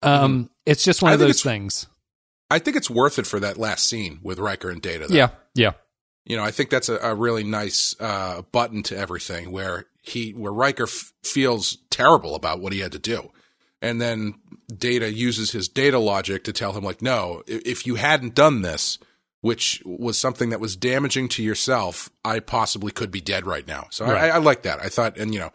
Um, 0.02 0.50
It's 0.66 0.84
just 0.84 1.02
one 1.02 1.12
Mm-hmm. 1.12 1.22
Of 1.22 1.28
those 1.28 1.42
things. 1.42 1.86
I 2.50 2.58
think 2.58 2.76
it's 2.76 2.90
worth 2.90 3.18
it 3.18 3.26
for 3.26 3.40
that 3.40 3.56
last 3.56 3.88
scene 3.88 4.20
with 4.22 4.38
Riker 4.38 4.70
and 4.70 4.80
Data. 4.82 5.06
though. 5.08 5.14
Yeah, 5.14 5.30
yeah. 5.54 5.72
You 6.24 6.36
know, 6.36 6.44
I 6.44 6.50
think 6.52 6.70
that's 6.70 6.88
a, 6.88 6.98
a 6.98 7.14
really 7.14 7.42
nice 7.44 7.96
uh, 7.98 8.42
button 8.52 8.82
to 8.84 8.96
everything 8.96 9.50
where 9.50 9.86
he 10.02 10.30
where 10.32 10.52
Riker 10.52 10.84
f- 10.84 11.12
feels 11.24 11.78
terrible 11.90 12.34
about 12.36 12.60
what 12.60 12.72
he 12.72 12.78
had 12.80 12.92
to 12.92 12.98
do, 13.00 13.30
and 13.80 14.00
then 14.00 14.34
Data 14.76 15.12
uses 15.12 15.50
his 15.50 15.66
data 15.68 15.98
logic 15.98 16.44
to 16.44 16.52
tell 16.52 16.72
him 16.74 16.84
like, 16.84 17.02
no, 17.02 17.42
if 17.48 17.86
you 17.86 17.96
hadn't 17.96 18.34
done 18.36 18.62
this, 18.62 18.98
which 19.42 19.82
was 19.84 20.18
something 20.18 20.48
that 20.50 20.60
was 20.60 20.74
damaging 20.76 21.28
to 21.28 21.42
yourself, 21.42 22.08
I 22.24 22.40
possibly 22.40 22.90
could 22.90 23.10
be 23.10 23.20
dead 23.20 23.46
right 23.46 23.66
now. 23.66 23.88
So 23.90 24.06
Right. 24.06 24.30
I, 24.30 24.36
I 24.36 24.38
like 24.38 24.62
that. 24.62 24.80
I 24.80 24.88
thought, 24.88 25.16
and 25.18 25.34
you 25.34 25.40
know, 25.40 25.50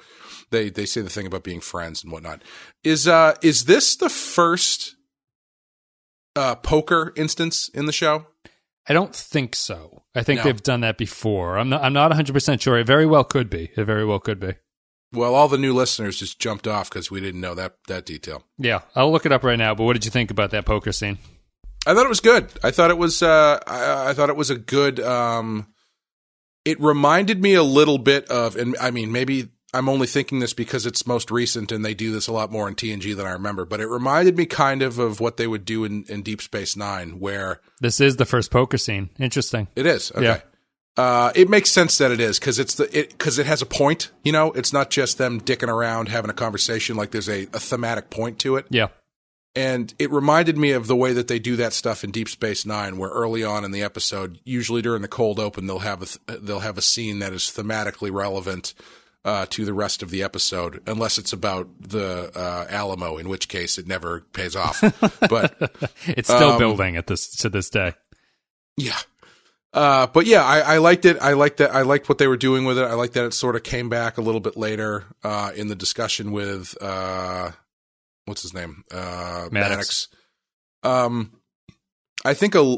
they 0.52 0.70
they 0.70 0.86
say 0.86 1.02
the 1.02 1.10
thing 1.10 1.26
about 1.26 1.44
being 1.44 1.60
friends 1.62 2.04
and 2.04 2.12
whatnot. 2.14 2.42
Is 2.84 3.08
uh 3.08 3.34
is 3.42 3.66
this 3.66 3.96
the 3.96 4.10
first 4.10 4.96
uh 6.36 6.56
poker 6.56 7.14
instance 7.16 7.70
in 7.74 7.86
the 7.88 7.92
show? 7.92 8.28
I 8.90 8.94
don't 8.94 9.14
think 9.14 9.56
so. 9.56 10.04
I 10.16 10.24
think 10.24 10.38
No. 10.40 10.44
they've 10.46 10.64
done 10.64 10.80
that 10.82 10.98
before. 10.98 11.58
I'm 11.58 11.68
not. 11.70 11.84
I'm 11.84 11.92
not 11.94 12.10
100 12.12 12.32
percent 12.34 12.62
sure. 12.62 12.78
It 12.78 12.88
very 12.88 13.06
well 13.06 13.24
could 13.26 13.50
be. 13.50 13.72
It 13.76 13.84
very 13.86 14.06
well 14.06 14.20
could 14.20 14.40
be. 14.40 14.54
Well, 15.14 15.36
all 15.36 15.48
the 15.48 15.58
new 15.58 15.74
listeners 15.74 16.20
just 16.20 16.40
jumped 16.40 16.68
off 16.68 16.90
because 16.90 17.10
we 17.12 17.20
didn't 17.22 17.42
know 17.42 17.56
that 17.56 17.76
that 17.88 18.06
detail. 18.06 18.44
Yeah, 18.58 18.82
I'll 18.96 19.12
look 19.12 19.26
it 19.26 19.32
up 19.32 19.44
right 19.44 19.58
now. 19.58 19.74
But 19.76 19.84
what 19.86 19.94
did 19.94 20.06
you 20.06 20.12
think 20.12 20.32
about 20.32 20.52
that 20.52 20.66
poker 20.66 20.92
scene? 20.92 21.18
I 21.88 21.94
thought 21.94 22.06
it 22.06 22.10
was 22.10 22.20
good. 22.20 22.52
I 22.64 22.72
thought 22.72 22.92
it 22.92 22.98
was. 22.98 23.24
Uh, 23.24 23.60
I, 23.66 24.10
I 24.10 24.14
thought 24.14 24.30
it 24.30 24.36
was 24.36 24.50
a 24.50 24.58
good. 24.58 25.00
Um, 25.00 25.68
it 26.66 26.80
reminded 26.82 27.42
me 27.42 27.54
a 27.54 27.64
little 27.64 27.98
bit 27.98 28.30
of, 28.30 28.58
and 28.58 28.76
I 28.82 28.92
mean, 28.92 29.12
maybe 29.12 29.50
I'm 29.74 29.88
only 29.88 30.06
thinking 30.08 30.40
this 30.40 30.54
because 30.54 30.86
it's 30.86 31.08
most 31.08 31.32
recent 31.32 31.72
and 31.72 31.86
they 31.86 31.94
do 31.94 32.12
this 32.12 32.28
a 32.28 32.34
lot 32.34 32.52
more 32.52 32.68
in 32.68 32.76
TNG 32.76 33.16
than 33.16 33.26
I 33.26 33.32
remember. 33.32 33.64
But 33.64 33.80
it 33.80 33.88
reminded 33.88 34.38
me 34.38 34.46
kind 34.46 34.82
of 34.82 35.00
of 35.00 35.20
what 35.22 35.38
they 35.38 35.48
would 35.48 35.64
do 35.64 35.86
in, 35.86 36.04
in 36.10 36.24
Deep 36.24 36.42
Space 36.42 36.76
Nine, 36.76 37.20
where 37.20 37.62
This 37.80 38.02
is 38.02 38.18
the 38.18 38.26
first 38.26 38.52
poker 38.52 38.78
scene. 38.78 39.10
Interesting. 39.18 39.70
it 39.76 39.86
is. 39.86 40.12
Okay. 40.12 40.24
Yeah. 40.24 40.40
Uh, 40.98 41.32
it 41.36 41.48
makes 41.48 41.72
sense 41.72 41.98
that 42.00 42.10
it 42.12 42.20
is 42.20 42.40
because 42.40 42.58
it's 42.58 42.74
the 42.76 42.86
it 42.98 43.12
because 43.12 43.38
it 43.38 43.46
has 43.46 43.62
a 43.62 43.68
point. 43.68 44.12
You 44.24 44.32
know, 44.32 44.52
it's 44.54 44.74
not 44.74 44.90
just 44.90 45.20
them 45.20 45.40
dicking 45.40 45.70
around 45.70 46.10
having 46.10 46.32
a 46.32 46.34
conversation. 46.34 46.98
Like 46.98 47.12
there's 47.12 47.30
a, 47.30 47.44
a 47.54 47.60
thematic 47.60 48.10
point 48.10 48.40
to 48.40 48.56
it. 48.56 48.66
Yeah, 48.72 48.88
And 49.58 49.92
it 49.98 50.12
reminded 50.12 50.56
me 50.56 50.72
of 50.72 50.86
the 50.86 50.96
way 50.96 51.14
that 51.14 51.28
they 51.28 51.40
do 51.40 51.56
that 51.56 51.74
stuff 51.74 52.04
in 52.04 52.12
Deep 52.12 52.30
Space 52.30 52.64
Nine, 52.64 52.98
where 53.00 53.10
early 53.10 53.44
on 53.44 53.66
in 53.66 53.72
the 53.72 53.82
episode, 53.82 54.40
usually 54.46 54.84
during 54.84 55.02
the 55.02 55.08
cold 55.08 55.40
open, 55.40 55.66
they'll 55.66 55.80
have 55.80 56.04
a 56.04 56.06
th- 56.06 56.42
they'll 56.44 56.60
have 56.60 56.78
a 56.78 56.82
scene 56.84 57.18
that 57.20 57.34
is 57.34 57.44
thematically 57.44 58.12
relevant 58.14 58.76
uh, 59.26 59.48
to 59.50 59.66
the 59.66 59.74
rest 59.74 60.04
of 60.04 60.12
the 60.12 60.22
episode, 60.22 60.82
unless 60.86 61.18
it's 61.18 61.34
about 61.34 61.68
the 61.82 62.32
uh, 62.36 62.68
Alamo, 62.70 63.18
in 63.18 63.28
which 63.30 63.48
case 63.48 63.80
it 63.80 63.88
never 63.88 64.22
pays 64.32 64.56
off. 64.56 64.80
but 65.30 65.58
it's 66.06 66.30
still 66.32 66.52
Um, 66.52 66.60
building 66.60 66.96
at 66.96 67.08
this 67.08 67.28
to 67.38 67.50
this 67.50 67.70
day. 67.72 67.94
yeah. 68.78 69.00
Uh, 69.74 70.08
but 70.08 70.26
yeah, 70.28 70.44
I, 70.44 70.76
I 70.76 70.78
liked 70.78 71.06
it. 71.06 71.18
I 71.20 71.34
liked 71.34 71.58
that. 71.58 71.74
I 71.74 71.82
liked 71.82 72.10
what 72.10 72.20
they 72.20 72.28
were 72.28 72.38
doing 72.38 72.64
with 72.66 72.78
it. 72.78 72.84
I 72.84 72.94
liked 72.94 73.14
that 73.16 73.26
it 73.26 73.34
sort 73.34 73.56
of 73.56 73.64
came 73.64 73.90
back 73.90 74.18
a 74.18 74.22
little 74.22 74.40
bit 74.40 74.56
later 74.56 75.06
uh, 75.24 75.52
in 75.56 75.68
the 75.68 75.76
discussion 75.76 76.32
with 76.32 76.76
uh, 76.82 77.52
what's 78.28 78.44
his 78.44 78.54
name, 78.54 78.84
uh, 78.92 79.48
Maddox. 79.52 79.52
Maddox. 79.52 80.08
Um, 80.84 81.32
I 82.24 82.34
think 82.34 82.54
a. 82.56 82.78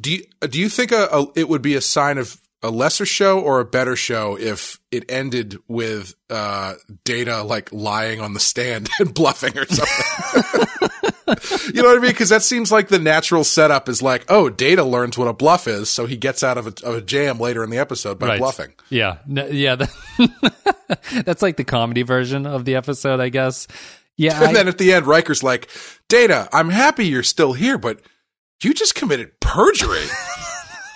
Do 0.00 0.12
you 0.12 0.24
do 0.48 0.60
you 0.60 0.68
think 0.68 0.92
a, 0.92 1.08
a 1.12 1.26
it 1.36 1.48
would 1.48 1.62
be 1.62 1.74
a 1.74 1.80
sign 1.80 2.18
of 2.18 2.40
a 2.62 2.70
lesser 2.70 3.06
show 3.06 3.40
or 3.40 3.58
a 3.60 3.64
better 3.64 3.96
show 3.96 4.36
if 4.38 4.78
it 4.90 5.04
ended 5.10 5.56
with 5.66 6.14
uh, 6.28 6.74
Data 7.04 7.42
like 7.42 7.72
lying 7.72 8.20
on 8.20 8.34
the 8.34 8.40
stand 8.40 8.88
and 9.00 9.12
bluffing 9.14 9.56
or 9.58 9.64
something? 9.66 10.68
you 11.74 11.82
know 11.82 11.88
what 11.88 11.98
I 11.98 12.00
mean? 12.02 12.10
Because 12.10 12.28
that 12.28 12.42
seems 12.42 12.70
like 12.70 12.88
the 12.88 12.98
natural 12.98 13.44
setup 13.44 13.88
is 13.88 14.02
like, 14.02 14.24
oh, 14.28 14.48
Data 14.48 14.84
learns 14.84 15.16
what 15.16 15.26
a 15.28 15.32
bluff 15.32 15.66
is, 15.66 15.88
so 15.88 16.06
he 16.06 16.16
gets 16.16 16.42
out 16.44 16.58
of 16.58 16.66
a, 16.66 16.74
of 16.86 16.94
a 16.96 17.00
jam 17.00 17.38
later 17.40 17.64
in 17.64 17.70
the 17.70 17.78
episode 17.78 18.18
by 18.18 18.26
Right. 18.28 18.38
bluffing. 18.38 18.72
Yeah, 18.90 19.18
N- 19.28 19.48
yeah. 19.52 19.76
that- 19.76 19.90
that's 21.24 21.42
like 21.42 21.56
the 21.56 21.64
comedy 21.64 22.02
version 22.02 22.46
of 22.46 22.64
the 22.64 22.74
episode, 22.76 23.20
I 23.20 23.28
guess. 23.28 23.66
Yeah, 24.20 24.36
And 24.40 24.50
I- 24.50 24.52
then 24.52 24.68
at 24.68 24.76
the 24.76 24.92
end, 24.92 25.06
Riker's 25.06 25.42
like, 25.42 25.70
Data, 26.08 26.46
I'm 26.52 26.68
happy 26.68 27.06
you're 27.06 27.22
still 27.22 27.54
here, 27.54 27.78
but 27.78 28.00
you 28.62 28.74
just 28.74 28.94
committed 28.94 29.40
perjury. 29.40 30.04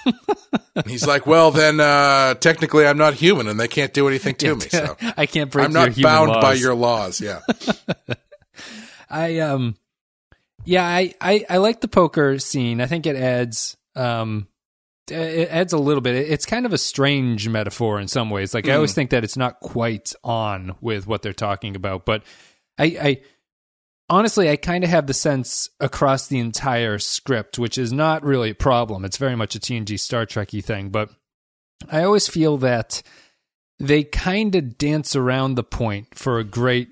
and 0.77 0.87
he's 0.87 1.07
like, 1.07 1.27
well, 1.27 1.51
then 1.51 1.81
uh, 1.81 2.35
technically 2.35 2.87
I'm 2.87 2.99
not 2.99 3.15
human 3.15 3.49
and 3.49 3.59
they 3.59 3.69
can't 3.69 3.95
do 3.95 4.07
anything 4.09 4.35
to 4.37 4.57
me. 4.57 4.69
So 4.69 4.97
I 5.17 5.25
can't 5.25 5.51
break 5.51 5.65
I'm 5.65 5.73
not 5.73 5.97
bound 6.01 6.39
by 6.43 6.53
your 6.53 6.75
laws. 6.75 7.23
Yeah. 7.23 7.41
I 9.09 9.39
um 9.39 9.77
yeah, 10.67 10.85
I, 10.85 11.15
I 11.21 11.47
I 11.49 11.57
like 11.59 11.81
the 11.81 11.89
poker 11.89 12.39
scene. 12.39 12.81
I 12.83 12.87
think 12.87 13.07
it 13.07 13.17
adds 13.17 13.77
um 13.97 14.49
it 15.09 15.49
adds 15.51 15.73
a 15.73 15.79
little 15.79 16.01
bit. 16.03 16.15
It's 16.15 16.45
kind 16.45 16.67
of 16.67 16.75
a 16.75 16.79
strange 16.79 17.49
metaphor 17.49 18.01
in 18.01 18.09
some 18.09 18.29
ways. 18.29 18.53
Like 18.53 18.69
I 18.69 18.75
always 18.75 18.93
think 18.93 19.11
that 19.11 19.25
it's 19.25 19.37
not 19.37 19.61
quite 19.61 20.13
on 20.25 20.75
with 20.83 21.07
what 21.07 21.23
they're 21.23 21.33
talking 21.33 21.77
about, 21.77 22.05
but 22.05 22.23
I 22.79 22.85
I 22.85 23.21
honestly, 24.09 24.51
I 24.51 24.57
kind 24.57 24.85
of 24.85 24.91
have 24.91 25.07
the 25.07 25.15
sense 25.15 25.69
across 25.81 26.27
the 26.27 26.39
entire 26.39 26.99
script, 26.99 27.59
which 27.59 27.79
is 27.79 27.93
not 27.93 28.25
really 28.25 28.51
a 28.51 28.55
problem. 28.55 29.05
It's 29.05 29.17
very 29.17 29.37
much 29.37 29.55
a 29.55 29.61
TNG 29.61 29.99
Star 29.99 30.27
Trekky 30.27 30.63
thing, 30.65 30.91
but 30.91 31.11
I 31.91 32.05
always 32.05 32.29
feel 32.29 32.57
that 32.59 33.03
they 33.79 34.05
kind 34.05 34.55
of 34.55 34.79
dance 34.79 35.17
around 35.17 35.55
the 35.55 35.65
point 35.65 36.15
for 36.15 36.39
a 36.39 36.45
great 36.45 36.89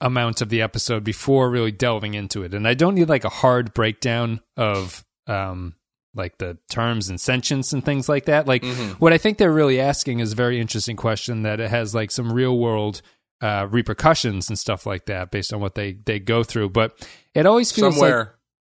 amount 0.00 0.40
of 0.40 0.48
the 0.48 0.62
episode 0.62 1.04
before 1.04 1.50
really 1.50 1.72
delving 1.72 2.14
into 2.14 2.42
it. 2.42 2.54
And 2.54 2.66
I 2.66 2.74
don't 2.74 2.94
need 2.94 3.08
like 3.08 3.24
a 3.24 3.28
hard 3.28 3.74
breakdown 3.74 4.40
of 4.56 5.04
um 5.26 5.74
like 6.14 6.38
the 6.38 6.58
terms 6.68 7.08
and 7.08 7.20
sentience 7.20 7.72
and 7.72 7.84
things 7.84 8.08
like 8.08 8.24
that. 8.24 8.46
Like 8.48 8.64
what 8.98 9.12
I 9.12 9.18
think 9.18 9.38
they're 9.38 9.52
really 9.52 9.80
asking 9.80 10.20
is 10.20 10.32
a 10.32 10.36
very 10.36 10.60
interesting 10.60 10.96
question 10.96 11.42
that 11.42 11.60
it 11.60 11.70
has 11.70 11.94
like 11.94 12.10
some 12.10 12.32
real 12.32 12.58
world 12.58 13.02
uh, 13.40 13.66
repercussions 13.70 14.48
and 14.48 14.58
stuff 14.58 14.86
like 14.86 15.06
that 15.06 15.30
based 15.30 15.52
on 15.52 15.60
what 15.60 15.74
they 15.74 15.92
they 15.92 16.18
go 16.18 16.42
through. 16.42 16.70
But 16.70 17.08
it 17.34 17.46
always 17.46 17.72
feels 17.72 17.94
somewhere, 17.94 18.18
like 18.18 18.28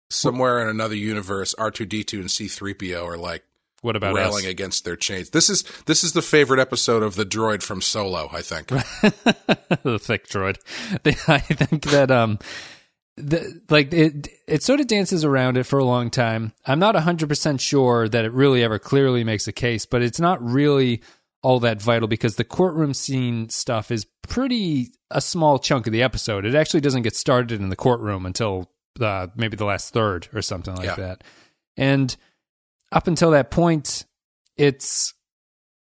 somewhere 0.09 0.61
in 0.61 0.67
another 0.67 0.95
universe, 0.95 1.53
R 1.55 1.71
two 1.71 1.85
D 1.85 2.03
two 2.03 2.19
and 2.19 2.29
C 2.29 2.47
three 2.47 2.73
PO 2.73 3.05
are 3.05 3.17
like 3.17 3.43
what 3.81 3.95
about 3.95 4.15
railing 4.15 4.45
us? 4.45 4.51
against 4.51 4.85
their 4.85 4.95
chains. 4.95 5.29
This 5.29 5.49
is 5.49 5.63
this 5.85 6.03
is 6.03 6.13
the 6.13 6.21
favorite 6.21 6.59
episode 6.59 7.03
of 7.03 7.15
the 7.15 7.25
droid 7.25 7.63
from 7.63 7.81
Solo. 7.81 8.29
I 8.31 8.41
think. 8.41 8.67
the 9.83 9.99
thick 9.99 10.27
droid. 10.27 10.57
I 11.27 11.39
think 11.39 11.85
that 11.85 12.11
um 12.11 12.39
the, 13.15 13.61
like 13.69 13.93
it 13.93 14.29
it 14.47 14.63
sort 14.63 14.79
of 14.79 14.87
dances 14.87 15.23
around 15.23 15.57
it 15.57 15.63
for 15.63 15.79
a 15.79 15.85
long 15.85 16.09
time. 16.09 16.53
I'm 16.65 16.79
not 16.79 16.95
100% 16.95 17.59
sure 17.59 18.07
that 18.07 18.25
it 18.25 18.31
really 18.31 18.63
ever 18.63 18.79
clearly 18.79 19.23
makes 19.23 19.47
a 19.47 19.51
case, 19.51 19.85
but 19.85 20.01
it's 20.01 20.19
not 20.19 20.41
really 20.41 21.01
all 21.41 21.59
that 21.61 21.81
vital 21.81 22.07
because 22.07 22.35
the 22.35 22.43
courtroom 22.43 22.93
scene 22.93 23.49
stuff 23.49 23.91
is 23.91 24.05
pretty 24.27 24.89
a 25.11 25.21
small 25.21 25.57
chunk 25.59 25.87
of 25.87 25.93
the 25.93 26.03
episode. 26.03 26.45
It 26.45 26.55
actually 26.55 26.81
doesn't 26.81 27.03
get 27.03 27.15
started 27.15 27.59
in 27.61 27.69
the 27.69 27.75
courtroom 27.75 28.25
until 28.25 28.69
uh, 28.99 29.27
maybe 29.35 29.55
the 29.55 29.65
last 29.65 29.93
third 29.93 30.27
or 30.33 30.41
something 30.41 30.75
like 30.75 30.85
Yeah. 30.85 30.95
that. 30.95 31.23
And 31.77 32.15
up 32.91 33.07
until 33.07 33.31
that 33.31 33.51
point, 33.51 34.05
it's 34.57 35.13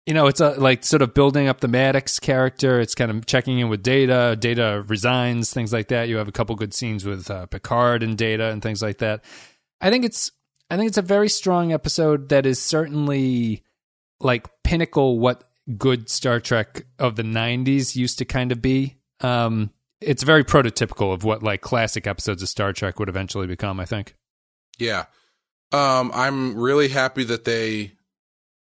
you 0.06 0.14
know, 0.14 0.28
it's 0.28 0.40
a, 0.40 0.52
like 0.52 0.86
sort 0.86 1.02
of 1.02 1.14
building 1.14 1.50
up 1.50 1.60
the 1.60 1.68
Maddox 1.68 2.18
character. 2.20 2.80
It's 2.80 2.96
kind 2.96 3.12
of 3.12 3.26
checking 3.26 3.60
in 3.60 3.68
with 3.68 3.84
Data. 3.84 4.38
Data 4.40 4.84
resigns, 4.88 5.52
things 5.52 5.74
like 5.74 5.90
that. 5.90 6.08
You 6.08 6.16
have 6.16 6.30
a 6.30 6.32
couple 6.32 6.56
good 6.56 6.74
scenes 6.74 7.04
with 7.04 7.30
uh, 7.30 7.46
Picard 7.48 8.04
and 8.04 8.18
Data 8.18 8.46
and 8.46 8.62
things 8.62 8.82
like 8.82 9.00
that. 9.00 9.24
I 9.82 9.90
think 9.90 10.06
it's 10.06 10.32
I 10.70 10.78
think 10.78 10.88
it's 10.88 10.98
a 10.98 11.02
very 11.02 11.28
strong 11.30 11.74
episode 11.74 12.30
that 12.30 12.46
is 12.46 12.62
certainly 12.62 13.64
like 14.20 14.48
pinnacle 14.64 15.20
what 15.20 15.44
good 15.78 16.10
Star 16.10 16.40
Trek 16.40 16.86
of 17.00 17.16
the 17.16 17.24
'90s 17.24 17.96
used 17.96 18.18
to 18.20 18.26
kind 18.26 18.52
of 18.52 18.62
be. 18.62 18.98
Um, 19.22 19.72
it's 20.00 20.24
very 20.24 20.44
prototypical 20.44 21.14
of 21.14 21.24
what 21.24 21.44
like 21.44 21.62
classic 21.62 22.08
episodes 22.08 22.42
of 22.42 22.50
Star 22.50 22.74
Trek 22.74 23.00
would 23.00 23.10
eventually 23.10 23.48
become. 23.48 23.80
I 23.80 23.86
think. 23.86 24.16
Yeah. 24.78 25.06
Um, 25.72 26.12
I'm 26.14 26.58
really 26.58 26.88
happy 26.90 27.24
that 27.26 27.44
they 27.44 27.94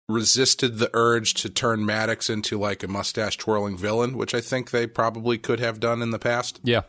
resisted 0.10 0.78
the 0.78 0.90
urge 0.94 1.34
to 1.36 1.50
turn 1.50 1.86
Maddox 1.86 2.30
into 2.30 2.58
like 2.58 2.84
a 2.84 2.88
mustache 2.88 3.38
twirling 3.38 3.78
villain, 3.78 4.18
which 4.18 4.34
I 4.34 4.42
think 4.42 4.72
they 4.72 4.88
probably 4.88 5.38
could 5.38 5.60
have 5.60 5.80
done 5.80 6.02
in 6.02 6.12
the 6.12 6.20
past. 6.20 6.60
Yeah. 6.64 6.82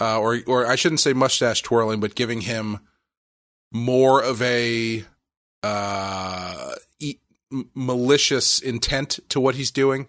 Uh, 0.00 0.18
or, 0.18 0.38
or 0.46 0.66
I 0.66 0.76
shouldn't 0.76 1.00
say 1.00 1.12
mustache 1.12 1.62
twirling, 1.62 2.00
but 2.00 2.14
giving 2.14 2.42
him 2.42 2.78
more 3.72 4.22
of 4.22 4.40
a 4.40 5.04
uh, 5.62 6.72
e- 7.00 7.18
m- 7.52 7.70
malicious 7.74 8.60
intent 8.60 9.18
to 9.30 9.40
what 9.40 9.54
he's 9.54 9.70
doing. 9.70 10.06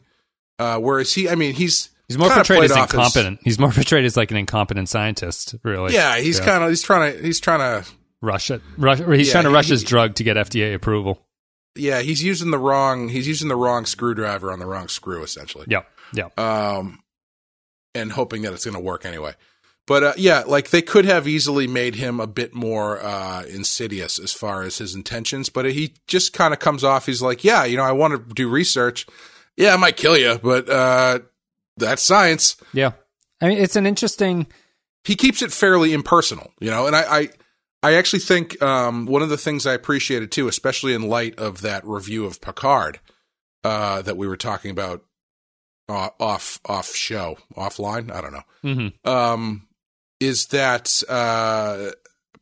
Uh, 0.60 0.77
whereas 0.80 1.13
he, 1.13 1.27
I 1.30 1.36
mean, 1.36 1.54
he's 1.56 1.89
He's 2.08 2.17
more 2.17 2.30
portrayed 2.30 2.63
as 2.65 2.75
incompetent. 2.75 3.39
He's 3.43 3.58
more 3.58 3.71
portrayed 3.73 4.04
as 4.06 4.17
like 4.17 4.32
an 4.32 4.38
incompetent 4.38 4.89
scientist, 4.89 5.56
really. 5.63 5.93
yeah, 5.93 6.17
he's 6.19 6.39
kind 6.41 6.63
of 6.63 6.69
he's 6.69 6.82
trying 6.84 7.13
to 7.13 7.21
he's 7.23 7.39
trying 7.39 7.60
to 7.84 7.89
rush 8.21 8.51
it. 8.51 8.62
Rush, 8.77 8.99
he's 8.99 9.27
Yeah, 9.27 9.32
trying 9.32 9.43
to 9.45 9.49
he- 9.49 9.56
rush 9.56 9.67
his 9.69 9.84
drug 9.84 10.15
to 10.15 10.23
get 10.23 10.36
FDA 10.38 10.75
approval. 10.75 11.25
yeah 11.75 12.01
he's 12.01 12.21
using 12.21 12.51
the 12.51 12.60
wrong 12.60 13.08
he's 13.08 13.27
using 13.30 13.47
the 13.47 13.56
wrong 13.56 13.86
screwdriver 13.86 14.51
on 14.51 14.60
the 14.60 14.65
wrong 14.65 14.89
screw 14.89 15.23
essentially. 15.23 15.65
Yeah, 15.69 15.84
yeah. 16.13 16.27
um, 16.38 16.99
and 17.95 18.12
hoping 18.12 18.41
that 18.41 18.51
it's 18.54 18.65
going 18.65 18.75
to 18.75 18.82
work 18.82 19.06
anyway. 19.06 19.34
But 19.88 20.04
uh, 20.04 20.13
yeah, 20.17 20.44
like 20.46 20.70
they 20.70 20.82
could 20.82 21.06
have 21.06 21.28
easily 21.28 21.67
made 21.67 21.96
him 21.96 22.20
a 22.20 22.28
bit 22.28 22.54
more 22.54 23.02
uh, 23.04 23.44
insidious 23.44 24.20
as 24.20 24.32
far 24.32 24.62
as 24.62 24.78
his 24.78 24.96
intentions, 24.96 25.50
but 25.50 25.65
he 25.65 25.96
just 26.08 26.34
kind 26.34 26.54
of 26.54 26.60
comes 26.60 26.84
off. 26.84 27.08
He's 27.08 27.22
like, 27.22 27.44
yeah, 27.44 27.65
you 27.65 27.78
know, 27.78 27.84
I 27.84 27.91
want 27.91 28.13
to 28.13 28.34
do 28.34 28.48
research. 28.48 29.06
Yeah, 29.58 29.74
I 29.74 29.78
might 29.78 29.98
kill 29.98 30.17
you, 30.17 30.39
but 30.41 30.70
uh, 30.70 31.20
that's 31.78 32.02
science. 32.02 32.56
yeah. 32.74 32.91
I 33.41 33.48
mean, 33.48 33.58
it's 33.58 33.76
an 33.76 33.88
interesting. 33.88 34.46
He 35.04 35.15
keeps 35.15 35.41
it 35.41 35.52
fairly 35.52 35.94
impersonal, 35.94 36.54
you 36.60 36.70
know, 36.70 36.88
and 36.88 36.96
I. 36.96 37.20
I 37.20 37.30
I 37.84 37.96
actually 37.96 38.20
think 38.20 38.62
um, 38.62 39.08
one 39.08 39.24
of 39.24 39.30
the 39.30 39.38
things 39.38 39.65
I 39.65 39.74
appreciated 39.74 40.32
too, 40.32 40.48
especially 40.48 40.94
in 40.94 41.10
light 41.10 41.39
of 41.39 41.62
that 41.62 41.84
review 41.84 42.26
of 42.26 42.39
Picard 42.39 43.00
uh, 43.63 44.04
that 44.04 44.17
we 44.17 44.28
were 44.28 44.38
talking 44.38 44.70
about 44.70 45.04
uh, 45.89 46.10
off 46.20 46.60
off 46.65 46.94
show 46.94 47.38
offline. 47.56 48.12
I 48.12 48.22
don't 48.22 48.34
know. 48.34 48.44
mhm. 48.63 49.08
um, 49.08 49.67
is 50.21 50.45
that 50.47 51.03
uh, 51.10 51.89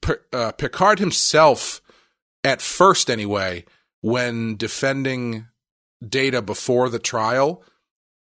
P- 0.02 0.14
uh, 0.34 0.52
Picard 0.52 1.00
himself, 1.00 1.82
at 2.44 2.62
first 2.62 3.10
anyway, 3.10 3.66
when 4.02 4.56
defending 4.58 5.48
Data 6.08 6.42
before 6.42 6.90
the 6.90 7.00
trial, 7.00 7.64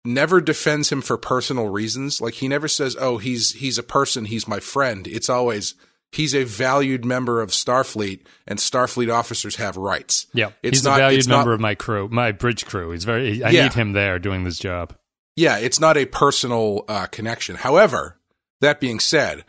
never 0.04 0.40
defends 0.40 0.90
him 0.92 1.02
for 1.02 1.16
personal 1.18 1.68
reasons. 1.68 2.20
Like 2.20 2.34
he 2.34 2.48
never 2.48 2.68
says, 2.68 2.96
"Oh, 3.00 3.18
he's 3.18 3.52
he's 3.54 3.76
a 3.78 3.82
person, 3.82 4.26
he's 4.26 4.46
my 4.48 4.60
friend." 4.60 5.06
It's 5.06 5.28
always 5.28 5.74
he's 6.12 6.34
a 6.34 6.44
valued 6.44 7.04
member 7.04 7.42
of 7.42 7.50
Starfleet, 7.50 8.20
and 8.46 8.58
Starfleet 8.58 9.12
officers 9.12 9.56
have 9.56 9.76
rights. 9.76 10.26
Yeah. 10.32 10.50
It's 10.62 10.78
he's 10.78 10.84
not- 10.84 11.00
a 11.00 11.02
valued 11.02 11.18
it's 11.18 11.28
not- 11.28 11.38
member 11.38 11.52
of 11.52 11.60
my 11.60 11.74
crew, 11.74 12.08
my 12.10 12.32
bridge 12.32 12.64
crew. 12.64 12.92
He's 12.92 13.04
very. 13.04 13.42
I 13.42 13.50
Yeah. 13.50 13.64
need 13.64 13.74
him 13.74 13.92
there 13.92 14.18
doing 14.18 14.44
this 14.44 14.58
job. 14.58 14.94
Yeah, 15.34 15.58
it's 15.58 15.80
not 15.80 15.98
a 15.98 16.06
personal 16.06 16.84
uh, 16.88 17.06
connection. 17.06 17.56
However, 17.56 18.15
that 18.60 18.80
being 18.80 19.00
said, 19.00 19.44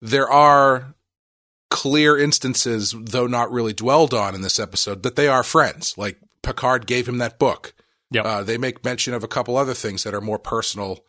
there 0.00 0.28
are 0.28 0.94
clear 1.70 2.18
instances, 2.18 2.94
though 2.96 3.26
not 3.26 3.50
really 3.50 3.72
dwelled 3.72 4.14
on 4.14 4.34
in 4.34 4.42
this 4.42 4.60
episode, 4.60 5.02
that 5.02 5.16
they 5.16 5.28
are 5.28 5.42
friends. 5.42 5.96
Like 5.98 6.18
Picard 6.42 6.86
gave 6.86 7.08
him 7.08 7.18
that 7.18 7.38
book. 7.38 7.74
Yep. 8.10 8.24
Uh, 8.24 8.42
they 8.42 8.58
make 8.58 8.84
mention 8.84 9.12
of 9.14 9.24
a 9.24 9.28
couple 9.28 9.56
other 9.56 9.74
things 9.74 10.04
that 10.04 10.14
are 10.14 10.20
more 10.20 10.38
personal. 10.38 11.04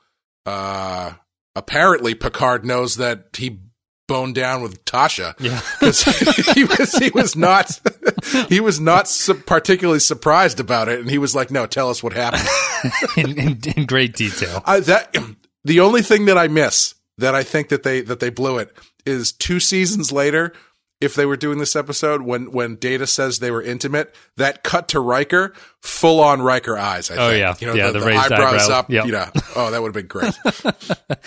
Uh, 0.46 1.14
apparently, 1.56 2.16
Picard 2.16 2.66
knows 2.66 2.96
that 2.96 3.28
he 3.38 3.60
boned 4.08 4.36
down 4.36 4.62
with 4.62 4.84
Tasha. 4.86 5.34
Yeah. 5.40 5.62
he 6.54 6.64
was 6.64 6.94
he 6.94 7.12
was 7.12 7.36
not 7.36 7.80
he 8.50 8.60
was 8.60 8.80
not 8.80 9.08
su- 9.08 9.36
particularly 9.36 10.00
surprised 10.00 10.60
about 10.60 10.88
it, 10.90 11.00
and 11.00 11.10
he 11.10 11.18
was 11.18 11.36
like, 11.36 11.52
"No, 11.52 11.66
tell 11.66 11.90
us 11.90 12.02
what 12.02 12.14
happened." 12.14 12.48
in, 13.18 13.38
in, 13.38 13.60
in 13.76 13.86
great 13.86 14.16
detail. 14.16 14.64
I, 14.66 14.80
that 14.82 15.16
the 15.64 15.82
only 15.82 16.02
thing 16.02 16.26
that 16.26 16.38
I 16.38 16.48
miss 16.48 16.96
that 17.18 17.36
I 17.36 17.44
think 17.44 17.70
that 17.70 17.84
they 17.84 18.02
that 18.02 18.20
they 18.20 18.30
blew 18.30 18.58
it 18.58 18.76
is 19.06 19.32
two 19.32 19.60
seasons 19.60 20.12
later. 20.12 20.54
If 21.02 21.14
they 21.14 21.26
were 21.26 21.36
doing 21.36 21.60
this 21.60 21.76
episode 21.76 22.22
when 22.22 22.52
when 22.52 22.78
Data 22.78 23.06
says 23.06 23.40
they 23.40 23.52
were 23.52 23.62
intimate, 23.62 24.16
that 24.38 24.64
cut 24.64 24.88
to 24.90 25.02
Riker, 25.02 25.54
full 25.82 26.22
on 26.22 26.42
Riker 26.42 26.78
eyes. 26.78 27.12
I 27.12 27.16
Oh, 27.16 27.30
think. 27.30 27.40
yeah. 27.42 27.56
you 27.60 27.68
know, 27.68 27.74
Yeah, 27.74 27.88
the, 27.88 27.94
the 27.94 28.00
the 28.00 28.06
raised 28.06 28.32
eyebrows 28.32 28.64
eyebrow. 28.64 28.76
up. 28.80 28.90
Yep. 28.90 29.06
You 29.06 29.12
know, 29.12 29.30
oh, 29.58 29.72
that 29.72 29.82
would 29.82 29.94
have 29.94 30.08
been 30.08 30.08
great. 30.08 30.34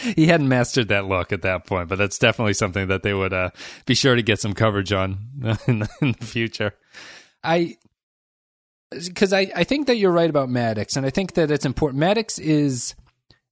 He 0.16 0.26
hadn't 0.26 0.48
mastered 0.48 0.88
that 0.88 1.04
look 1.06 1.32
at 1.32 1.42
that 1.42 1.66
point, 1.66 1.88
but 1.88 1.98
that's 1.98 2.18
definitely 2.18 2.54
something 2.54 2.88
that 2.88 3.02
they 3.02 3.12
would 3.12 3.32
uh, 3.34 3.50
be 3.84 3.94
sure 3.94 4.14
to 4.14 4.22
get 4.22 4.40
some 4.40 4.54
coverage 4.54 4.92
on 4.92 5.18
in 5.66 5.80
the, 5.80 5.88
in 6.00 6.14
the 6.18 6.24
future. 6.24 6.72
I 7.44 7.76
because 8.90 9.32
I, 9.34 9.50
I 9.54 9.64
think 9.64 9.86
that 9.88 9.96
you're 9.96 10.10
right 10.12 10.30
about 10.30 10.48
Maddox, 10.48 10.96
and 10.96 11.04
I 11.04 11.10
think 11.10 11.34
that 11.34 11.50
it's 11.50 11.66
important. 11.66 12.00
Maddox 12.00 12.38
is, 12.38 12.94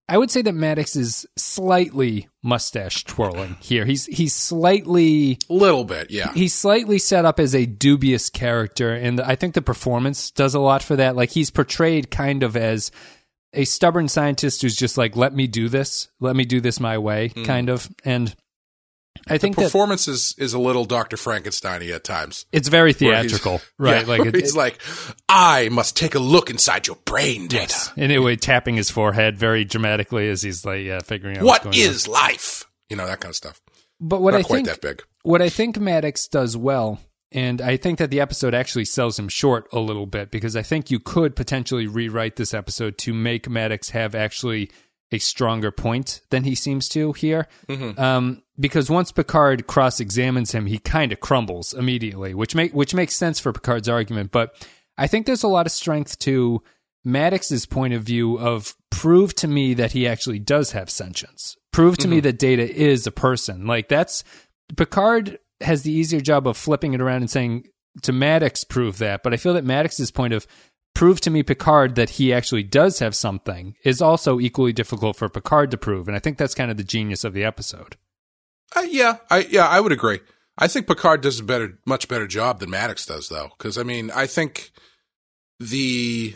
I 0.09 0.19
would 0.19 0.31
say 0.31 0.42
that 0.42 0.55
Maddox 0.55 0.95
is 0.95 1.27
slightly 1.37 2.29
mustache 2.42 3.05
twirling 3.05 3.57
here. 3.61 3.85
He's 3.85 4.07
he's 4.07 4.35
slightly 4.35 5.38
little 5.49 5.85
bit, 5.85 6.11
yeah. 6.11 6.33
he's 6.33 6.55
slightly 6.55 6.99
set 6.99 7.25
up 7.25 7.40
as 7.40 7.55
a 7.55 7.66
dubious 7.66 8.31
character, 8.31 8.92
and 8.92 9.21
I 9.21 9.35
think 9.35 9.55
the 9.55 9.62
performance 9.62 10.31
does 10.31 10.55
a 10.55 10.61
lot 10.61 10.83
for 10.83 10.95
that. 10.97 11.16
Like 11.16 11.31
he's 11.31 11.51
portrayed 11.51 12.11
kind 12.11 12.45
of 12.45 12.57
as 12.57 12.92
a 13.53 13.64
stubborn 13.64 14.07
scientist 14.07 14.62
who's 14.62 14.77
just 14.77 14.97
like, 14.97 15.16
"Let 15.16 15.35
me 15.35 15.49
do 15.49 15.69
this, 15.69 16.09
let 16.21 16.37
me 16.37 16.45
do 16.45 16.61
this 16.61 16.79
my 16.79 16.99
way," 16.99 17.29
hmm. 17.29 17.45
kind 17.45 17.69
of. 17.69 17.90
And 18.05 18.35
I 19.29 19.38
think 19.38 19.57
that 19.57 19.62
Performance 19.64 20.09
is, 20.09 20.35
is 20.38 20.52
a 20.55 20.59
little 20.59 20.85
Doctor 20.85 21.16
Frankenstein 21.16 21.83
at 21.83 22.05
times. 22.05 22.46
it's 22.52 22.68
very 22.68 22.92
theatrical, 22.92 23.61
right? 23.79 24.07
yeah, 24.07 24.09
like 24.16 24.26
it, 24.26 24.35
he's 24.35 24.57
like, 24.57 24.81
I 25.29 25.68
must 25.70 25.96
take 25.96 26.14
a 26.14 26.18
look 26.18 26.50
inside 26.50 26.87
your 26.87 26.96
brain, 27.05 27.48
Data. 27.48 27.92
anyway, 27.96 28.37
tapping 28.37 28.76
his 28.76 28.90
forehead 28.90 29.37
very 29.38 29.64
dramatically 29.64 30.29
as 30.29 30.42
he's 30.42 30.64
like 30.64 30.87
uh, 30.88 31.00
figuring 31.00 31.38
out 31.38 31.44
What 31.44 31.64
what's 31.64 31.76
going 31.79 31.88
on. 31.88 32.12
life? 32.12 32.64
You 32.88 32.96
know 32.96 33.07
that 33.07 33.20
kind 33.20 33.31
of 33.31 33.37
stuff. 33.37 33.61
But 34.00 34.20
what 34.20 34.33
Not 34.33 34.40
I 34.40 34.42
quite 34.42 34.57
think 34.57 34.68
that 34.68 34.81
big. 34.81 35.02
what 35.22 35.40
I 35.42 35.48
think 35.48 35.79
Maddox 35.79 36.29
does 36.29 36.57
well, 36.57 37.00
and 37.33 37.61
I 37.62 37.76
think 37.76 37.98
that 37.98 38.11
the 38.11 38.20
episode 38.20 38.55
actually 38.55 38.85
sells 38.85 39.18
him 39.18 39.29
short 39.29 39.66
a 39.72 39.79
little 39.81 40.07
bit 40.07 40.31
because 40.31 40.55
I 40.55 40.62
think 40.62 40.90
you 40.90 41.00
could 41.00 41.35
potentially 41.35 41.87
rewrite 41.87 42.37
this 42.37 42.52
episode 42.55 42.98
to 42.98 43.14
make 43.14 43.48
Maddox 43.48 43.90
have 43.90 44.14
actually 44.14 44.70
a 45.12 45.18
stronger 45.18 45.70
point 45.70 46.20
than 46.31 46.44
he 46.44 46.55
seems 46.55 46.88
to 46.90 47.12
here. 47.14 47.46
Um, 47.96 48.42
because 48.59 48.90
once 48.90 49.12
Picard 49.12 49.66
cross 49.66 50.01
examines 50.01 50.53
him, 50.53 50.66
he 50.66 50.79
kind 50.79 51.12
of 51.12 51.21
crumbles 51.21 51.75
immediately, 51.75 52.35
which 52.35 52.55
make 52.55 52.73
which 52.73 52.95
makes 52.95 53.14
sense 53.14 53.38
for 53.38 53.53
Picard's 53.53 53.88
argument. 53.88 54.33
But 54.33 54.55
I 54.97 55.07
think 55.07 55.27
there's 55.27 55.42
a 55.42 55.49
lot 55.49 55.66
of 55.66 55.73
strength 55.73 56.19
to 56.21 56.62
Maddox's 57.05 57.66
point 57.66 57.95
of 57.95 58.03
view 58.03 58.38
of 58.38 58.75
prove 58.90 59.35
to 59.37 59.49
me 59.49 59.75
that 59.75 59.92
he 59.92 60.09
actually 60.09 60.38
does 60.38 60.73
have 60.73 60.90
sentience. 60.90 61.57
Prove 61.73 61.99
to 61.99 62.09
me 62.09 62.16
mm-hmm. 62.16 62.25
that 62.25 62.38
Data 62.38 62.69
is 62.69 63.07
a 63.07 63.12
person. 63.12 63.66
Like 63.66 63.88
that's 63.88 64.25
Picard 64.77 65.38
has 65.61 65.83
the 65.83 65.92
easier 65.92 66.21
job 66.21 66.47
of 66.47 66.57
flipping 66.57 66.95
it 66.95 67.01
around 67.01 67.23
and 67.23 67.31
saying 67.31 67.69
to 68.03 68.12
Maddox 68.12 68.64
prove 68.64 68.99
that, 68.99 69.23
but 69.23 69.33
I 69.33 69.37
feel 69.37 69.55
that 69.55 69.64
Maddox's 69.64 70.11
point 70.11 70.35
of 70.35 70.47
prove 70.95 71.21
to 71.21 71.31
me 71.31 71.42
Picard 71.42 71.95
that 71.95 72.11
he 72.11 72.33
actually 72.33 72.62
does 72.62 72.99
have 72.99 73.14
something 73.14 73.75
is 73.85 74.01
also 74.01 74.40
equally 74.40 74.73
difficult 74.73 75.16
for 75.16 75.29
Picard 75.29 75.71
to 75.71 75.77
prove, 75.77 76.09
and 76.09 76.16
I 76.16 76.21
think 76.21 76.38
that's 76.38 76.55
kind 76.55 76.71
of 76.71 76.77
the 76.77 76.85
genius 76.85 77.25
of 77.25 77.35
the 77.35 77.45
episode. 77.45 77.97
Uh, 78.74 78.87
yeah, 78.88 79.18
I 79.31 79.46
yeah, 79.50 79.66
I 79.68 79.81
would 79.81 79.92
agree. 79.92 80.20
I 80.59 80.68
think 80.68 80.87
Picard 80.87 81.20
does 81.20 81.40
a 81.40 81.44
better, 81.44 81.79
much 81.85 82.09
better 82.09 82.26
job 82.26 82.61
than 82.61 82.70
Maddox 82.70 83.05
does, 83.07 83.29
though. 83.29 83.50
Because 83.57 83.76
I 83.76 83.83
mean, 83.83 84.11
I 84.11 84.26
think 84.26 84.70
the 85.61 86.35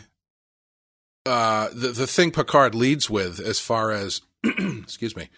uh 1.25 1.69
the 1.73 1.89
the 1.89 2.07
thing 2.07 2.31
Picard 2.31 2.75
leads 2.75 3.09
with, 3.09 3.39
as 3.39 3.59
far 3.59 3.91
as 3.91 4.21
excuse 4.43 5.15
me, 5.15 5.29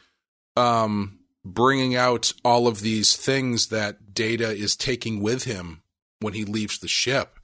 um, 0.58 1.19
bringing 1.45 1.95
out 1.95 2.34
all 2.43 2.67
of 2.67 2.82
these 2.82 3.15
things 3.15 3.67
that 3.67 4.13
Data 4.13 4.49
is 4.49 4.75
taking 4.75 5.21
with 5.21 5.45
him 5.45 5.82
when 6.19 6.34
he 6.34 6.45
leaves 6.45 6.79
the 6.79 6.88
ship, 6.88 7.39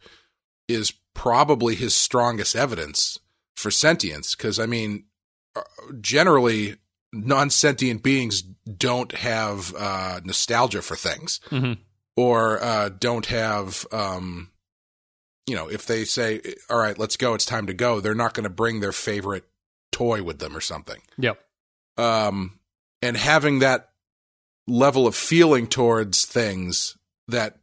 is 0.67 0.93
probably 1.13 1.75
his 1.75 1.95
strongest 1.95 2.55
evidence 2.55 3.19
for 3.55 3.71
sentience. 3.71 4.35
Because 4.35 4.59
I 4.59 4.65
mean, 4.65 5.05
uh, 5.55 5.62
generally 7.13 7.28
non-sentient 7.28 8.04
beings 8.04 8.41
don't 8.41 9.12
have 9.13 9.74
uh, 9.78 10.19
nostalgia 10.24 10.82
for 10.82 10.95
things 10.95 11.39
Mm-hmm. 11.50 11.82
or 12.15 12.62
uh, 12.63 12.89
don't 12.89 13.26
have 13.28 13.86
um, 13.91 14.50
you 15.48 15.56
know 15.56 15.67
if 15.69 15.86
they 15.86 16.06
say 16.06 16.41
all 16.69 16.78
right 16.78 16.98
let's 17.00 17.17
go 17.17 17.34
it's 17.34 17.45
time 17.45 17.67
to 17.67 17.74
go 17.74 18.00
they're 18.00 18.13
not 18.15 18.34
going 18.34 18.43
to 18.43 18.50
bring 18.50 18.80
their 18.80 18.91
favorite 18.91 19.45
toy 19.91 20.22
with 20.22 20.39
them 20.39 20.56
or 20.56 20.62
something 20.62 21.02
Yep. 21.17 21.39
um, 21.98 22.60
and 23.02 23.17
having 23.17 23.60
that 23.60 23.89
level 24.67 25.08
of 25.08 25.15
feeling 25.15 25.65
towards 25.67 26.26
things 26.26 26.95
that 27.28 27.58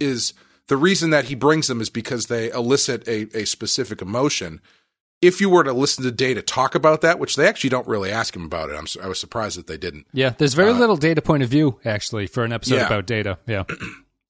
is 0.00 0.32
the 0.68 0.76
reason 0.76 1.10
that 1.10 1.26
he 1.26 1.34
brings 1.34 1.66
them 1.66 1.80
is 1.80 1.90
because 1.90 2.26
they 2.26 2.50
elicit 2.50 3.06
a, 3.08 3.22
a 3.36 3.44
specific 3.46 4.00
emotion. 4.02 4.60
If 5.20 5.40
you 5.40 5.50
were 5.50 5.64
to 5.64 5.72
listen 5.72 6.04
to 6.04 6.12
Data 6.12 6.42
talk 6.42 6.74
about 6.74 7.00
that, 7.00 7.18
which 7.18 7.34
they 7.36 7.48
actually 7.48 7.70
don't 7.70 7.88
really 7.88 8.10
ask 8.10 8.36
him 8.36 8.44
about 8.44 8.70
it, 8.70 8.76
I'm, 8.76 8.86
I 9.02 9.08
was 9.08 9.18
surprised 9.18 9.58
that 9.58 9.66
they 9.66 9.76
didn't. 9.76 10.06
Yeah, 10.12 10.30
there's 10.38 10.54
very 10.54 10.72
little 10.72 10.96
data 10.96 11.20
point 11.22 11.42
of 11.42 11.48
view 11.48 11.80
actually 11.84 12.26
for 12.28 12.44
an 12.44 12.52
episode 12.52 12.74
Uh, 12.74 12.78
Yeah. 12.78 12.86
about 12.86 13.06
data. 13.06 13.38
Yeah. 13.46 13.64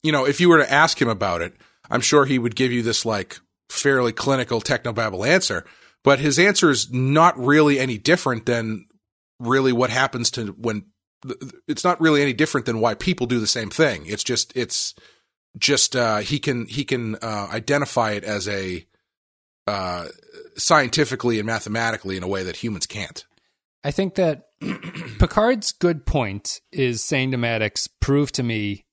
You 0.05 0.13
know, 0.13 0.25
if 0.27 0.41
you 0.41 0.49
were 0.49 0.59
to 0.59 0.73
ask 0.73 1.03
him 1.03 1.09
about 1.09 1.43
it, 1.43 1.55
I'm 1.91 2.01
sure 2.01 2.25
he 2.25 2.39
would 2.39 2.55
give 2.55 2.71
you 2.71 2.83
this 2.83 3.05
like 3.05 3.41
fairly 3.69 4.13
clinical 4.13 4.61
technobabble 4.61 5.27
answer. 5.27 5.65
But 6.05 6.21
his 6.21 6.39
answer 6.39 6.71
is 6.71 6.93
not 6.93 7.37
really 7.37 7.81
any 7.81 7.99
different 7.99 8.47
than 8.47 8.87
really 9.41 9.73
what 9.73 9.91
happens 9.91 10.31
to 10.31 10.53
when 10.53 10.85
it's 11.67 11.83
not 11.83 12.01
really 12.01 12.23
any 12.23 12.33
different 12.33 12.65
than 12.65 12.79
why 12.79 12.95
people 12.95 13.27
do 13.27 13.41
the 13.41 13.49
same 13.49 13.71
thing. 13.71 14.07
It's 14.07 14.23
just 14.23 14.57
it's 14.57 14.95
just 15.59 15.97
uh, 15.97 16.19
he 16.19 16.39
can 16.39 16.67
he 16.67 16.85
can 16.85 17.17
uh, 17.17 17.49
identify 17.53 18.13
it 18.13 18.23
as 18.23 18.47
a 18.47 18.87
uh, 19.69 20.09
scientifically 20.57 21.39
and 21.39 21.47
mathematically 21.47 22.17
in 22.17 22.23
a 22.23 22.29
way 22.29 22.43
that 22.43 22.57
humans 22.57 22.87
can't. 22.87 23.25
I 23.85 23.91
think 23.91 24.17
that 24.17 24.49
Picard's 24.61 25.73
good 25.73 26.05
point 26.07 26.61
is 26.73 27.05
saying 27.05 27.31
to 27.31 27.37
Maddox, 27.37 27.87
prove 27.87 28.33
to 28.33 28.43
me 28.43 28.85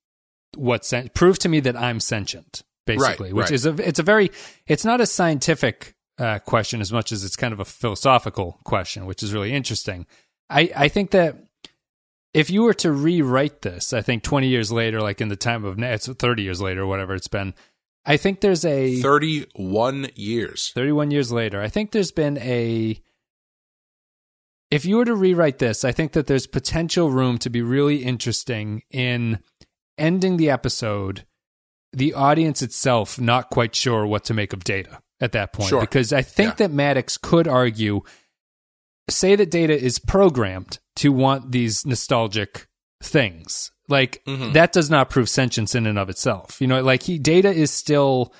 what 0.55 0.85
sen- 0.85 1.09
prove 1.13 1.39
to 1.39 1.49
me 1.49 1.59
that 1.61 1.75
I'm 1.75 1.99
sentient, 1.99 2.61
basically, 2.85 3.29
Right, 3.29 3.35
which 3.35 3.43
right. 3.45 3.51
is 3.51 3.65
a 3.65 3.73
it's 3.75 3.99
a 3.99 4.03
very 4.03 4.31
it's 4.67 4.85
not 4.85 5.01
a 5.01 5.05
scientific 5.05 5.95
uh, 6.17 6.39
question 6.39 6.81
as 6.81 6.91
much 6.93 7.11
as 7.11 7.23
it's 7.23 7.35
kind 7.35 7.53
of 7.53 7.59
a 7.59 7.65
philosophical 7.65 8.59
question, 8.63 9.05
which 9.05 9.23
is 9.23 9.33
really 9.33 9.53
interesting. 9.53 10.05
I 10.49 10.71
I 10.75 10.87
think 10.87 11.11
that 11.11 11.35
if 12.33 12.49
you 12.49 12.63
were 12.63 12.73
to 12.75 12.91
rewrite 12.91 13.61
this, 13.61 13.93
I 13.93 14.01
think 14.01 14.21
20 14.23 14.47
years 14.47 14.71
later, 14.71 15.01
like 15.01 15.21
in 15.21 15.29
the 15.29 15.37
time 15.37 15.63
of 15.63 15.79
it's 15.79 16.07
30 16.07 16.43
years 16.43 16.61
later, 16.61 16.85
whatever 16.85 17.15
it's 17.15 17.29
been, 17.29 17.53
I 18.05 18.17
think 18.17 18.41
there's 18.41 18.63
a 18.65 19.01
31 19.01 20.09
years. 20.15 20.71
31 20.75 21.11
years 21.11 21.31
later, 21.31 21.61
I 21.61 21.69
think 21.69 21.91
there's 21.91 22.11
been 22.11 22.37
a. 22.37 23.01
If 24.71 24.85
you 24.85 24.97
were 24.97 25.05
to 25.05 25.15
rewrite 25.15 25.59
this, 25.59 25.83
I 25.85 25.91
think 25.91 26.13
that 26.13 26.27
there's 26.27 26.47
potential 26.47 27.11
room 27.11 27.37
to 27.39 27.49
be 27.49 27.61
really 27.61 28.03
interesting 28.03 28.81
in 28.91 29.39
ending 29.97 30.37
the 30.37 30.49
episode, 30.49 31.25
the 31.93 32.13
audience 32.13 32.61
itself 32.61 33.19
not 33.19 33.49
quite 33.49 33.75
sure 33.75 34.05
what 34.05 34.23
to 34.25 34.33
make 34.33 34.53
of 34.53 34.63
data 34.63 35.01
at 35.21 35.31
that 35.31 35.53
point. 35.53 35.69
Sure. 35.69 35.81
Because 35.81 36.11
I 36.11 36.21
think 36.21 36.51
Yeah. 36.51 36.67
that 36.67 36.71
Maddox 36.71 37.17
could 37.17 37.47
argue, 37.47 38.01
say 39.09 39.35
that 39.35 39.51
data 39.51 39.79
is 39.79 39.99
programmed 39.99 40.79
to 40.97 41.11
want 41.11 41.51
these 41.51 41.85
nostalgic 41.85 42.67
things. 43.01 43.71
Like 43.87 44.21
Mhm. 44.27 44.53
that 44.53 44.71
does 44.73 44.89
not 44.89 45.09
prove 45.09 45.29
sentience 45.29 45.75
in 45.75 45.85
and 45.85 45.99
of 45.99 46.09
itself. 46.09 46.59
You 46.59 46.67
know, 46.67 46.81
like 46.81 47.03
he 47.03 47.19
data 47.19 47.51
is 47.51 47.71
still 47.71 48.33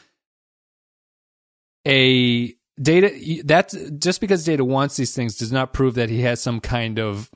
a 1.87 2.53
data 2.81 3.41
that's 3.45 3.75
just 3.99 4.19
because 4.21 4.43
data 4.43 4.65
wants 4.65 4.97
these 4.97 5.15
things 5.15 5.37
does 5.37 5.51
not 5.51 5.71
prove 5.71 5.95
that 5.95 6.09
he 6.09 6.21
has 6.21 6.41
some 6.41 6.59
kind 6.59 6.99
of 6.99 7.29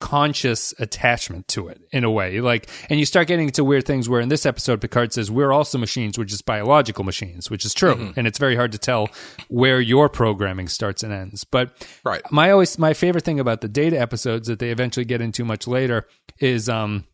conscious 0.00 0.72
attachment 0.78 1.48
to 1.48 1.66
it 1.66 1.80
in 1.90 2.04
a 2.04 2.10
way 2.10 2.40
like 2.40 2.68
and 2.88 3.00
you 3.00 3.04
start 3.06 3.26
getting 3.26 3.46
into 3.48 3.64
weird 3.64 3.84
things 3.84 4.08
where 4.08 4.20
in 4.20 4.28
this 4.28 4.46
episode 4.46 4.80
picard 4.80 5.12
says 5.12 5.28
we're 5.28 5.50
also 5.50 5.76
machines 5.76 6.16
we're 6.16 6.22
just 6.24 6.46
biological 6.46 7.02
machines 7.02 7.50
which 7.50 7.64
is 7.64 7.74
true 7.74 8.12
and 8.16 8.24
it's 8.28 8.38
very 8.38 8.54
hard 8.54 8.70
to 8.70 8.78
tell 8.78 9.08
where 9.48 9.80
your 9.80 10.08
programming 10.08 10.68
starts 10.68 11.02
and 11.02 11.12
ends 11.12 11.42
but 11.42 11.72
Right. 12.04 12.22
my 12.30 12.52
always 12.52 12.78
my 12.78 12.94
favorite 12.94 13.24
thing 13.24 13.40
about 13.40 13.60
the 13.60 13.66
data 13.68 13.98
episodes 13.98 14.46
that 14.46 14.60
they 14.60 14.70
eventually 14.70 15.04
get 15.04 15.20
into 15.20 15.44
much 15.44 15.66
later 15.66 16.06
is 16.38 16.68
um 16.68 17.04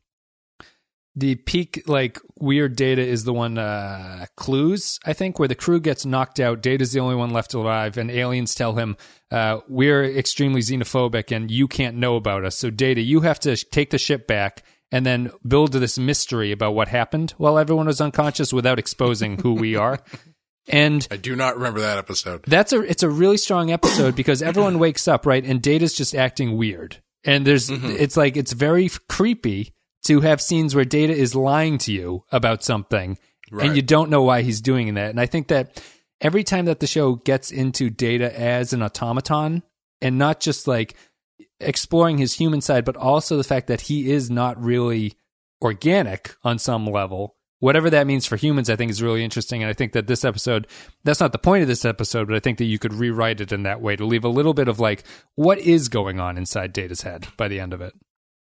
the 1.17 1.37
peak 1.37 1.83
like 1.87 2.19
weird 2.41 2.75
data 2.77 3.01
is 3.01 3.25
the 3.25 3.33
one 3.33 3.57
uh 3.57 4.27
clues 4.37 4.99
i 5.05 5.13
think 5.13 5.39
where 5.39 5.47
the 5.49 5.55
crew 5.55 5.81
gets 5.81 6.05
knocked 6.05 6.41
out. 6.41 6.61
Data's 6.61 6.93
the 6.93 7.01
only 7.01 7.15
one 7.15 7.31
left 7.31 7.55
alive 7.55 7.97
and 7.97 8.11
aliens 8.11 8.55
tell 8.55 8.75
him 8.75 8.97
uh 9.31 9.61
we're 9.69 10.05
extremely 10.05 10.61
xenophobic 10.61 11.35
and 11.35 11.51
you 11.51 11.69
can't 11.69 11.97
know 11.97 12.17
about 12.17 12.45
us. 12.45 12.57
So 12.57 12.71
data 12.71 13.01
you 13.01 13.21
have 13.21 13.39
to 13.41 13.57
take 13.57 13.91
the 13.91 13.99
ship 13.99 14.27
back 14.27 14.63
and 14.91 15.05
then 15.05 15.31
build 15.47 15.73
this 15.73 15.99
mystery 15.99 16.53
about 16.53 16.75
what 16.75 16.89
happened 16.89 17.33
while 17.37 17.59
everyone 17.59 17.87
was 17.87 18.01
unconscious 18.01 18.53
without 18.53 18.79
exposing 18.79 19.39
who 19.39 19.55
we 19.55 19.77
are. 19.77 20.01
And 20.67 21.07
I 21.11 21.17
do 21.19 21.37
not 21.37 21.57
remember 21.57 21.81
that 21.81 21.99
episode. 21.99 22.43
that's 22.47 22.73
a 22.73 22.81
it's 22.81 23.03
a 23.03 23.09
really 23.11 23.37
strong 23.37 23.71
episode 23.71 24.17
because 24.17 24.41
everyone 24.51 24.79
wakes 24.79 25.07
up 25.07 25.27
right 25.27 25.45
and 25.45 25.61
data's 25.61 25.93
just 25.93 26.15
acting 26.15 26.57
weird. 26.57 27.03
And 27.23 27.47
there's 27.47 27.69
it's 27.69 28.17
like 28.17 28.39
it's 28.39 28.53
very 28.53 28.87
f- 28.87 28.99
creepy 29.07 29.74
to 30.05 30.21
have 30.21 30.41
scenes 30.41 30.75
where 30.75 30.85
data 30.85 31.13
is 31.13 31.35
lying 31.35 31.79
to 31.79 31.93
you 31.93 32.25
about 32.33 32.63
something 32.65 33.19
Right. 33.51 33.67
and 33.67 33.77
you 33.77 33.83
don't 33.83 34.11
know 34.11 34.23
why 34.23 34.41
he's 34.43 34.61
doing 34.63 34.95
that. 34.95 35.11
And 35.11 35.21
i 35.21 35.27
think 35.27 35.49
that 35.49 35.83
every 36.21 36.43
time 36.45 36.65
that 36.65 36.81
the 36.81 36.87
show 36.87 37.17
gets 37.17 37.51
into 37.51 37.91
data 37.91 38.37
as 38.39 38.73
an 38.73 38.83
automaton 38.83 39.63
and 40.01 40.17
not 40.19 40.41
just 40.41 40.67
like 40.67 40.95
exploring 41.61 42.19
his 42.19 42.35
human 42.35 42.61
side 42.61 42.85
but 42.85 42.97
also 42.97 43.37
the 43.37 43.45
fact 43.45 43.67
that 43.69 43.83
he 43.83 44.11
is 44.11 44.31
not 44.31 44.61
really 44.63 45.15
organic 45.63 46.35
on 46.43 46.59
some 46.59 46.87
level 46.87 47.37
whatever 47.61 47.89
that 47.91 48.07
means 48.07 48.27
for 48.27 48.37
humans 48.37 48.69
i 48.69 48.77
think 48.77 48.91
is 48.91 49.03
really 49.03 49.23
interesting. 49.25 49.63
And 49.63 49.71
i 49.71 49.73
think 49.73 49.93
that 49.93 50.07
this 50.07 50.25
episode 50.25 50.67
that's 51.05 51.21
not 51.21 51.33
the 51.33 51.39
point 51.39 51.63
of 51.63 51.69
this 51.69 51.85
episode 51.85 52.27
but 52.27 52.37
i 52.37 52.41
think 52.41 52.59
that 52.59 52.65
you 52.65 52.79
could 52.79 52.93
rewrite 52.95 53.41
it 53.41 53.53
in 53.53 53.63
that 53.65 53.81
way 53.81 53.95
to 53.97 54.05
leave 54.05 54.25
a 54.25 54.29
little 54.29 54.55
bit 54.55 54.69
of 54.69 54.81
like 54.81 55.05
what 55.37 55.59
is 55.59 55.89
going 55.89 56.19
on 56.19 56.37
inside 56.37 56.73
data's 56.73 57.03
head 57.03 57.29
by 57.37 57.47
the 57.49 57.61
end 57.61 57.73
of 57.73 57.81
it 57.81 57.95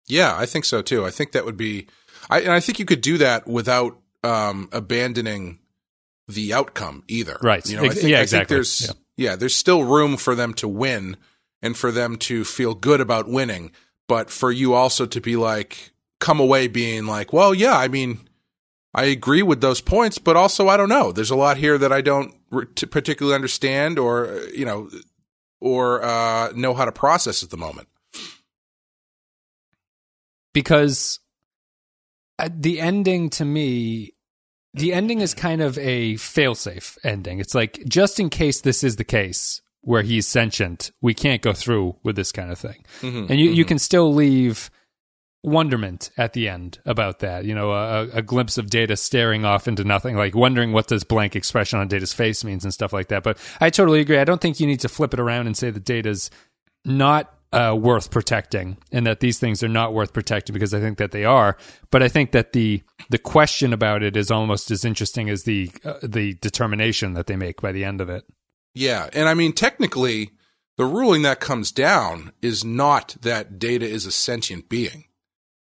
Yeah, 0.08 0.36
I 0.38 0.46
think 0.46 0.66
so 0.66 0.82
too. 0.82 1.06
I 1.06 1.12
think 1.12 1.32
that 1.34 1.46
would 1.46 1.58
be, 1.58 1.88
I, 2.30 2.42
and 2.42 2.52
I 2.52 2.60
think 2.60 2.80
you 2.80 2.86
could 2.86 3.02
do 3.02 3.18
that 3.18 3.48
without 3.48 4.00
um, 4.24 4.70
abandoning 4.72 5.60
the 6.28 6.54
outcome 6.54 7.04
either. 7.08 7.38
Right. 7.42 7.68
You 7.70 7.78
know, 7.78 7.84
I 7.86 7.90
think, 7.90 8.10
yeah, 8.10 8.20
I 8.20 8.22
exactly. 8.22 8.40
think 8.40 8.50
there's, 8.50 8.82
Yeah. 9.16 9.30
yeah. 9.32 9.36
there's 9.36 9.56
still 9.56 9.84
room 9.84 10.18
for 10.18 10.36
them 10.36 10.54
to 10.56 10.68
win 10.68 11.18
and 11.62 11.76
for 11.76 11.92
them 11.92 12.18
to 12.18 12.44
feel 12.44 12.74
good 12.74 13.02
about 13.02 13.28
winning, 13.28 13.72
but 14.08 14.30
for 14.30 14.52
you 14.52 14.74
also 14.74 15.06
to 15.06 15.22
be 15.22 15.36
like, 15.36 15.92
come 16.20 16.40
away 16.40 16.68
being 16.68 17.06
like, 17.06 17.32
well, 17.34 17.54
yeah, 17.54 17.78
I 17.78 17.88
mean, 17.88 18.20
I 18.94 19.06
agree 19.06 19.44
with 19.44 19.62
those 19.62 19.82
points, 19.82 20.18
but 20.18 20.36
also 20.36 20.68
I 20.68 20.78
don't 20.78 20.90
know. 20.90 21.12
There's 21.12 21.30
a 21.30 21.36
lot 21.36 21.58
here 21.58 21.78
that 21.78 21.92
I 21.92 22.02
don't 22.02 22.34
particularly 22.92 23.36
understand 23.36 24.00
or, 24.00 24.42
you 24.54 24.66
know, 24.66 24.90
or 25.60 26.04
uh, 26.04 26.52
know 26.56 26.74
how 26.74 26.86
to 26.86 26.92
process 26.92 27.44
at 27.44 27.50
the 27.50 27.58
moment. 27.58 27.88
Because 30.58 31.20
uh, 32.40 32.50
the 32.52 32.82
ending 32.82 33.30
to 33.30 33.46
me 33.46 34.14
the 34.74 34.92
ending 34.92 35.22
is 35.22 35.36
kind 35.36 35.62
of 35.62 35.78
a 35.78 36.16
failsafe 36.16 36.98
ending 37.04 37.40
it's 37.40 37.54
like 37.54 37.84
just 37.88 38.20
in 38.20 38.28
case 38.28 38.62
this 38.62 38.84
is 38.84 38.96
the 38.96 39.04
case 39.04 39.62
where 39.82 40.02
he's 40.02 40.28
sentient 40.28 40.90
we 41.00 41.14
can't 41.14 41.44
go 41.44 41.54
through 41.54 41.96
with 42.02 42.16
this 42.16 42.32
kind 42.32 42.52
of 42.52 42.58
thing 42.58 42.84
and 43.30 43.40
you, 43.40 43.52
you 43.52 43.64
can 43.64 43.78
still 43.78 44.12
leave 44.12 44.72
wonderment 45.44 46.12
at 46.18 46.34
the 46.34 46.50
end 46.50 46.80
about 46.86 47.20
that. 47.20 47.46
You 47.46 47.56
know, 47.56 47.72
a, 47.72 48.10
a 48.10 48.22
glimpse 48.22 48.58
of 48.58 48.70
Data 48.70 48.98
staring 48.98 49.46
off 49.46 49.68
into 49.68 49.84
nothing, 49.84 50.16
like 50.16 50.36
wondering 50.36 50.74
what 50.74 50.88
this 50.88 51.04
blank 51.04 51.36
expression 51.36 51.80
on 51.80 51.88
Data's 51.88 52.14
face 52.14 52.44
means 52.44 52.64
and 52.64 52.74
stuff 52.74 52.94
like 52.94 53.08
that. 53.10 53.24
But 53.24 53.38
I 53.60 53.70
totally 53.70 54.02
agree. 54.02 54.18
I 54.18 54.24
don't 54.24 54.42
think 54.42 54.60
you 54.60 54.68
need 54.68 54.82
to 54.82 54.90
flip 54.90 55.14
it 55.14 55.20
around 55.20 55.48
and 55.48 55.56
say 55.56 55.70
that 55.70 55.86
Data's 55.86 56.30
not 56.86 57.34
uh, 57.58 57.74
worth 57.74 58.12
protecting 58.12 58.78
and 58.92 59.08
that 59.08 59.20
these 59.20 59.40
things 59.40 59.64
are 59.64 59.68
not 59.68 59.92
worth 59.92 60.14
protecting 60.14 60.54
because 60.54 60.76
I 60.76 60.80
think 60.80 61.00
that 61.00 61.12
they 61.12 61.26
are. 61.26 61.58
But 61.90 62.04
I 62.04 62.08
think 62.08 62.32
that 62.32 62.54
the 62.54 62.84
the 63.10 63.18
question 63.18 63.74
about 63.74 64.04
it 64.04 64.16
is 64.16 64.30
almost 64.30 64.70
as 64.70 64.86
interesting 64.86 65.28
as 65.28 65.44
the 65.44 65.72
uh, 65.84 65.96
the 66.04 66.36
determination 66.36 67.14
that 67.14 67.26
they 67.26 67.36
make 67.36 67.60
by 67.60 67.72
the 67.72 67.84
end 67.84 68.00
of 68.00 68.10
it. 68.10 68.26
Yeah, 68.76 69.10
and 69.12 69.28
I 69.28 69.34
mean 69.34 69.54
technically, 69.54 70.32
the 70.78 70.86
ruling 70.86 71.24
that 71.24 71.40
comes 71.40 71.72
down 71.72 72.32
is 72.44 72.64
not 72.64 73.16
that 73.22 73.58
Data 73.58 73.88
is 73.88 74.06
a 74.06 74.12
sentient 74.12 74.70
being. 74.70 75.06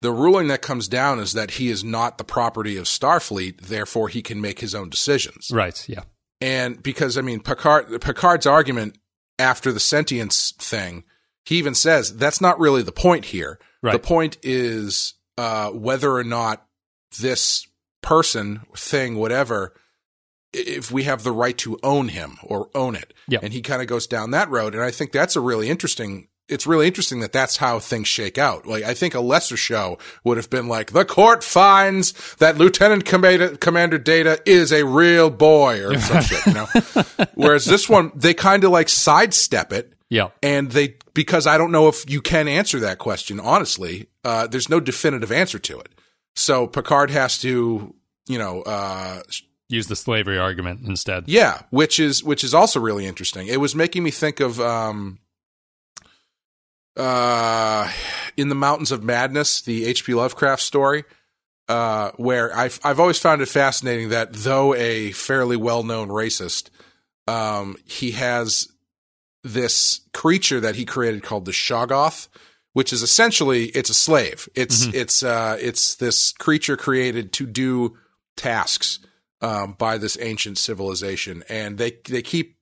The 0.02 0.10
ruling 0.10 0.48
that 0.48 0.62
comes 0.62 0.88
down 0.88 1.20
is 1.20 1.32
that 1.34 1.52
he 1.52 1.68
is 1.68 1.84
not 1.84 2.18
the 2.18 2.24
property 2.24 2.76
of 2.76 2.86
Starfleet, 2.86 3.62
therefore 3.62 4.08
he 4.08 4.22
can 4.22 4.40
make 4.40 4.58
his 4.58 4.74
own 4.74 4.90
decisions. 4.90 5.48
Right. 5.52 5.88
Yeah. 5.88 6.02
And 6.40 6.82
because 6.82 7.16
I 7.16 7.20
mean 7.20 7.38
Picard 7.38 8.00
Picard's 8.00 8.46
argument 8.46 8.98
after 9.38 9.70
the 9.70 9.78
sentience 9.78 10.52
thing, 10.58 11.04
he 11.48 11.56
even 11.56 11.74
says 11.74 12.14
that's 12.14 12.42
not 12.42 12.60
really 12.60 12.82
the 12.82 12.92
point 12.92 13.24
here. 13.24 13.58
Right. 13.82 13.92
The 13.92 13.98
point 13.98 14.36
is 14.42 15.14
uh, 15.38 15.70
whether 15.70 16.12
or 16.12 16.22
not 16.22 16.66
this 17.20 17.66
person, 18.02 18.66
thing, 18.76 19.16
whatever, 19.16 19.72
if 20.52 20.92
we 20.92 21.04
have 21.04 21.22
the 21.22 21.32
right 21.32 21.56
to 21.56 21.78
own 21.82 22.08
him 22.08 22.36
or 22.42 22.68
own 22.74 22.94
it. 22.94 23.14
Yep. 23.28 23.44
And 23.44 23.54
he 23.54 23.62
kind 23.62 23.80
of 23.80 23.88
goes 23.88 24.06
down 24.06 24.32
that 24.32 24.50
road. 24.50 24.74
And 24.74 24.82
I 24.82 24.90
think 24.90 25.10
that's 25.10 25.36
a 25.36 25.40
really 25.40 25.70
interesting. 25.70 26.28
It's 26.50 26.66
really 26.66 26.86
interesting 26.86 27.20
that 27.20 27.32
that's 27.32 27.56
how 27.56 27.78
things 27.78 28.08
shake 28.08 28.36
out. 28.36 28.66
Like, 28.66 28.84
I 28.84 28.92
think 28.92 29.14
a 29.14 29.20
lesser 29.20 29.56
show 29.56 29.96
would 30.24 30.36
have 30.36 30.50
been 30.50 30.68
like, 30.68 30.92
the 30.92 31.06
court 31.06 31.42
finds 31.42 32.12
that 32.36 32.58
Lieutenant 32.58 33.06
Commander, 33.06 33.56
Commander 33.56 33.98
Data 33.98 34.38
is 34.44 34.70
a 34.70 34.84
real 34.84 35.30
boy 35.30 35.82
or 35.82 35.98
some 35.98 36.22
shit, 36.24 36.46
you 36.46 36.52
know? 36.52 36.66
Whereas 37.34 37.64
this 37.64 37.88
one, 37.88 38.12
they 38.14 38.34
kind 38.34 38.64
of 38.64 38.70
like 38.70 38.90
sidestep 38.90 39.72
it 39.72 39.94
Yeah. 40.10 40.28
and 40.42 40.70
they 40.70 40.96
because 41.14 41.46
I 41.46 41.58
don't 41.58 41.70
know 41.72 41.88
if 41.88 42.08
you 42.10 42.20
can 42.22 42.48
answer 42.48 42.80
that 42.80 42.98
question 42.98 43.38
honestly. 43.40 44.08
Uh, 44.24 44.46
there's 44.46 44.68
no 44.68 44.80
definitive 44.80 45.30
answer 45.30 45.58
to 45.58 45.78
it, 45.80 45.88
so 46.34 46.66
Picard 46.66 47.10
has 47.10 47.38
to, 47.40 47.94
you 48.26 48.38
know, 48.38 48.62
uh, 48.62 49.22
Use 49.70 49.86
the 49.86 49.96
slavery 49.96 50.38
argument 50.38 50.80
instead. 50.86 51.24
yeah, 51.26 51.60
which 51.70 52.00
is 52.00 52.24
which 52.24 52.42
is 52.42 52.54
also 52.54 52.80
really 52.80 53.04
interesting. 53.04 53.48
It 53.48 53.60
was 53.60 53.74
making 53.74 54.02
me 54.02 54.10
think 54.10 54.40
of 54.40 54.58
um, 54.60 55.18
uh, 56.96 57.90
in 58.36 58.48
the 58.48 58.54
Mountains 58.54 58.92
of 58.92 59.02
Madness, 59.04 59.60
the 59.60 59.84
H.P. 59.86 60.14
Lovecraft 60.14 60.62
story. 60.62 61.04
Uh, 61.68 62.12
where 62.16 62.56
I've 62.56 62.80
I've 62.82 62.98
always 62.98 63.18
found 63.18 63.42
it 63.42 63.46
fascinating 63.46 64.08
that 64.08 64.32
though 64.32 64.74
a 64.74 65.12
fairly 65.12 65.56
well 65.58 65.82
known 65.82 66.08
racist, 66.08 66.70
um, 67.26 67.76
he 67.84 68.12
has 68.12 68.68
this 69.54 70.00
creature 70.12 70.60
that 70.60 70.76
he 70.76 70.84
created 70.84 71.22
called 71.22 71.44
the 71.44 71.52
Shoggoth, 71.52 72.28
which 72.72 72.92
is 72.92 73.02
essentially 73.02 73.66
it's 73.66 73.90
a 73.90 73.94
slave. 73.94 74.48
It's 74.54 74.86
it's 74.94 75.22
uh 75.22 75.56
it's 75.60 75.94
this 75.96 76.32
creature 76.32 76.76
created 76.76 77.32
to 77.34 77.46
do 77.46 77.96
tasks 78.36 79.00
um, 79.40 79.72
by 79.72 79.98
this 79.98 80.18
ancient 80.20 80.58
civilization, 80.58 81.44
and 81.48 81.78
they 81.78 81.98
they 82.08 82.22
keep 82.22 82.56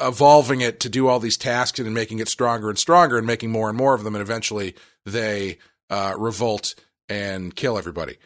evolving 0.00 0.60
it 0.60 0.80
to 0.80 0.88
do 0.88 1.08
all 1.08 1.20
these 1.20 1.36
tasks 1.36 1.78
and 1.78 1.94
making 1.94 2.18
it 2.18 2.28
stronger 2.28 2.68
and 2.68 2.78
stronger 2.78 3.18
and 3.18 3.26
making 3.26 3.50
more 3.50 3.68
and 3.68 3.76
more 3.76 3.94
of 3.94 4.04
them, 4.04 4.14
and 4.14 4.22
eventually 4.22 4.74
they 5.04 5.58
uh, 5.90 6.14
revolt 6.16 6.74
and 7.08 7.54
kill 7.54 7.76
everybody. 7.76 8.16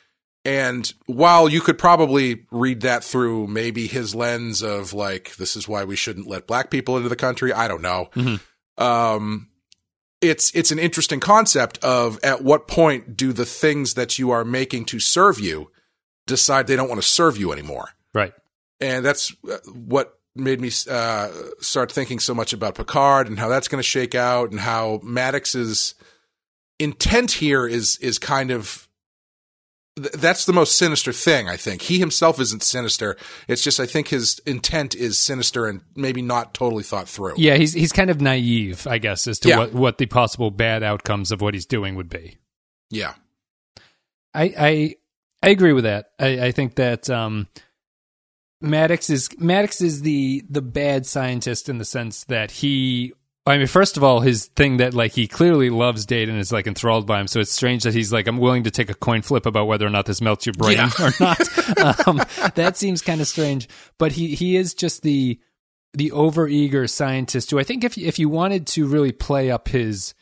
And 0.44 0.90
while 1.06 1.48
you 1.48 1.60
could 1.60 1.78
probably 1.78 2.46
read 2.50 2.80
that 2.82 3.04
through 3.04 3.48
maybe 3.48 3.86
his 3.86 4.14
lens 4.14 4.62
of 4.62 4.92
like, 4.94 5.36
this 5.36 5.56
is 5.56 5.68
why 5.68 5.84
we 5.84 5.96
shouldn't 5.96 6.26
let 6.28 6.46
black 6.46 6.70
people 6.70 6.96
into 6.96 7.08
the 7.08 7.16
country, 7.16 7.52
I 7.52 7.68
don't 7.68 7.82
know. 7.82 8.08
Um, 8.78 9.48
it's 10.20 10.50
it's 10.54 10.70
an 10.72 10.78
interesting 10.78 11.20
concept 11.20 11.78
of 11.84 12.18
at 12.24 12.42
what 12.42 12.66
point 12.66 13.16
do 13.16 13.32
the 13.32 13.44
things 13.46 13.94
that 13.94 14.18
you 14.18 14.30
are 14.30 14.44
making 14.44 14.84
to 14.86 14.98
serve 14.98 15.38
you 15.38 15.70
decide 16.26 16.66
they 16.66 16.76
don't 16.76 16.88
want 16.88 17.00
to 17.00 17.06
serve 17.08 17.36
you 17.36 17.52
anymore 17.52 17.90
Right. 18.12 18.32
and 18.80 19.04
that's 19.04 19.32
uh, 19.48 19.58
what 19.72 20.18
made 20.34 20.60
me 20.60 20.70
uh, 20.90 21.28
start 21.60 21.92
thinking 21.92 22.18
so 22.18 22.34
much 22.34 22.52
about 22.52 22.74
Picard 22.74 23.28
and 23.28 23.38
how 23.38 23.48
that's 23.48 23.68
going 23.68 23.78
to 23.78 23.86
shake 23.88 24.14
out, 24.14 24.50
and 24.50 24.58
how 24.60 24.98
Maddox's 25.04 25.94
intent 26.78 27.32
here 27.32 27.66
is 27.66 27.96
is 27.98 28.18
kind 28.18 28.50
of 28.50 28.87
th- 29.98 30.12
that's 30.12 30.44
the 30.46 30.52
most 30.52 30.76
sinister 30.78 31.12
thing. 31.12 31.48
I 31.48 31.56
think 31.56 31.82
he 31.82 31.98
himself 31.98 32.40
isn't 32.40 32.62
sinister. 32.62 33.16
It's 33.46 33.62
just 33.62 33.78
I 33.80 33.86
think 33.86 34.08
his 34.08 34.40
intent 34.46 34.94
is 34.94 35.18
sinister 35.18 35.66
and 35.66 35.82
maybe 35.96 36.22
not 36.22 36.54
totally 36.54 36.82
thought 36.82 37.08
through. 37.08 37.34
Yeah, 37.36 37.56
he's 37.56 37.72
he's 37.74 37.92
kind 37.92 38.10
of 38.10 38.20
naive, 38.20 38.86
I 38.86 38.98
guess, 38.98 39.26
as 39.26 39.38
to 39.40 39.48
Yeah. 39.48 39.58
what, 39.58 39.72
what 39.72 39.98
the 39.98 40.06
possible 40.06 40.50
bad 40.50 40.82
outcomes 40.82 41.30
of 41.32 41.40
what 41.40 41.54
he's 41.54 41.66
doing 41.66 41.94
would 41.96 42.08
be. 42.08 42.38
Yeah, 42.90 43.14
I 44.34 44.42
I, 44.58 44.94
I 45.42 45.48
agree 45.50 45.72
with 45.72 45.84
that. 45.84 46.10
I, 46.18 46.46
I 46.46 46.52
think 46.52 46.76
that 46.76 47.10
um, 47.10 47.48
Maddox 48.60 49.10
is 49.10 49.28
Maddox 49.38 49.80
is 49.80 50.02
the 50.02 50.42
the 50.48 50.62
bad 50.62 51.06
scientist 51.06 51.68
in 51.68 51.78
the 51.78 51.84
sense 51.84 52.24
that 52.24 52.50
he. 52.50 53.12
I 53.48 53.58
mean, 53.58 53.66
first 53.66 53.96
of 53.96 54.04
all, 54.04 54.20
his 54.20 54.46
thing 54.46 54.76
that 54.78 54.94
like 54.94 55.12
he 55.12 55.26
clearly 55.26 55.70
loves 55.70 56.04
Data 56.06 56.30
and 56.30 56.40
is 56.40 56.52
like 56.52 56.66
enthralled 56.66 57.06
by 57.06 57.20
him. 57.20 57.26
So 57.26 57.40
it's 57.40 57.52
strange 57.52 57.82
that 57.84 57.94
he's 57.94 58.12
like, 58.12 58.26
I'm 58.26 58.38
willing 58.38 58.64
to 58.64 58.70
take 58.70 58.90
a 58.90 58.94
coin 58.94 59.22
flip 59.22 59.46
about 59.46 59.66
whether 59.66 59.86
or 59.86 59.90
not 59.90 60.06
this 60.06 60.20
melts 60.20 60.46
your 60.46 60.52
brain 60.54 60.76
Yeah. 60.76 60.90
or 61.00 61.10
not. 61.20 61.40
um, 62.08 62.22
that 62.54 62.76
seems 62.76 63.00
kind 63.02 63.20
of 63.20 63.26
strange. 63.26 63.68
But 63.98 64.12
he 64.12 64.34
he 64.34 64.56
is 64.56 64.74
just 64.74 65.02
the 65.02 65.40
the 65.94 66.10
overeager 66.10 66.88
scientist 66.88 67.50
who 67.50 67.58
I 67.58 67.64
think 67.64 67.84
if 67.84 67.96
if 67.96 68.18
you 68.18 68.28
wanted 68.28 68.66
to 68.68 68.86
really 68.86 69.12
play 69.12 69.50
up 69.50 69.68
his 69.68 70.14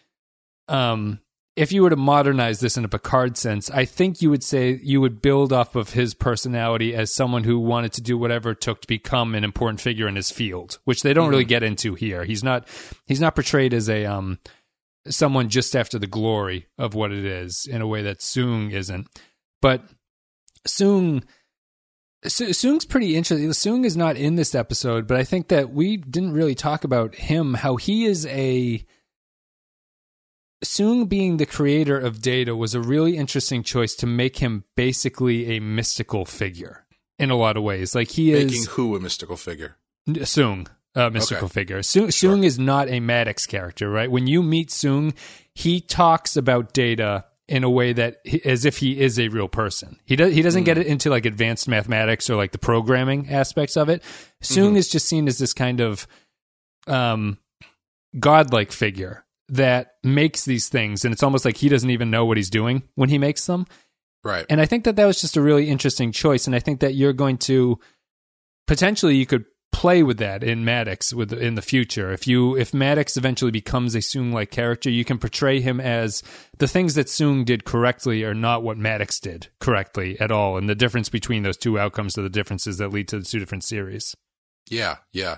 um 0.68 1.20
if 1.56 1.72
you 1.72 1.82
were 1.82 1.90
to 1.90 1.96
modernize 1.96 2.60
this 2.60 2.76
in 2.76 2.84
a 2.84 2.88
Picard 2.88 3.38
sense, 3.38 3.70
I 3.70 3.86
think 3.86 4.20
you 4.20 4.28
would 4.28 4.44
say 4.44 4.78
you 4.82 5.00
would 5.00 5.22
build 5.22 5.54
off 5.54 5.74
of 5.74 5.94
his 5.94 6.12
personality 6.12 6.94
as 6.94 7.14
someone 7.14 7.44
who 7.44 7.58
wanted 7.58 7.94
to 7.94 8.02
do 8.02 8.18
whatever 8.18 8.50
it 8.50 8.60
took 8.60 8.82
to 8.82 8.86
become 8.86 9.34
an 9.34 9.42
important 9.42 9.80
figure 9.80 10.06
in 10.06 10.16
his 10.16 10.30
field, 10.30 10.78
which 10.84 11.02
they 11.02 11.14
don't 11.14 11.30
really 11.30 11.44
get 11.44 11.62
into 11.62 11.94
here. 11.94 12.24
He's 12.24 12.44
not 12.44 12.68
he's 13.06 13.20
not 13.20 13.34
portrayed 13.34 13.72
as 13.72 13.88
a 13.88 14.04
um 14.04 14.38
someone 15.08 15.48
just 15.48 15.74
after 15.74 15.98
the 15.98 16.06
glory 16.06 16.66
of 16.76 16.94
what 16.94 17.10
it 17.10 17.24
is 17.24 17.66
in 17.66 17.80
a 17.80 17.86
way 17.86 18.02
that 18.02 18.18
Soong 18.18 18.72
isn't. 18.72 19.08
But 19.62 19.82
Soong 20.68 21.22
Soong's 22.24 22.84
pretty 22.84 23.16
interesting. 23.16 23.48
Soong 23.48 23.86
is 23.86 23.96
not 23.96 24.16
in 24.16 24.34
this 24.34 24.54
episode, 24.54 25.06
but 25.06 25.16
I 25.16 25.24
think 25.24 25.48
that 25.48 25.70
we 25.70 25.96
didn't 25.96 26.32
really 26.32 26.54
talk 26.54 26.84
about 26.84 27.14
him. 27.14 27.54
How 27.54 27.76
he 27.76 28.04
is 28.04 28.26
a 28.26 28.84
Soong 30.64 31.08
being 31.08 31.36
the 31.36 31.46
creator 31.46 31.98
of 31.98 32.22
Data 32.22 32.56
was 32.56 32.74
a 32.74 32.80
really 32.80 33.16
interesting 33.16 33.62
choice 33.62 33.94
to 33.96 34.06
make 34.06 34.38
him 34.38 34.64
basically 34.74 35.56
a 35.56 35.60
mystical 35.60 36.24
figure 36.24 36.86
in 37.18 37.30
a 37.30 37.36
lot 37.36 37.56
of 37.56 37.62
ways. 37.62 37.94
Like 37.94 38.08
he 38.10 38.32
is 38.32 38.44
making 38.46 38.60
is 38.62 38.66
who 38.68 38.96
a 38.96 39.00
mystical 39.00 39.36
figure. 39.36 39.76
Soong, 40.08 40.68
a 40.94 41.10
mystical 41.10 41.46
Okay. 41.46 41.52
figure. 41.52 41.78
Soong, 41.80 42.06
Soong 42.08 42.44
is 42.44 42.58
not 42.58 42.88
a 42.88 43.00
Maddox 43.00 43.44
character, 43.46 43.90
right? 43.90 44.10
When 44.10 44.26
you 44.26 44.42
meet 44.42 44.70
Soong, 44.70 45.14
he 45.54 45.80
talks 45.80 46.36
about 46.36 46.72
Data 46.72 47.26
in 47.48 47.62
a 47.62 47.70
way 47.70 47.92
that 47.92 48.16
as 48.44 48.64
if 48.64 48.78
he 48.78 48.98
is 48.98 49.18
a 49.20 49.28
real 49.28 49.48
person. 49.48 50.00
He 50.04 50.16
does 50.16 50.34
he 50.34 50.42
doesn't 50.42 50.64
get 50.64 50.78
it 50.78 50.86
into 50.86 51.10
like 51.10 51.26
advanced 51.26 51.68
mathematics 51.68 52.28
or 52.30 52.34
like 52.36 52.52
the 52.52 52.58
programming 52.58 53.28
aspects 53.30 53.76
of 53.76 53.88
it. 53.88 54.02
Soong 54.42 54.76
is 54.76 54.88
just 54.88 55.06
seen 55.06 55.28
as 55.28 55.38
this 55.38 55.52
kind 55.52 55.80
of 55.80 56.06
um 56.88 57.38
godlike 58.18 58.72
figure 58.72 59.24
that 59.48 59.94
makes 60.02 60.44
these 60.44 60.68
things 60.68 61.04
and 61.04 61.12
it's 61.12 61.22
almost 61.22 61.44
like 61.44 61.56
he 61.56 61.68
doesn't 61.68 61.90
even 61.90 62.10
know 62.10 62.24
what 62.24 62.36
he's 62.36 62.50
doing 62.50 62.82
when 62.94 63.08
he 63.08 63.18
makes 63.18 63.46
them. 63.46 63.66
Right. 64.24 64.46
And 64.50 64.60
I 64.60 64.66
think 64.66 64.84
that 64.84 64.96
that 64.96 65.06
was 65.06 65.20
just 65.20 65.36
a 65.36 65.40
really 65.40 65.68
interesting 65.68 66.10
choice. 66.10 66.46
And 66.46 66.56
I 66.56 66.58
think 66.58 66.80
that 66.80 66.94
you're 66.94 67.12
going 67.12 67.38
to 67.38 67.78
potentially 68.66 69.16
you 69.16 69.26
could 69.26 69.44
play 69.72 70.02
with 70.02 70.16
that 70.18 70.42
in 70.42 70.64
Maddox 70.64 71.12
with 71.12 71.32
in 71.32 71.54
the 71.54 71.62
future. 71.62 72.10
If 72.10 72.26
you 72.26 72.56
if 72.56 72.72
Maddox 72.72 73.16
eventually 73.16 73.50
becomes 73.50 73.94
a 73.94 73.98
Soong 73.98 74.32
like 74.32 74.50
character, 74.50 74.90
you 74.90 75.04
can 75.04 75.18
portray 75.18 75.60
him 75.60 75.80
as 75.80 76.22
the 76.58 76.66
things 76.66 76.94
that 76.94 77.08
Soong 77.08 77.44
did 77.44 77.64
correctly 77.64 78.24
are 78.24 78.34
not 78.34 78.62
what 78.62 78.78
Maddox 78.78 79.20
did 79.20 79.48
correctly 79.60 80.18
at 80.18 80.30
all. 80.30 80.56
And 80.56 80.68
the 80.68 80.74
difference 80.74 81.08
between 81.08 81.42
those 81.42 81.58
two 81.58 81.78
outcomes 81.78 82.16
are 82.16 82.22
the 82.22 82.30
differences 82.30 82.78
that 82.78 82.88
lead 82.88 83.08
to 83.08 83.18
the 83.18 83.24
two 83.24 83.38
different 83.38 83.64
series. 83.64 84.16
Yeah, 84.70 84.96
yeah. 85.12 85.36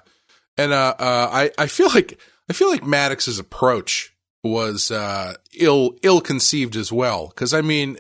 And 0.57 0.73
uh, 0.73 0.95
uh, 0.99 1.29
I 1.33 1.51
I 1.59 1.67
feel 1.67 1.89
like 1.89 2.21
I 2.49 2.53
feel 2.53 2.71
like 2.71 2.85
Maddox's 2.85 3.39
approach 3.39 4.15
was 4.43 4.91
uh, 4.91 5.35
ill 5.59 5.97
ill 6.03 6.21
conceived 6.21 6.77
as 6.77 6.91
well. 6.93 7.29
Because 7.29 7.53
I 7.55 7.61
mean, 7.61 7.99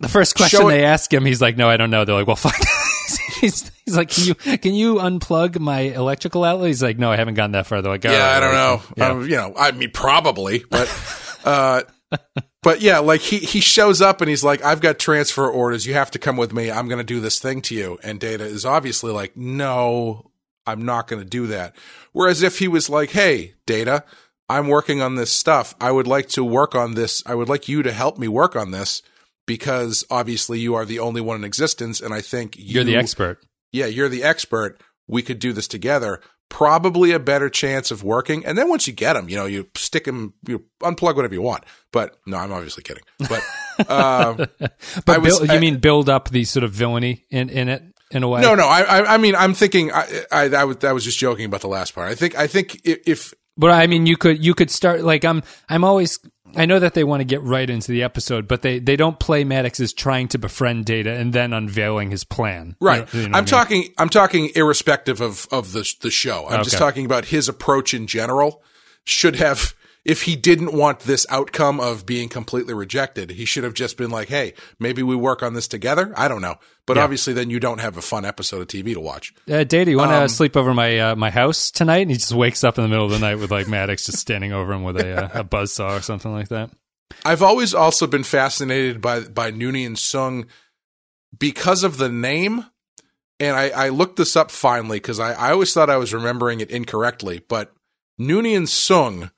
The 0.00 0.08
first 0.08 0.34
question 0.36 0.60
Show 0.60 0.68
it- 0.68 0.72
they 0.72 0.84
ask 0.84 1.12
him, 1.12 1.24
he's 1.24 1.40
like, 1.40 1.56
"No, 1.56 1.68
I 1.68 1.76
don't 1.76 1.90
know." 1.90 2.04
They're 2.04 2.14
like, 2.14 2.26
"Well, 2.26 2.36
fuck." 2.36 2.54
he's, 3.40 3.70
he's 3.84 3.96
like, 3.96 4.10
"Can 4.10 4.24
you 4.24 4.34
can 4.34 4.74
you 4.74 4.94
unplug 4.96 5.58
my 5.58 5.80
electrical 5.80 6.44
outlet?" 6.44 6.68
He's 6.68 6.82
like, 6.82 6.98
"No, 6.98 7.10
I 7.10 7.16
haven't 7.16 7.34
gotten 7.34 7.52
that 7.52 7.66
far." 7.66 7.80
They're 7.82 7.92
like, 7.92 8.04
"All 8.04 8.12
yeah, 8.12 8.28
I 8.36 8.40
don't 8.40 8.52
know. 8.54 8.82
Yeah. 8.96 9.08
Um, 9.08 9.22
you 9.22 9.36
know, 9.36 9.54
I 9.56 9.70
mean, 9.72 9.90
probably, 9.92 10.64
but 10.70 11.38
uh, 11.44 11.82
but 12.62 12.80
yeah, 12.80 12.98
like 12.98 13.20
he 13.20 13.38
he 13.38 13.60
shows 13.60 14.02
up 14.02 14.20
and 14.20 14.28
he's 14.28 14.42
like, 14.44 14.62
"I've 14.64 14.80
got 14.80 14.98
transfer 14.98 15.48
orders. 15.48 15.86
You 15.86 15.94
have 15.94 16.10
to 16.12 16.18
come 16.18 16.36
with 16.36 16.52
me. 16.52 16.70
I'm 16.70 16.88
going 16.88 16.98
to 16.98 17.04
do 17.04 17.20
this 17.20 17.38
thing 17.38 17.62
to 17.62 17.74
you." 17.74 17.98
And 18.02 18.18
Data 18.20 18.44
is 18.44 18.64
obviously 18.66 19.12
like, 19.12 19.36
"No, 19.36 20.30
I'm 20.66 20.84
not 20.84 21.08
going 21.08 21.22
to 21.22 21.28
do 21.28 21.46
that." 21.48 21.74
Whereas 22.12 22.42
if 22.42 22.58
he 22.58 22.68
was 22.68 22.88
like, 22.90 23.10
"Hey, 23.10 23.54
Data, 23.66 24.04
I'm 24.48 24.68
working 24.68 25.00
on 25.02 25.14
this 25.16 25.32
stuff. 25.32 25.74
I 25.80 25.90
would 25.90 26.06
like 26.06 26.28
to 26.30 26.44
work 26.44 26.74
on 26.74 26.94
this. 26.94 27.22
I 27.26 27.34
would 27.34 27.48
like 27.48 27.68
you 27.68 27.82
to 27.82 27.92
help 27.92 28.18
me 28.18 28.28
work 28.28 28.54
on 28.56 28.70
this 28.70 29.02
because 29.46 30.04
obviously 30.10 30.58
you 30.60 30.74
are 30.74 30.84
the 30.84 30.98
only 30.98 31.20
one 31.20 31.36
in 31.36 31.44
existence, 31.44 32.00
and 32.00 32.12
I 32.14 32.20
think 32.20 32.56
you, 32.56 32.64
You're 32.76 32.84
the 32.84 32.96
expert. 32.96 33.44
Yeah, 33.72 33.86
you're 33.86 34.08
the 34.08 34.22
expert. 34.22 34.80
We 35.06 35.22
could 35.22 35.38
do 35.38 35.52
this 35.52 35.68
together." 35.68 36.20
Probably 36.48 37.10
a 37.10 37.18
better 37.18 37.50
chance 37.50 37.90
of 37.90 38.04
working. 38.04 38.46
And 38.46 38.56
then 38.56 38.68
once 38.68 38.86
you 38.86 38.92
get 38.92 39.14
them, 39.14 39.28
you 39.28 39.34
know, 39.34 39.46
you 39.46 39.66
stick 39.74 40.04
them, 40.04 40.32
you 40.46 40.64
unplug 40.80 41.16
whatever 41.16 41.34
you 41.34 41.42
want. 41.42 41.64
But 41.90 42.16
no, 42.24 42.36
I'm 42.36 42.52
obviously 42.52 42.84
kidding. 42.84 43.02
But 43.18 43.42
uh, 43.90 44.46
But 45.04 45.22
was- 45.22 45.38
build, 45.40 45.48
you 45.50 45.56
I- 45.56 45.58
mean 45.58 45.78
build 45.78 46.08
up 46.08 46.30
the 46.30 46.44
sort 46.44 46.62
of 46.62 46.70
villainy 46.70 47.24
in, 47.32 47.48
in 47.50 47.68
it 47.68 47.82
in 48.10 48.22
a 48.22 48.28
way? 48.28 48.40
No, 48.40 48.54
no. 48.54 48.66
I, 48.66 48.80
I, 48.82 49.14
I 49.14 49.16
mean, 49.18 49.34
I'm 49.34 49.54
thinking. 49.54 49.92
I, 49.92 50.06
I, 50.30 50.42
I 50.48 50.64
was, 50.64 50.84
I 50.84 50.92
was 50.92 51.04
just 51.04 51.18
joking 51.18 51.44
about 51.44 51.60
the 51.60 51.68
last 51.68 51.94
part. 51.94 52.08
I 52.10 52.14
think, 52.14 52.36
I 52.36 52.46
think 52.46 52.80
if, 52.84 52.98
if 53.06 53.34
But 53.56 53.70
I 53.70 53.86
mean, 53.86 54.06
you 54.06 54.16
could 54.16 54.44
you 54.44 54.54
could 54.54 54.70
start 54.70 55.02
like 55.02 55.24
I'm 55.24 55.42
I'm 55.68 55.84
always 55.84 56.18
I 56.54 56.64
know 56.64 56.78
that 56.78 56.94
they 56.94 57.04
want 57.04 57.20
to 57.20 57.24
get 57.24 57.42
right 57.42 57.68
into 57.68 57.90
the 57.92 58.02
episode, 58.04 58.46
but 58.48 58.62
they 58.62 58.78
they 58.78 58.96
don't 58.96 59.18
play 59.18 59.42
Maddox 59.44 59.80
as 59.80 59.92
trying 59.92 60.28
to 60.28 60.38
befriend 60.38 60.84
Data 60.86 61.12
and 61.12 61.32
then 61.32 61.52
unveiling 61.52 62.10
his 62.10 62.22
plan. 62.24 62.76
right, 62.80 63.12
You 63.12 63.20
know- 63.20 63.24
you 63.24 63.28
know 63.30 63.32
I'm 63.32 63.34
I 63.34 63.40
mean? 63.40 63.46
talking, 63.46 63.84
I'm 63.98 64.08
talking 64.08 64.50
irrespective 64.54 65.20
of 65.20 65.46
of 65.50 65.72
the 65.72 65.84
the 66.00 66.10
show. 66.10 66.46
I'm 66.48 66.62
just 66.64 66.78
talking 66.78 67.04
about 67.04 67.26
his 67.26 67.48
approach 67.48 67.92
in 67.94 68.06
general. 68.06 68.62
Should 69.08 69.36
have, 69.36 69.74
if 70.04 70.22
he 70.22 70.34
didn't 70.34 70.72
want 70.72 71.00
this 71.00 71.26
outcome 71.30 71.78
of 71.78 72.04
being 72.06 72.28
completely 72.28 72.74
rejected, 72.74 73.30
he 73.30 73.44
should 73.44 73.62
have 73.64 73.74
just 73.74 73.96
been 73.96 74.10
like, 74.10 74.28
"Hey, 74.28 74.54
maybe 74.80 75.00
we 75.02 75.14
work 75.14 75.42
on 75.44 75.54
this 75.54 75.68
together." 75.68 76.12
I 76.16 76.26
don't 76.26 76.42
know, 76.42 76.56
but 76.86 76.96
obviously, 76.98 77.32
then 77.32 77.50
you 77.50 77.58
don't 77.60 77.80
have 77.80 77.96
a 77.96 78.02
fun 78.02 78.24
episode 78.24 78.60
of 78.62 78.68
TV 78.68 78.94
to 78.94 79.00
watch. 79.00 79.34
Uh, 79.50 79.64
Data, 79.64 79.90
you 79.90 79.98
want 79.98 80.12
to 80.12 80.22
Um, 80.22 80.28
sleep 80.28 80.56
over 80.56 80.72
my 80.72 80.98
uh, 80.98 81.16
my 81.16 81.30
house 81.30 81.70
tonight? 81.70 82.02
And 82.02 82.10
he 82.10 82.16
just 82.16 82.32
wakes 82.32 82.62
up 82.64 82.78
in 82.78 82.82
the 82.84 82.88
middle 82.88 83.04
of 83.04 83.10
the 83.10 83.18
night 83.18 83.36
with 83.36 83.50
like 83.50 83.68
Maddox 83.68 84.06
just 84.06 84.18
standing 84.18 84.52
over 84.52 84.72
him 84.72 84.82
with 84.84 84.96
a 84.98 85.24
uh, 85.36 85.40
a 85.40 85.44
buzzsaw 85.44 85.98
or 85.98 86.02
something 86.02 86.32
like 86.32 86.48
that. 86.48 86.70
I've 87.24 87.42
always 87.42 87.74
also 87.74 88.06
been 88.06 88.24
fascinated 88.24 89.00
by 89.00 89.20
by 89.20 89.50
Noonien 89.52 89.92
Soong 89.96 90.46
because 91.38 91.84
of 91.84 91.96
the 91.98 92.08
name. 92.08 92.64
And 93.38 93.54
I, 93.54 93.68
I 93.68 93.88
looked 93.90 94.16
this 94.16 94.34
up 94.34 94.50
finally 94.50 94.96
because 94.98 95.20
I, 95.20 95.32
I 95.34 95.50
always 95.52 95.72
thought 95.74 95.90
I 95.90 95.98
was 95.98 96.14
remembering 96.14 96.60
it 96.60 96.70
incorrectly. 96.70 97.42
But 97.46 97.70
Noonien 98.18 98.62
Soong 98.62 99.30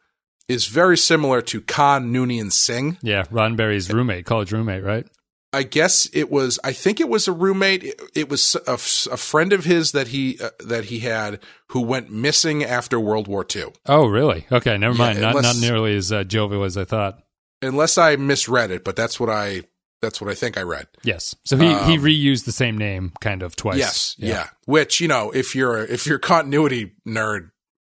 is 0.49 0.67
very 0.69 0.97
similar 0.97 1.43
to 1.43 1.61
Khan 1.61 2.13
Noonien 2.13 2.53
Singh. 2.53 2.97
Yeah, 3.03 3.25
Roddenberry's 3.25 3.93
roommate, 3.93 4.25
college 4.25 4.53
roommate, 4.53 4.85
right? 4.85 5.05
I 5.53 5.63
guess 5.63 6.09
it 6.13 6.31
was. 6.31 6.59
I 6.63 6.73
think 6.73 7.01
it 7.01 7.09
was 7.09 7.27
a 7.27 7.33
roommate. 7.33 7.83
It, 7.83 8.01
it 8.15 8.29
was 8.29 8.55
a, 8.67 8.75
a 8.75 9.17
friend 9.17 9.53
of 9.53 9.65
his 9.65 9.93
that 9.93 10.09
he 10.09 10.39
uh, 10.43 10.51
that 10.61 10.87
he 10.87 10.99
had 11.01 11.41
who 11.69 11.81
went 11.81 12.11
missing 12.11 12.63
after 12.63 13.01
World 13.01 13.29
War 13.29 13.47
II. 13.55 13.73
Oh, 13.87 14.07
really? 14.07 14.47
Okay, 14.53 14.77
never 14.77 14.95
Yeah, 14.95 14.99
mind. 14.99 15.21
Not 15.21 15.35
not 15.43 15.57
nearly 15.59 15.97
as 15.97 16.13
uh, 16.13 16.25
jovial 16.25 16.65
as 16.65 16.77
I 16.77 16.85
thought. 16.85 17.21
Unless 17.63 17.97
I 17.99 18.17
misread 18.17 18.71
it, 18.71 18.85
but 18.85 18.95
that's 18.95 19.19
what 19.19 19.31
I 19.31 19.63
that's 20.03 20.21
what 20.21 20.31
I 20.31 20.35
think 20.35 20.57
I 20.59 20.63
read. 20.63 20.87
Yes. 21.03 21.35
So 21.45 21.57
he, 21.57 21.67
he 21.67 21.73
Um, 21.97 22.05
reused 22.05 22.45
the 22.45 22.53
same 22.53 22.77
name 22.79 23.13
kind 23.21 23.43
of 23.43 23.57
twice. 23.57 23.79
Yes, 23.79 24.17
yeah. 24.19 24.49
Which 24.67 25.01
you 25.01 25.09
know, 25.09 25.31
if 25.31 25.57
you're 25.57 25.79
a, 25.79 25.83
if 25.85 26.07
you're 26.07 26.19
a 26.19 26.21
continuity 26.21 26.93
nerd, 27.07 27.51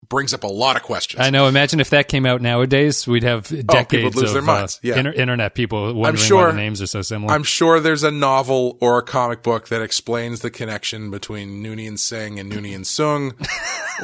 brings 0.10 0.34
up 0.34 0.43
a 0.43 0.47
lot 0.47 0.76
of 0.76 0.82
questions. 0.84 1.22
I 1.24 1.30
know. 1.30 1.47
Imagine 1.47 1.80
if 1.80 1.91
that 1.91 2.07
came 2.07 2.26
out 2.26 2.41
nowadays, 2.41 3.07
we'd 3.07 3.24
have 3.24 3.47
decades 3.68 4.16
lose 4.16 4.30
of 4.30 4.34
their 4.34 4.41
minds. 4.41 4.78
uh, 4.78 4.80
Yeah. 4.84 4.97
inter- 4.99 5.12
internet 5.14 5.53
people 5.53 5.93
wondering 5.93 6.16
why 6.16 6.16
sure- 6.16 6.51
the 6.51 6.57
names 6.57 6.82
are 6.82 6.88
so 6.88 7.01
similar. 7.03 7.34
I'm 7.34 7.43
sure 7.43 7.80
there's 7.80 8.03
a 8.03 8.12
novel 8.12 8.78
or 8.82 8.97
a 8.97 9.03
comic 9.03 9.43
book 9.43 9.68
that 9.70 9.82
explains 9.82 10.41
the 10.41 10.49
connection 10.49 11.12
between 11.12 11.64
Noonien 11.64 11.97
Singh 11.99 12.39
and 12.39 12.51
Noonien 12.51 12.82
Soong, 12.82 13.34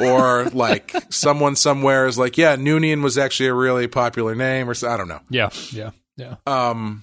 or 0.00 0.44
like 0.50 0.92
someone 1.10 1.56
somewhere 1.56 2.06
is 2.06 2.16
like, 2.18 2.38
yeah, 2.38 2.56
Noonien 2.56 3.02
was 3.02 3.18
actually 3.18 3.48
a 3.48 3.54
really 3.54 3.88
popular 3.88 4.34
name, 4.34 4.70
or 4.70 4.74
so, 4.74 4.88
I 4.88 4.96
don't 4.96 5.08
know. 5.08 5.20
yeah, 5.28 5.50
yeah, 5.72 5.90
yeah. 6.16 6.36
Um, 6.46 7.02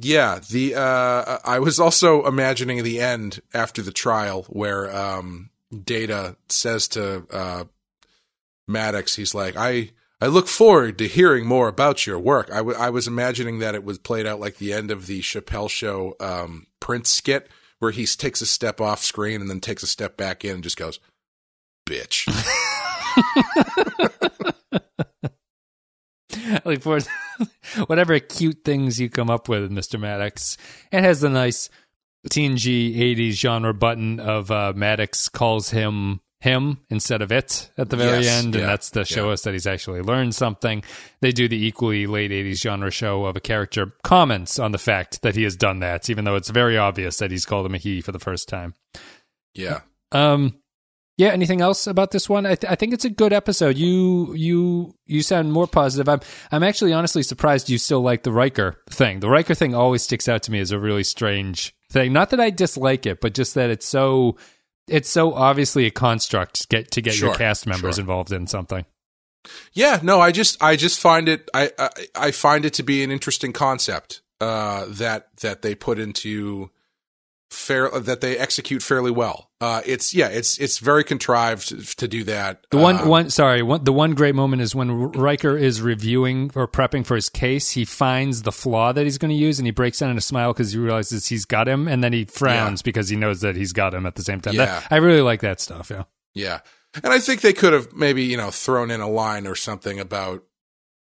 yeah, 0.00 0.38
the 0.50 0.76
uh, 0.76 1.38
I 1.44 1.58
was 1.58 1.80
also 1.80 2.24
imagining 2.26 2.84
the 2.84 3.00
end 3.00 3.40
after 3.52 3.82
the 3.82 3.90
trial 3.90 4.44
where 4.48 4.94
um, 4.94 5.50
Data 5.84 6.36
says 6.48 6.86
to 6.88 7.24
uh, 7.32 7.64
Maddox, 8.68 9.16
he's 9.16 9.34
like, 9.34 9.56
I 9.56 9.90
I 10.20 10.26
look 10.26 10.48
forward 10.48 10.98
to 10.98 11.06
hearing 11.06 11.46
more 11.46 11.68
about 11.68 12.06
your 12.06 12.18
work. 12.18 12.50
I, 12.50 12.56
w- 12.56 12.76
I 12.76 12.90
was 12.90 13.06
imagining 13.06 13.60
that 13.60 13.76
it 13.76 13.84
was 13.84 13.98
played 13.98 14.26
out 14.26 14.40
like 14.40 14.56
the 14.56 14.72
end 14.72 14.90
of 14.90 15.06
the 15.06 15.20
Chappelle 15.20 15.70
Show 15.70 16.16
um, 16.18 16.66
Prince 16.80 17.10
skit 17.10 17.48
where 17.78 17.92
he 17.92 18.04
takes 18.04 18.40
a 18.40 18.46
step 18.46 18.80
off 18.80 19.02
screen 19.02 19.40
and 19.40 19.48
then 19.48 19.60
takes 19.60 19.84
a 19.84 19.86
step 19.86 20.16
back 20.16 20.44
in 20.44 20.56
and 20.56 20.62
just 20.62 20.76
goes, 20.76 20.98
"Bitch." 21.88 22.26
like 26.64 26.82
for 26.82 26.98
whatever 27.86 28.18
cute 28.18 28.64
things 28.64 29.00
you 29.00 29.08
come 29.08 29.30
up 29.30 29.48
with, 29.48 29.70
Mr. 29.70 30.00
Maddox. 30.00 30.56
It 30.92 31.02
has 31.02 31.20
the 31.20 31.28
nice 31.28 31.70
TNG 32.28 32.96
80s 32.96 33.32
genre 33.32 33.72
button 33.72 34.20
of 34.20 34.50
uh, 34.50 34.72
Maddox 34.74 35.28
calls 35.28 35.70
him 35.70 36.20
him 36.40 36.78
instead 36.88 37.20
of 37.20 37.32
it 37.32 37.70
at 37.76 37.90
the 37.90 37.96
very 37.96 38.22
Yes, 38.22 38.44
end, 38.44 38.54
yeah, 38.54 38.60
and 38.60 38.68
that's 38.70 38.90
to 38.92 39.04
show 39.04 39.26
yeah. 39.26 39.32
us 39.32 39.42
that 39.42 39.54
he's 39.54 39.66
actually 39.66 40.02
learned 40.02 40.34
something. 40.34 40.84
They 41.20 41.32
do 41.32 41.48
the 41.48 41.66
equally 41.66 42.06
late 42.06 42.30
80s 42.30 42.60
genre 42.62 42.90
show 42.92 43.24
of 43.24 43.36
a 43.36 43.40
character 43.40 43.92
comments 44.04 44.58
on 44.58 44.70
the 44.72 44.78
fact 44.78 45.22
that 45.22 45.34
he 45.34 45.42
has 45.42 45.56
done 45.56 45.80
that, 45.80 46.08
even 46.08 46.24
though 46.24 46.36
it's 46.36 46.50
very 46.50 46.78
obvious 46.78 47.16
that 47.18 47.30
he's 47.32 47.44
called 47.44 47.66
him 47.66 47.74
a 47.74 47.78
he 47.78 48.00
for 48.00 48.12
the 48.12 48.18
first 48.20 48.48
time. 48.48 48.74
yeah. 49.54 49.80
Um, 50.12 50.54
yeah. 51.18 51.30
Anything 51.30 51.60
else 51.60 51.86
about 51.88 52.12
this 52.12 52.28
one? 52.28 52.46
I, 52.46 52.54
th- 52.54 52.70
I 52.70 52.76
think 52.76 52.94
it's 52.94 53.04
a 53.04 53.10
good 53.10 53.32
episode. 53.32 53.76
You 53.76 54.32
you 54.34 54.94
you 55.04 55.20
sound 55.22 55.52
more 55.52 55.66
positive. 55.66 56.08
I'm 56.08 56.20
I'm 56.52 56.62
actually 56.62 56.92
honestly 56.92 57.24
surprised 57.24 57.68
you 57.68 57.76
still 57.76 58.00
like 58.00 58.22
the 58.22 58.30
Riker 58.32 58.80
thing. 58.88 59.18
The 59.20 59.28
Riker 59.28 59.54
thing 59.54 59.74
always 59.74 60.02
sticks 60.02 60.28
out 60.28 60.44
to 60.44 60.52
me 60.52 60.60
as 60.60 60.70
a 60.70 60.78
really 60.78 61.02
strange 61.04 61.74
thing. 61.90 62.12
Not 62.12 62.30
that 62.30 62.38
I 62.40 62.50
dislike 62.50 63.04
it, 63.04 63.20
but 63.20 63.34
just 63.34 63.54
that 63.54 63.68
it's 63.68 63.84
so 63.86 64.36
it's 64.88 65.08
so 65.08 65.34
obviously 65.34 65.86
a 65.86 65.90
construct 65.90 66.62
to 66.62 66.68
get 66.68 66.90
to 66.92 67.00
get 67.00 67.18
your 67.18 67.34
cast 67.34 67.66
members 67.66 67.96
sure. 67.96 68.02
involved 68.02 68.32
in 68.32 68.46
something. 68.46 68.84
Yeah, 69.72 70.00
no, 70.02 70.20
I 70.20 70.32
just 70.32 70.62
I 70.62 70.76
just 70.76 71.00
find 71.00 71.28
it 71.28 71.48
I 71.54 71.70
I, 71.78 71.90
I 72.14 72.30
find 72.30 72.64
it 72.64 72.74
to 72.74 72.82
be 72.82 73.02
an 73.02 73.10
interesting 73.10 73.52
concept 73.52 74.20
uh, 74.40 74.86
that 74.88 75.28
that 75.40 75.62
they 75.62 75.74
put 75.74 75.98
into 75.98 76.70
fair 77.50 77.88
that 77.90 78.20
they 78.20 78.36
execute 78.36 78.82
fairly 78.82 79.10
well. 79.10 79.50
Uh, 79.60 79.80
it's 79.86 80.12
yeah, 80.14 80.28
it's 80.28 80.58
it's 80.58 80.78
very 80.78 81.02
contrived 81.02 81.98
to 81.98 82.06
do 82.06 82.22
that. 82.24 82.64
The 82.70 82.76
one, 82.76 82.98
Um, 82.98 83.08
one, 83.08 83.30
sorry, 83.30 83.62
one, 83.62 83.82
the 83.84 83.92
one 83.92 84.14
great 84.14 84.34
moment 84.34 84.62
is 84.62 84.74
when 84.74 84.90
Riker 85.12 85.56
is 85.56 85.80
reviewing 85.80 86.50
or 86.54 86.68
prepping 86.68 87.06
for 87.06 87.14
his 87.14 87.28
case. 87.28 87.70
He 87.70 87.84
finds 87.84 88.42
the 88.42 88.52
flaw 88.52 88.92
that 88.92 89.04
he's 89.04 89.18
going 89.18 89.30
to 89.30 89.34
use, 89.36 89.58
and 89.58 89.66
he 89.66 89.72
breaks 89.72 89.98
down 89.98 90.10
in 90.10 90.18
a 90.18 90.20
smile 90.20 90.52
because 90.52 90.72
he 90.72 90.78
realizes 90.78 91.26
he's 91.26 91.44
got 91.46 91.66
him, 91.68 91.88
and 91.88 92.04
then 92.04 92.12
he 92.12 92.24
frowns 92.26 92.82
because 92.82 93.08
he 93.08 93.16
knows 93.16 93.40
that 93.40 93.56
he's 93.56 93.72
got 93.72 93.94
him 93.94 94.04
at 94.06 94.14
the 94.14 94.22
same 94.22 94.40
time. 94.40 94.56
That- 94.56 94.82
Yeah. 94.82 94.86
I 94.90 94.96
really 94.98 95.22
like 95.22 95.40
that 95.40 95.60
stuff. 95.60 95.90
Yeah, 95.90 96.04
Yeah, 96.34 96.60
and 97.02 97.12
I 97.12 97.18
think 97.18 97.40
they 97.40 97.52
could 97.54 97.72
have 97.72 97.92
maybe 97.94 98.24
you 98.24 98.36
know 98.36 98.50
thrown 98.50 98.90
in 98.90 99.00
a 99.00 99.08
line 99.08 99.46
or 99.46 99.54
something 99.54 99.98
about 99.98 100.44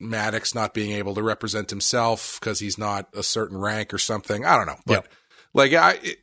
Maddox 0.01 0.55
not 0.55 0.75
being 0.75 0.91
able 0.93 1.15
to 1.15 1.23
represent 1.23 1.71
himself 1.71 2.39
because 2.41 2.59
he's 2.59 2.77
not 2.77 3.09
a 3.15 3.23
certain 3.23 3.57
rank 3.57 3.95
or 3.95 3.99
something. 3.99 4.45
I 4.45 4.57
don't 4.57 4.67
know, 4.67 4.79
but 4.85 4.93
Yep. 4.93 5.09
like 5.55 5.73
I. 5.73 5.93
It, 6.03 6.19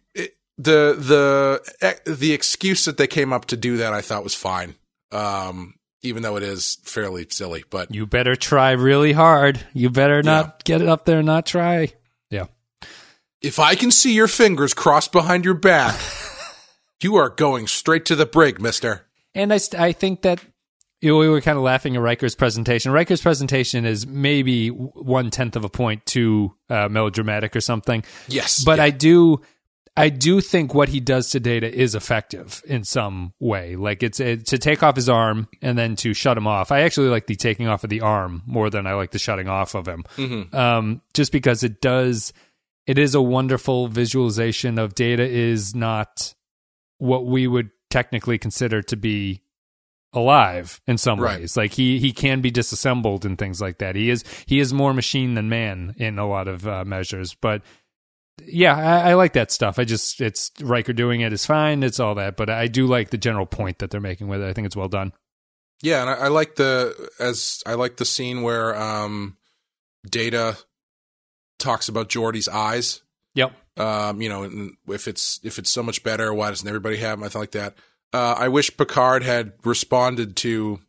the 0.58 0.95
the 0.97 2.12
the 2.12 2.34
excuse 2.34 2.86
that 2.86 2.97
they 2.97 3.08
came 3.08 3.34
up 3.34 3.45
to 3.45 3.58
do 3.58 3.78
that 3.78 3.93
I 3.93 4.02
thought 4.02 4.24
was 4.24 4.36
fine, 4.36 4.76
um, 5.12 5.76
even 6.02 6.24
though 6.24 6.38
it 6.38 6.43
is 6.43 6.78
fairly 6.84 7.26
silly. 7.30 7.64
But 7.70 7.93
you 7.93 8.06
better 8.06 8.36
try 8.36 8.72
really 8.72 9.14
hard. 9.14 9.66
You 9.74 9.89
better 9.89 10.22
not 10.24 10.64
get 10.64 10.82
it 10.82 10.88
up 10.88 11.06
there 11.06 11.20
and 11.20 11.26
not 11.26 11.45
try. 11.45 11.93
Yeah, 12.30 12.45
if 13.41 13.60
I 13.60 13.76
can 13.76 13.91
see 13.91 14.14
your 14.14 14.28
fingers 14.28 14.74
crossed 14.74 15.12
behind 15.12 15.45
your 15.45 15.56
back, 15.56 15.99
you 17.02 17.16
are 17.16 17.30
going 17.30 17.68
straight 17.68 18.06
to 18.06 18.16
the 18.16 18.26
brig, 18.26 18.62
Mister. 18.62 19.08
and 19.34 19.52
I, 19.54 19.58
st- 19.58 19.82
I 19.82 19.91
think 19.93 20.22
that 20.24 20.43
you 21.02 21.10
know, 21.10 21.18
we 21.18 21.28
were 21.28 21.41
kind 21.41 21.58
of 21.58 21.64
laughing 21.64 21.95
at 21.95 22.02
Riker's 22.02 22.36
presentation. 22.36 22.91
Riker's 22.91 23.22
presentation 23.22 23.86
is 23.86 24.06
maybe 24.06 24.68
one 24.68 25.32
tenth 25.32 25.56
of 25.56 25.66
a 25.66 25.70
point 25.70 26.06
too 26.06 26.54
uh, 26.70 26.89
melodramatic 26.89 27.56
or 27.56 27.62
something. 27.62 28.04
Yes, 28.28 28.64
but 28.64 28.78
yeah. 28.78 28.84
I 28.84 28.89
do 28.91 29.41
I 30.02 30.10
do 30.10 30.41
think 30.41 30.74
what 30.74 30.89
he 30.89 30.99
does 30.99 31.30
to 31.32 31.39
Data 31.39 31.72
is 31.72 31.95
effective 31.95 32.62
in 32.66 32.84
some 32.84 33.34
way. 33.39 33.76
Like 33.76 34.02
it's 34.04 34.20
it, 34.20 34.47
to 34.47 34.58
take 34.58 34.82
off 34.84 34.95
his 34.95 35.08
arm 35.10 35.47
and 35.62 35.78
then 35.78 35.95
to 35.97 36.14
shut 36.14 36.38
him 36.38 36.47
off. 36.47 36.72
I 36.72 36.82
actually 36.82 37.10
like 37.10 37.28
the 37.28 37.36
taking 37.36 37.68
off 37.68 37.84
of 37.84 37.89
the 37.89 38.02
arm 38.02 38.41
more 38.45 38.70
than 38.70 38.88
I 38.88 38.93
like 38.93 39.12
the 39.12 39.20
shutting 39.20 39.47
off 39.47 39.76
of 39.76 39.88
him. 39.88 40.04
Mm-hmm. 40.18 40.56
Um, 40.56 41.02
just 41.14 41.32
because 41.32 41.64
it 41.64 41.82
does, 41.82 42.34
it 42.88 42.97
is 42.97 43.14
a 43.16 43.22
wonderful 43.22 43.88
visualization 43.88 44.80
of 44.80 44.95
Data 44.95 45.24
is 45.24 45.76
not 45.76 46.34
what 46.97 47.26
we 47.26 47.47
would 47.47 47.70
technically 47.89 48.38
consider 48.38 48.82
to 48.82 48.95
be 48.95 49.41
alive 50.14 50.82
in 50.88 50.97
some 50.97 51.20
Right. 51.20 51.39
ways. 51.41 51.56
Like 51.56 51.74
he 51.74 51.99
he 51.99 52.12
can 52.12 52.41
be 52.41 52.52
disassembled 52.52 53.26
and 53.26 53.38
things 53.38 53.62
like 53.62 53.78
that. 53.78 53.95
He 53.95 54.10
is 54.10 54.24
he 54.45 54.60
is 54.60 54.74
more 54.74 54.93
machine 54.93 55.36
than 55.36 55.47
man 55.47 55.93
in 55.97 56.20
a 56.20 56.28
lot 56.28 56.47
of 56.47 56.68
uh, 56.68 56.84
measures. 56.86 57.34
But 57.34 57.62
yeah, 58.48 58.76
I, 58.76 59.12
I 59.12 59.14
like 59.14 59.34
that 59.34 59.52
stuff. 59.52 59.80
I 59.80 59.84
just 59.84 60.22
it's 60.22 60.52
Riker 60.62 60.94
doing 60.94 61.22
it 61.22 61.34
is 61.34 61.46
fine. 61.46 61.84
It's 61.84 62.00
all 62.00 62.16
that, 62.16 62.38
but 62.38 62.50
I 62.50 62.68
do 62.68 62.88
like 62.88 63.10
the 63.10 63.18
general 63.18 63.46
point 63.46 63.80
that 63.80 63.92
they're 63.92 64.02
making 64.02 64.28
with 64.28 64.42
it. 64.42 64.48
I 64.48 64.54
think 64.54 64.66
it's 64.66 64.76
well 64.76 64.88
done. 64.88 65.14
Yeah, 65.82 66.02
and 66.02 66.10
I, 66.10 66.14
I 66.14 66.28
like 66.28 66.56
the 66.56 67.10
as 67.20 67.64
I 67.66 67.74
like 67.74 67.98
the 67.98 68.06
scene 68.06 68.42
where 68.42 68.76
um, 68.76 69.38
Data 70.10 70.58
talks 71.58 71.89
about 71.89 72.10
Geordi's 72.10 72.48
eyes. 72.48 73.02
Yep. 73.36 73.54
Um, 73.78 74.22
you 74.22 74.30
know, 74.30 74.72
if 74.89 75.08
it's 75.08 75.39
if 75.44 75.58
it's 75.58 75.70
so 75.70 75.84
much 75.84 76.04
better, 76.04 76.34
why 76.34 76.50
doesn't 76.50 76.68
everybody 76.68 76.98
have 76.98 77.18
them? 77.18 77.24
I 77.26 77.30
think 77.30 77.42
like 77.42 77.52
that. 77.52 77.76
Uh, 78.14 78.36
I 78.38 78.50
wish 78.50 78.76
Picard 78.76 79.24
had 79.24 79.54
responded 79.64 80.36
to 80.38 80.80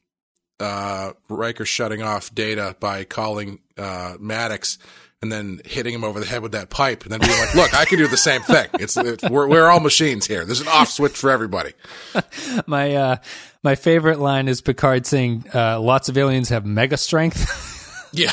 uh, 0.58 1.12
Riker 1.28 1.64
shutting 1.64 2.02
off 2.02 2.34
Data 2.34 2.76
by 2.80 3.04
calling 3.04 3.60
uh, 3.78 4.16
Maddox 4.18 4.78
and 5.22 5.30
then 5.30 5.60
hitting 5.64 5.94
him 5.94 6.02
over 6.04 6.20
the 6.20 6.26
head 6.26 6.42
with 6.42 6.52
that 6.52 6.68
pipe, 6.68 7.04
and 7.04 7.12
then 7.12 7.20
being 7.20 7.38
like, 7.38 7.54
"Look, 7.54 7.74
I 7.74 7.84
can 7.84 7.98
do 7.98 8.08
the 8.08 8.16
same 8.16 8.42
thing. 8.42 8.68
It's, 8.74 8.96
it's 8.96 9.22
we're 9.30 9.46
we're 9.48 9.68
all 9.68 9.80
machines 9.80 10.26
here. 10.26 10.44
There's 10.44 10.60
an 10.60 10.68
off 10.68 10.88
switch 10.88 11.16
for 11.16 11.30
everybody." 11.30 11.72
My 12.66 12.94
uh 12.94 13.16
my 13.62 13.76
favorite 13.76 14.18
line 14.18 14.48
is 14.48 14.60
Picard 14.60 15.06
saying 15.06 15.44
uh, 15.54 15.80
lots 15.80 16.08
of 16.08 16.18
aliens 16.18 16.48
have 16.48 16.66
mega 16.66 16.96
strength. 16.96 17.68
Yeah, 18.14 18.30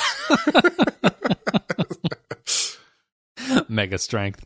mega 3.69 3.97
strength. 3.97 4.43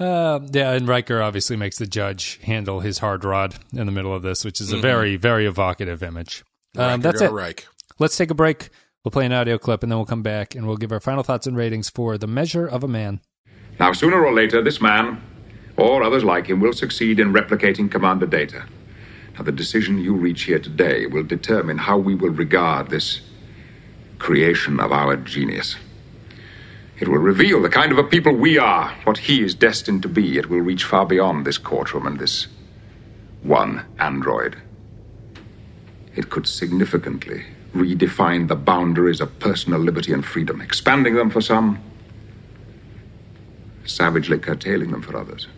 Uh, 0.00 0.40
yeah, 0.52 0.72
and 0.72 0.88
Riker 0.88 1.22
obviously 1.22 1.54
makes 1.54 1.78
the 1.78 1.86
judge 1.86 2.40
handle 2.42 2.80
his 2.80 2.98
hard 2.98 3.24
rod 3.24 3.54
in 3.72 3.86
the 3.86 3.92
middle 3.92 4.12
of 4.12 4.22
this, 4.22 4.44
which 4.44 4.60
is 4.60 4.72
a 4.72 4.78
very, 4.78 5.14
very 5.14 5.46
evocative 5.46 6.02
image. 6.02 6.42
Um, 6.76 7.00
that's 7.00 7.20
it. 7.20 7.30
Reich. 7.30 7.68
Let's 8.00 8.16
take 8.16 8.32
a 8.32 8.34
break. 8.34 8.70
We'll 9.04 9.12
play 9.12 9.26
an 9.26 9.32
audio 9.32 9.58
clip 9.58 9.82
and 9.82 9.92
then 9.92 9.98
we'll 9.98 10.06
come 10.06 10.22
back 10.22 10.54
and 10.54 10.66
we'll 10.66 10.78
give 10.78 10.90
our 10.90 10.98
final 10.98 11.22
thoughts 11.22 11.46
and 11.46 11.54
ratings 11.54 11.90
for 11.90 12.16
The 12.16 12.26
Measure 12.26 12.66
of 12.66 12.82
a 12.82 12.88
Man. 12.88 13.20
Now, 13.78 13.92
sooner 13.92 14.24
or 14.24 14.32
later, 14.32 14.62
this 14.62 14.80
man, 14.80 15.20
or 15.76 16.02
others 16.02 16.24
like 16.24 16.46
him, 16.46 16.58
will 16.60 16.72
succeed 16.72 17.20
in 17.20 17.30
replicating 17.30 17.90
Commander 17.90 18.24
Data. 18.24 18.64
Now, 19.34 19.42
the 19.42 19.52
decision 19.52 19.98
you 19.98 20.14
reach 20.14 20.44
here 20.44 20.58
today 20.58 21.04
will 21.04 21.22
determine 21.22 21.76
how 21.76 21.98
we 21.98 22.14
will 22.14 22.30
regard 22.30 22.88
this 22.88 23.20
creation 24.18 24.80
of 24.80 24.90
our 24.90 25.16
genius. 25.18 25.76
It 26.98 27.08
will 27.08 27.18
reveal 27.18 27.60
the 27.60 27.68
kind 27.68 27.92
of 27.92 27.98
a 27.98 28.04
people 28.04 28.34
we 28.34 28.56
are, 28.56 28.96
what 29.04 29.18
he 29.18 29.42
is 29.42 29.54
destined 29.54 30.00
to 30.04 30.08
be. 30.08 30.38
It 30.38 30.48
will 30.48 30.60
reach 30.60 30.84
far 30.84 31.04
beyond 31.04 31.44
this 31.44 31.58
courtroom 31.58 32.06
and 32.06 32.18
this 32.18 32.46
one 33.42 33.84
android. 33.98 34.56
It 36.16 36.30
could 36.30 36.48
significantly 36.48 37.44
redefine 37.74 38.48
the 38.48 38.56
boundaries 38.56 39.20
of 39.20 39.38
personal 39.38 39.80
liberty 39.80 40.12
and 40.12 40.24
freedom, 40.24 40.60
expanding 40.60 41.14
them 41.14 41.30
for 41.30 41.40
some, 41.40 41.78
savagely 43.84 44.38
curtailing 44.38 44.90
them 44.90 45.02
for 45.02 45.16
others. 45.16 45.48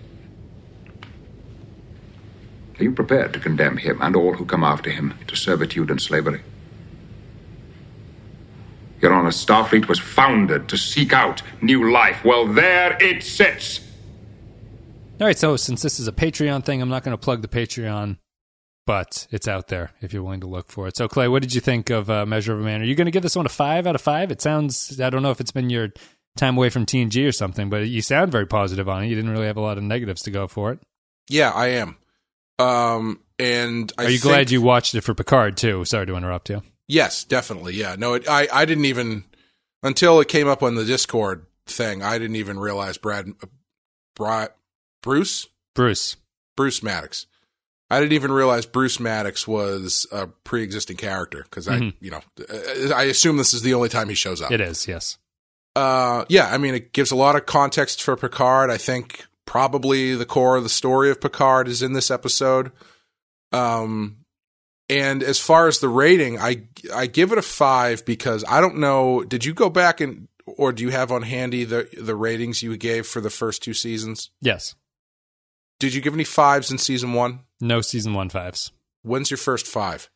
Are 2.79 2.85
you 2.85 2.93
prepared 2.93 3.33
to 3.33 3.41
condemn 3.41 3.77
him 3.77 3.99
and 4.03 4.17
all 4.17 4.35
who 4.35 4.45
come 4.45 4.64
after 4.64 4.91
him 4.91 5.14
to 5.29 5.37
servitude 5.37 5.91
and 5.91 6.01
slavery? 6.01 6.43
Your 9.01 9.12
Honor, 9.12 9.31
Starfleet 9.31 9.89
was 9.89 9.99
founded 9.99 10.69
to 10.69 10.77
seek 10.77 11.12
out 11.12 11.43
new 11.61 11.91
life. 11.91 12.25
Well, 12.25 12.47
there 12.47 12.97
it 13.01 13.23
sits. 13.23 13.81
All 15.21 15.27
right, 15.27 15.39
so 15.39 15.57
since 15.57 15.83
this 15.83 15.99
is 15.99 16.09
a 16.09 16.12
Patreon 16.12 16.64
thing, 16.64 16.83
I'm 16.83 16.89
not 16.89 17.03
going 17.03 17.17
to 17.17 17.23
plug 17.23 17.43
the 17.43 17.49
Patreon, 17.49 18.19
but 18.87 19.26
it's 19.30 19.49
out 19.49 19.68
there 19.68 19.91
if 20.01 20.12
you're 20.12 20.22
willing 20.22 20.41
to 20.41 20.47
look 20.47 20.70
for 20.70 20.87
it. 20.89 20.97
So, 20.97 21.09
Clay, 21.09 21.28
what 21.28 21.43
did 21.43 21.55
you 21.55 21.61
think 21.61 21.91
of 21.91 22.09
uh, 22.09 22.24
Measure 22.24 22.55
of 22.55 22.61
a 22.61 22.62
Man? 22.62 22.80
Are 22.80 22.84
you 22.84 22.95
going 22.95 23.07
to 23.07 23.11
give 23.11 23.22
this 23.22 23.37
one 23.37 23.47
a 23.47 23.51
five 23.51 23.87
out 23.87 23.95
of 23.95 24.01
five? 24.01 24.30
It 24.30 24.41
sounds, 24.41 25.01
I 25.01 25.11
don't 25.11 25.22
know 25.22 25.30
if 25.30 25.41
it's 25.41 25.53
been 25.53 25.70
your 25.70 25.89
time 26.37 26.57
away 26.57 26.70
from 26.70 26.87
TNG 26.87 27.26
or 27.26 27.32
something, 27.32 27.68
but 27.68 27.89
you 27.89 28.01
sound 28.03 28.30
very 28.32 28.47
positive 28.47 28.89
on 28.89 29.05
it. 29.05 29.09
You 29.09 29.14
didn't 29.16 29.30
really 29.30 29.47
have 29.47 29.57
a 29.57 29.61
lot 29.61 29.76
of 29.78 29.84
negatives 29.84 30.22
to 30.22 30.30
go 30.30 30.47
for 30.47 30.72
it. 30.72 30.80
Yeah, 31.28 31.51
I 31.51 31.68
am. 31.68 31.97
Um, 32.59 33.20
and 33.39 33.93
I 33.99 34.05
Are 34.05 34.11
you 34.11 34.18
think- 34.18 34.22
glad 34.22 34.51
you 34.51 34.62
watched 34.62 34.95
it 34.95 35.03
for 35.03 35.14
Picard, 35.14 35.57
too? 35.57 35.84
Sorry 35.84 36.07
to 36.07 36.16
interrupt 36.16 36.49
you. 36.51 36.62
Yes, 36.89 37.24
definitely. 37.24 37.74
Yeah. 37.74 37.97
No, 37.99 38.14
it, 38.14 38.28
I 38.28 38.47
I 38.53 38.64
didn't 38.64 38.84
even 38.84 39.24
until 39.82 40.20
it 40.20 40.28
came 40.28 40.47
up 40.47 40.62
on 40.62 40.76
the 40.76 40.84
Discord 40.84 41.45
thing. 41.66 42.01
I 42.01 42.16
didn't 42.16 42.37
even 42.37 42.61
realize 42.61 42.97
Brad, 42.97 43.26
Brad 44.14 44.51
Bruce 45.03 45.49
Bruce. 45.74 46.16
Bruce 46.57 46.82
Maddox. 46.84 47.26
I 47.91 48.01
didn't 48.01 48.14
even 48.14 48.32
realize 48.32 48.66
Bruce 48.66 48.99
Maddox 48.99 49.47
was 49.47 50.07
a 50.11 50.26
pre-existing 50.26 50.97
character 50.97 51.45
because 51.45 51.68
I, 51.68 51.93
you 52.01 52.11
know, 52.11 52.20
I 52.95 53.05
assume 53.05 53.37
this 53.37 53.55
is 53.55 53.62
the 53.62 53.74
only 53.74 53.89
time 53.89 54.09
he 54.09 54.16
shows 54.16 54.43
up. 54.43 54.51
It 54.51 54.61
is, 54.61 54.89
yes. 54.89 55.18
Uh, 55.76 56.24
yeah, 56.28 56.49
I 56.51 56.59
mean, 56.59 56.74
it 56.74 56.93
gives 56.93 57.11
a 57.11 57.16
lot 57.16 57.37
of 57.37 57.47
context 57.47 58.03
for 58.03 58.16
Picard. 58.16 58.70
I 58.70 58.76
think 58.76 59.24
probably 59.45 60.16
the 60.16 60.24
core 60.24 60.57
of 60.57 60.62
the 60.64 60.68
story 60.68 61.11
of 61.11 61.20
Picard 61.20 61.68
is 61.68 61.82
in 61.82 61.93
this 61.93 62.11
episode. 62.11 62.72
Um, 63.53 64.18
and 64.89 65.22
as 65.22 65.39
far 65.39 65.68
as 65.68 65.78
the 65.78 65.89
rating, 65.89 66.39
I 66.39 66.62
I 66.95 67.07
give 67.07 67.32
it 67.32 67.39
a 67.39 67.43
five 67.43 68.05
because 68.05 68.45
I 68.49 68.61
don't 68.61 68.78
know. 68.78 69.22
Did 69.22 69.45
you 69.45 69.53
go 69.55 69.68
back 69.68 70.01
and 70.01 70.28
or 70.47 70.72
do 70.72 70.82
you 70.82 70.91
have 70.91 71.11
on 71.11 71.22
handy 71.22 71.64
the 71.64 71.89
the 72.01 72.14
ratings 72.14 72.62
you 72.62 72.76
gave 72.76 73.07
for 73.07 73.20
the 73.20 73.30
first 73.30 73.62
two 73.62 73.74
seasons? 73.74 74.30
Yes. 74.41 74.74
Did 75.79 75.95
you 75.95 76.01
give 76.01 76.14
any 76.14 76.24
fives 76.24 76.70
in 76.70 76.79
season 76.79 77.12
one? 77.12 77.41
No 77.61 77.81
season 77.81 78.14
one 78.14 78.29
fives. 78.31 78.72
When's 79.03 79.31
your 79.31 79.39
first 79.39 79.66
five? 79.66 80.09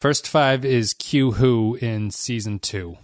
First 0.00 0.28
five 0.28 0.64
is 0.64 0.94
Q 0.94 1.32
Who 1.32 1.76
in 1.80 2.10
season 2.10 2.58
two. 2.60 2.98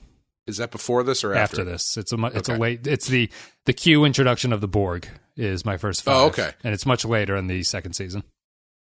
Is 0.46 0.58
that 0.58 0.70
before 0.70 1.02
this 1.02 1.24
or 1.24 1.34
After, 1.34 1.62
after? 1.62 1.64
this, 1.64 1.96
it's 1.96 2.12
a 2.12 2.24
it's 2.26 2.48
a 2.48 2.52
Okay. 2.52 2.60
late. 2.60 2.86
It's 2.86 3.06
the 3.08 3.30
the 3.66 3.72
Q 3.72 4.04
introduction 4.04 4.52
of 4.52 4.60
the 4.60 4.68
Borg 4.68 5.08
is 5.36 5.64
my 5.64 5.76
first 5.76 6.02
oh, 6.06 6.12
five. 6.12 6.20
Oh, 6.20 6.26
okay. 6.26 6.54
and 6.62 6.72
it's 6.72 6.86
much 6.86 7.04
later 7.04 7.34
in 7.36 7.48
the 7.48 7.62
second 7.64 7.94
season. 7.94 8.22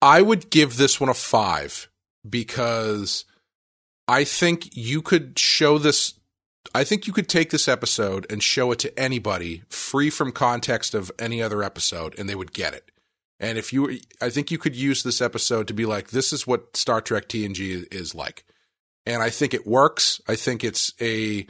I 0.03 0.20
would 0.20 0.51
give 0.51 0.76
this 0.76 1.01
one 1.01 1.09
a 1.09 1.14
five 1.14 1.89
because 2.28 3.24
I 4.09 4.24
think 4.24 4.76
you 4.76 5.01
could 5.01 5.39
show 5.39 5.78
this. 5.78 6.14
I 6.74 6.85
think 6.85 7.07
you 7.07 7.12
could 7.12 7.28
take 7.28 7.51
this 7.51 7.66
episode 7.66 8.26
and 8.30 8.43
show 8.43 8.70
it 8.72 8.78
to 8.80 8.99
anybody 8.99 9.62
free 9.68 10.11
from 10.11 10.33
context 10.33 10.95
of 10.95 11.11
any 11.18 11.43
other 11.43 11.62
episode 11.62 12.16
and 12.18 12.28
they 12.28 12.35
would 12.35 12.53
get 12.53 12.74
it. 12.74 12.91
And 13.43 13.59
if 13.59 13.72
you, 13.72 13.99
I 14.20 14.30
think 14.30 14.51
you 14.51 14.57
could 14.57 14.76
use 14.76 15.03
this 15.03 15.20
episode 15.20 15.66
to 15.68 15.74
be 15.74 15.84
like, 15.84 16.11
this 16.11 16.32
is 16.32 16.47
what 16.47 16.76
Star 16.76 17.01
Trek 17.01 17.28
TNG 17.28 17.93
is 17.93 18.14
like. 18.14 18.45
And 19.05 19.20
I 19.20 19.30
think 19.30 19.53
it 19.53 19.66
works. 19.66 20.20
I 20.28 20.36
think 20.36 20.62
it's 20.62 20.95
a 21.01 21.47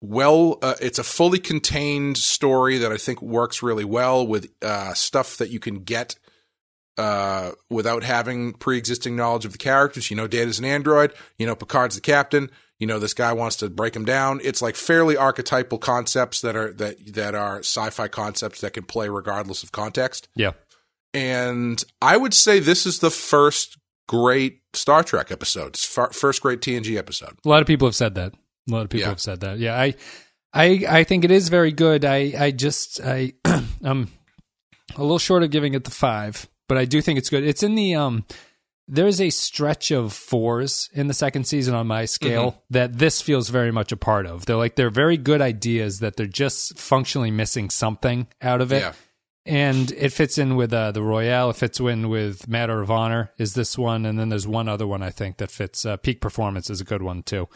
well, 0.00 0.58
uh, 0.60 0.74
it's 0.80 0.98
a 0.98 1.04
fully 1.04 1.38
contained 1.38 2.18
story 2.18 2.78
that 2.78 2.92
I 2.92 2.98
think 2.98 3.22
works 3.22 3.62
really 3.62 3.84
well 3.84 4.26
with 4.26 4.50
uh, 4.62 4.92
stuff 4.92 5.38
that 5.38 5.50
you 5.50 5.58
can 5.58 5.76
get 5.84 6.16
uh, 6.98 7.52
without 7.70 8.02
having 8.02 8.52
pre-existing 8.52 9.16
knowledge 9.16 9.44
of 9.44 9.52
the 9.52 9.58
characters. 9.58 10.10
You 10.10 10.16
know, 10.16 10.26
Data's 10.26 10.58
an 10.58 10.64
android. 10.64 11.12
You 11.38 11.46
know, 11.46 11.56
Picard's 11.56 11.94
the 11.94 12.00
captain. 12.00 12.50
You 12.78 12.86
know, 12.86 12.98
this 12.98 13.14
guy 13.14 13.32
wants 13.32 13.56
to 13.56 13.70
break 13.70 13.96
him 13.96 14.04
down. 14.04 14.40
It's 14.42 14.60
like 14.60 14.76
fairly 14.76 15.16
archetypal 15.16 15.78
concepts 15.78 16.40
that 16.42 16.56
are 16.56 16.72
that 16.74 17.14
that 17.14 17.34
are 17.34 17.60
sci-fi 17.60 18.08
concepts 18.08 18.60
that 18.60 18.72
can 18.72 18.84
play 18.84 19.08
regardless 19.08 19.62
of 19.62 19.72
context. 19.72 20.28
Yeah, 20.34 20.52
And 21.14 21.82
I 22.02 22.16
would 22.16 22.34
say 22.34 22.58
this 22.58 22.86
is 22.86 22.98
the 22.98 23.10
first 23.10 23.78
great 24.08 24.60
Star 24.74 25.02
Trek 25.04 25.30
episode. 25.30 25.68
It's 25.68 25.84
fir- 25.84 26.10
first 26.10 26.42
great 26.42 26.60
TNG 26.60 26.98
episode. 26.98 27.38
a 27.44 27.48
lot 27.48 27.60
of 27.62 27.66
people 27.66 27.86
have 27.86 27.94
said 27.94 28.16
that. 28.16 28.32
A 28.68 28.72
lot 28.72 28.82
of 28.82 28.90
people 28.90 29.02
Yeah. 29.02 29.08
have 29.10 29.20
said 29.20 29.40
that. 29.40 29.58
Yeah, 29.58 29.78
I, 29.80 29.94
I, 30.52 30.84
I 30.88 31.04
think 31.04 31.24
it 31.24 31.30
is 31.30 31.48
very 31.48 31.72
good. 31.72 32.04
I, 32.04 32.32
I 32.38 32.50
just, 32.50 33.00
I, 33.02 33.32
I'm 33.44 34.10
a 34.96 35.00
little 35.02 35.18
short 35.18 35.42
of 35.42 35.50
giving 35.50 35.74
it 35.74 35.84
the 35.84 35.90
five, 35.90 36.48
but 36.68 36.76
I 36.78 36.84
do 36.84 37.00
think 37.00 37.18
it's 37.18 37.30
good. 37.30 37.44
It's 37.44 37.62
in 37.62 37.74
the 37.74 37.94
um. 37.94 38.24
There's 38.86 39.18
a 39.18 39.30
stretch 39.30 39.90
of 39.92 40.12
fours 40.12 40.90
in 40.92 41.06
the 41.08 41.14
second 41.14 41.44
season 41.44 41.74
on 41.74 41.86
my 41.86 42.04
scale 42.04 42.50
Mm-hmm. 42.50 42.58
that 42.72 42.98
this 42.98 43.22
feels 43.22 43.48
very 43.48 43.70
much 43.72 43.92
a 43.92 43.96
part 43.96 44.26
of. 44.26 44.44
They're 44.44 44.56
like 44.56 44.76
they're 44.76 44.90
very 44.90 45.16
good 45.16 45.40
ideas 45.40 46.00
that 46.00 46.16
they're 46.16 46.26
just 46.26 46.78
functionally 46.78 47.30
missing 47.30 47.70
something 47.70 48.26
out 48.42 48.60
of 48.60 48.72
it. 48.72 48.80
Yeah. 48.82 48.92
And 49.46 49.90
it 49.92 50.10
fits 50.10 50.38
in 50.38 50.56
with 50.56 50.72
uh, 50.72 50.92
the 50.92 51.02
Royale. 51.02 51.50
It 51.50 51.56
fits 51.56 51.78
in 51.80 52.08
with 52.08 52.48
Matter 52.48 52.80
of 52.80 52.90
Honor. 52.90 53.30
Is 53.36 53.54
this 53.54 53.76
one, 53.76 54.06
and 54.06 54.18
then 54.18 54.28
there's 54.30 54.46
one 54.46 54.68
other 54.68 54.86
one 54.86 55.02
I 55.02 55.10
think 55.10 55.36
that 55.36 55.50
fits. 55.50 55.84
Uh, 55.84 55.96
Peak 55.96 56.20
Performance 56.20 56.70
is 56.70 56.80
a 56.80 56.84
good 56.84 57.02
one 57.02 57.22
too, 57.22 57.48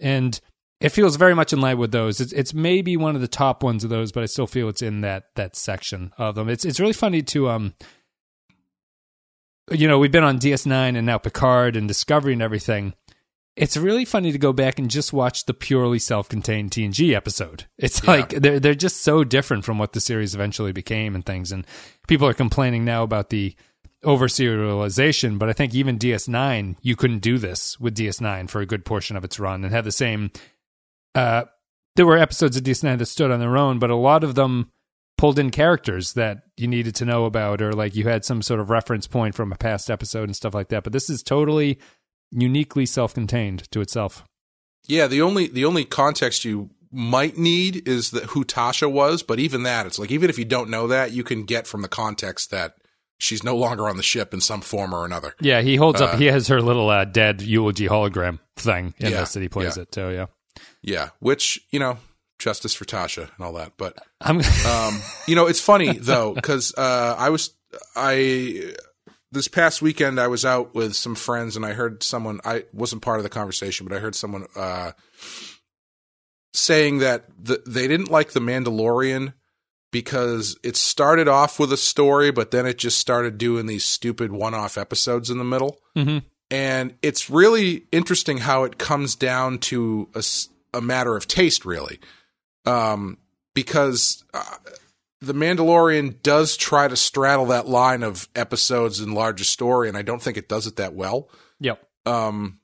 and 0.00 0.40
it 0.80 0.88
feels 0.90 1.16
very 1.16 1.34
much 1.34 1.52
in 1.52 1.60
line 1.60 1.78
with 1.78 1.92
those. 1.92 2.20
It's 2.20 2.32
it's 2.32 2.54
maybe 2.54 2.96
one 2.96 3.14
of 3.14 3.20
the 3.20 3.28
top 3.28 3.62
ones 3.62 3.84
of 3.84 3.90
those, 3.90 4.12
but 4.12 4.22
I 4.22 4.26
still 4.26 4.46
feel 4.46 4.68
it's 4.68 4.82
in 4.82 5.02
that 5.02 5.26
that 5.36 5.54
section 5.54 6.12
of 6.18 6.34
them. 6.34 6.48
It's 6.48 6.64
it's 6.64 6.80
really 6.80 6.92
funny 6.92 7.22
to 7.22 7.50
um. 7.50 7.74
You 9.70 9.86
know, 9.86 10.00
we've 10.00 10.10
been 10.10 10.24
on 10.24 10.40
DS9 10.40 10.96
and 10.96 11.06
now 11.06 11.18
Picard 11.18 11.76
and 11.76 11.86
Discovery 11.86 12.32
and 12.32 12.42
everything. 12.42 12.94
It's 13.60 13.76
really 13.76 14.04
funny 14.06 14.32
to 14.32 14.38
go 14.38 14.52
back 14.54 14.78
and 14.78 14.90
just 14.90 15.12
watch 15.12 15.44
the 15.44 15.52
purely 15.52 15.98
self-contained 15.98 16.70
TNG 16.70 17.14
episode. 17.14 17.66
It's 17.76 18.02
Yeah. 18.02 18.10
like 18.10 18.30
they're 18.30 18.58
they're 18.58 18.74
just 18.74 19.02
so 19.02 19.22
different 19.22 19.64
from 19.66 19.78
what 19.78 19.92
the 19.92 20.00
series 20.00 20.34
eventually 20.34 20.72
became 20.72 21.14
and 21.14 21.24
things. 21.24 21.52
And 21.52 21.66
people 22.08 22.26
are 22.26 22.32
complaining 22.34 22.84
now 22.86 23.02
about 23.02 23.28
the 23.28 23.54
over 24.02 24.28
serialization, 24.28 25.38
but 25.38 25.50
I 25.50 25.52
think 25.52 25.74
even 25.74 25.98
DS9, 25.98 26.76
you 26.80 26.96
couldn't 26.96 27.18
do 27.18 27.36
this 27.36 27.78
with 27.78 27.94
DS9 27.94 28.48
for 28.48 28.62
a 28.62 28.66
good 28.66 28.86
portion 28.86 29.14
of 29.14 29.24
its 29.24 29.38
run 29.38 29.62
and 29.62 29.74
have 29.74 29.84
the 29.84 29.92
same. 29.92 30.30
Uh, 31.14 31.44
there 31.96 32.06
were 32.06 32.16
episodes 32.16 32.56
of 32.56 32.62
DS9 32.62 32.96
that 32.98 33.06
stood 33.06 33.30
on 33.30 33.40
their 33.40 33.58
own, 33.58 33.78
but 33.78 33.90
a 33.90 33.96
lot 33.96 34.24
of 34.24 34.36
them 34.36 34.70
pulled 35.18 35.38
in 35.38 35.50
characters 35.50 36.14
that 36.14 36.44
you 36.56 36.66
needed 36.66 36.94
to 36.94 37.04
know 37.04 37.26
about, 37.26 37.60
or 37.60 37.74
like 37.74 37.94
you 37.94 38.04
had 38.04 38.24
some 38.24 38.40
sort 38.40 38.58
of 38.58 38.70
reference 38.70 39.06
point 39.06 39.34
from 39.34 39.52
a 39.52 39.56
past 39.56 39.90
episode 39.90 40.24
and 40.30 40.34
stuff 40.34 40.54
like 40.54 40.68
that. 40.68 40.82
But 40.82 40.94
this 40.94 41.10
is 41.10 41.22
totally 41.22 41.78
uniquely 42.30 42.86
self-contained 42.86 43.70
to 43.72 43.80
itself. 43.80 44.24
Yeah, 44.86 45.06
the 45.06 45.22
only 45.22 45.46
the 45.46 45.64
only 45.64 45.84
context 45.84 46.44
you 46.44 46.70
might 46.92 47.36
need 47.38 47.86
is 47.88 48.10
that 48.10 48.24
who 48.24 48.44
Tasha 48.44 48.90
was, 48.90 49.22
but 49.22 49.38
even 49.38 49.62
that, 49.62 49.86
it's 49.86 49.98
like 49.98 50.10
even 50.10 50.30
if 50.30 50.38
you 50.38 50.44
don't 50.44 50.70
know 50.70 50.86
that, 50.88 51.12
you 51.12 51.22
can 51.22 51.44
get 51.44 51.66
from 51.66 51.82
the 51.82 51.88
context 51.88 52.50
that 52.50 52.74
she's 53.18 53.44
no 53.44 53.54
longer 53.56 53.88
on 53.88 53.96
the 53.96 54.02
ship 54.02 54.32
in 54.34 54.40
some 54.40 54.60
form 54.62 54.94
or 54.94 55.04
another. 55.04 55.34
Yeah, 55.40 55.60
he 55.60 55.76
holds 55.76 56.00
Uh, 56.00 56.06
up. 56.06 56.18
He 56.18 56.26
has 56.26 56.48
her 56.48 56.60
little 56.62 56.88
uh, 56.88 57.04
dead 57.04 57.42
eulogy 57.42 57.86
hologram 57.86 58.38
thing 58.56 58.94
in 58.98 59.10
Yeah, 59.12 59.20
this 59.20 59.34
that 59.34 59.42
he 59.42 59.48
plays 59.48 59.76
yeah. 59.76 59.82
it 59.82 59.92
too. 59.92 60.10
Yeah, 60.10 60.26
Yeah, 60.82 61.08
which 61.20 61.60
you 61.70 61.78
know, 61.78 61.98
justice 62.38 62.74
for 62.74 62.84
Tasha 62.86 63.28
and 63.36 63.44
all 63.46 63.52
that. 63.52 63.74
But 63.76 63.96
I'm. 64.20 64.40
um, 64.66 65.00
you 65.28 65.36
know, 65.36 65.46
it's 65.46 65.60
funny 65.60 65.92
though 65.98 66.34
because 66.34 66.74
uh, 66.76 67.14
I 67.18 67.28
was 67.28 67.50
I 67.94 68.72
this 69.32 69.48
past 69.48 69.80
weekend 69.80 70.20
I 70.20 70.26
was 70.26 70.44
out 70.44 70.74
with 70.74 70.96
some 70.96 71.14
friends 71.14 71.56
and 71.56 71.64
I 71.64 71.72
heard 71.72 72.02
someone 72.02 72.40
I 72.44 72.64
wasn't 72.72 73.02
part 73.02 73.18
of 73.18 73.22
the 73.22 73.30
conversation, 73.30 73.86
but 73.86 73.96
I 73.96 74.00
heard 74.00 74.14
someone 74.14 74.46
uh, 74.56 74.92
saying 76.52 76.98
that 76.98 77.26
the, 77.38 77.62
they 77.66 77.86
didn't 77.86 78.10
like 78.10 78.32
the 78.32 78.40
Mandalorian 78.40 79.34
because 79.92 80.56
it 80.62 80.76
started 80.76 81.28
off 81.28 81.58
with 81.58 81.72
a 81.72 81.76
story, 81.76 82.30
but 82.30 82.50
then 82.50 82.66
it 82.66 82.78
just 82.78 82.98
started 82.98 83.38
doing 83.38 83.66
these 83.66 83.84
stupid 83.84 84.32
one-off 84.32 84.78
episodes 84.78 85.30
in 85.30 85.38
the 85.38 85.44
middle. 85.44 85.80
Mhm. 85.96 86.22
And 86.50 86.94
it's 87.02 87.30
really 87.30 87.84
interesting 87.92 88.38
how 88.38 88.64
it 88.64 88.78
comes 88.78 89.14
down 89.14 89.58
to 89.58 90.08
a 90.74 90.80
matter 90.80 91.16
of 91.16 91.28
taste, 91.28 91.64
really, 91.64 92.00
um, 92.66 93.18
because 93.54 94.24
uh, 94.34 94.56
the 95.20 95.34
Mandalorian 95.34 96.22
does 96.22 96.56
try 96.56 96.88
to 96.88 96.96
straddle 96.96 97.46
that 97.46 97.68
line 97.68 98.02
of 98.02 98.28
episodes 98.34 99.00
and 99.00 99.14
larger 99.14 99.44
story, 99.44 99.88
and 99.88 99.96
I 99.96 100.02
don't 100.02 100.22
think 100.22 100.36
it 100.36 100.48
does 100.48 100.66
it 100.66 100.76
that 100.76 100.94
well 100.94 101.28
Yep. 101.60 101.82
um 102.06 102.58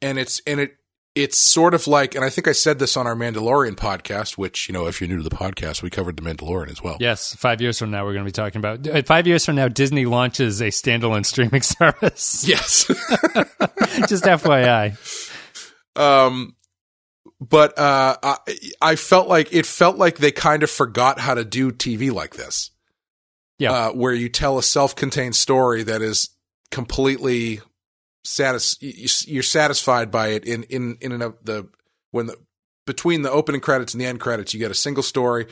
and 0.00 0.18
it's 0.18 0.40
and 0.46 0.60
it 0.60 0.76
it's 1.16 1.36
sort 1.38 1.74
of 1.74 1.88
like 1.88 2.14
and 2.14 2.24
i 2.24 2.30
think 2.30 2.46
i 2.46 2.52
said 2.52 2.78
this 2.78 2.96
on 2.96 3.04
our 3.04 3.16
mandalorian 3.16 3.74
podcast 3.74 4.38
which 4.38 4.68
you 4.68 4.72
know 4.72 4.86
if 4.86 5.00
you're 5.00 5.08
new 5.08 5.16
to 5.16 5.28
the 5.28 5.34
podcast 5.34 5.82
we 5.82 5.90
covered 5.90 6.16
the 6.16 6.22
mandalorian 6.22 6.70
as 6.70 6.80
well 6.80 6.96
Yes, 7.00 7.34
five 7.34 7.60
years 7.60 7.80
from 7.80 7.90
now, 7.90 8.04
we're 8.04 8.12
going 8.12 8.24
to 8.24 8.28
be 8.28 8.32
talking 8.32 8.60
about. 8.60 8.86
uh, 8.86 9.02
Five 9.02 9.26
years 9.26 9.44
from 9.44 9.56
now, 9.56 9.66
Disney 9.66 10.04
launches 10.06 10.60
a 10.60 10.66
standalone 10.68 11.26
streaming 11.26 11.62
service. 11.76 12.46
yes 12.46 12.84
Just 14.08 14.22
FYI. 14.24 14.96
um 15.96 16.54
but 17.40 17.78
uh 17.78 18.16
I, 18.22 18.36
I 18.82 18.96
felt 18.96 19.26
like 19.28 19.52
it 19.52 19.66
felt 19.66 19.96
like 19.96 20.18
they 20.18 20.30
kind 20.32 20.62
of 20.62 20.70
forgot 20.70 21.18
how 21.18 21.34
to 21.34 21.44
do 21.44 21.70
tv 21.72 22.12
like 22.12 22.36
this 22.36 22.70
Yeah. 23.58 23.72
uh, 23.72 23.92
where 23.92 24.12
you 24.12 24.28
tell 24.28 24.58
a 24.58 24.62
self-contained 24.62 25.34
story 25.36 25.82
that 25.84 26.02
is 26.02 26.30
completely 26.70 27.60
satis- 28.24 28.76
you- 28.80 29.32
you're 29.34 29.42
satisfied 29.42 30.10
by 30.10 30.28
it 30.28 30.44
in 30.44 30.64
in 30.64 30.96
in 31.00 31.12
and 31.12 31.22
of 31.22 31.36
the 31.42 31.68
when 32.10 32.26
the 32.26 32.36
between 32.86 33.22
the 33.22 33.30
opening 33.30 33.60
credits 33.60 33.94
and 33.94 34.00
the 34.00 34.06
end 34.06 34.20
credits 34.20 34.52
you 34.52 34.60
get 34.60 34.70
a 34.70 34.74
single 34.74 35.02
story 35.02 35.46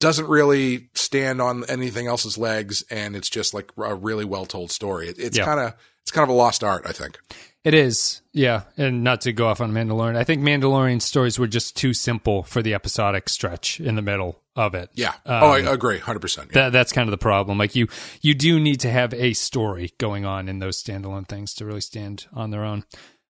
doesn't 0.00 0.26
really 0.26 0.88
stand 0.94 1.40
on 1.40 1.64
anything 1.66 2.06
else's 2.08 2.36
legs 2.36 2.82
and 2.90 3.14
it's 3.14 3.30
just 3.30 3.54
like 3.54 3.70
a 3.78 3.94
really 3.94 4.24
well 4.24 4.44
told 4.46 4.70
story 4.70 5.08
it, 5.08 5.18
it's 5.18 5.38
Yeah. 5.38 5.44
kind 5.44 5.60
of 5.60 5.74
it's 6.02 6.10
kind 6.10 6.24
of 6.24 6.28
a 6.28 6.32
lost 6.32 6.64
art 6.64 6.82
i 6.86 6.92
think 6.92 7.18
It 7.64 7.74
is, 7.74 8.22
yeah, 8.32 8.62
and 8.76 9.04
not 9.04 9.20
to 9.20 9.32
go 9.32 9.46
off 9.46 9.60
on 9.60 9.72
Mandalorian. 9.72 10.16
I 10.16 10.24
think 10.24 10.42
Mandalorian 10.42 11.00
stories 11.00 11.38
were 11.38 11.46
just 11.46 11.76
too 11.76 11.94
simple 11.94 12.42
for 12.42 12.60
the 12.60 12.74
episodic 12.74 13.28
stretch 13.28 13.78
in 13.78 13.94
the 13.94 14.02
middle 14.02 14.40
of 14.56 14.74
it. 14.74 14.90
yeah 14.94 15.14
Um, 15.24 15.42
oh 15.44 15.50
i 15.52 15.58
agree 15.60 15.98
100% 15.98 16.36
yeah. 16.36 16.44
That, 16.52 16.72
that's 16.72 16.92
kind 16.92 17.08
of 17.08 17.10
the 17.12 17.16
problem. 17.18 17.56
Like 17.56 17.74
you, 17.74 17.86
you 18.20 18.34
do 18.34 18.60
need 18.60 18.80
to 18.80 18.90
have 18.90 19.14
a 19.14 19.32
story 19.32 19.92
going 19.98 20.26
on 20.26 20.48
in 20.48 20.58
those 20.58 20.82
standalone 20.82 21.26
things 21.26 21.54
to 21.54 21.64
really 21.64 21.80
stand 21.80 22.26
on 22.34 22.50
their 22.50 22.64
own. 22.64 22.84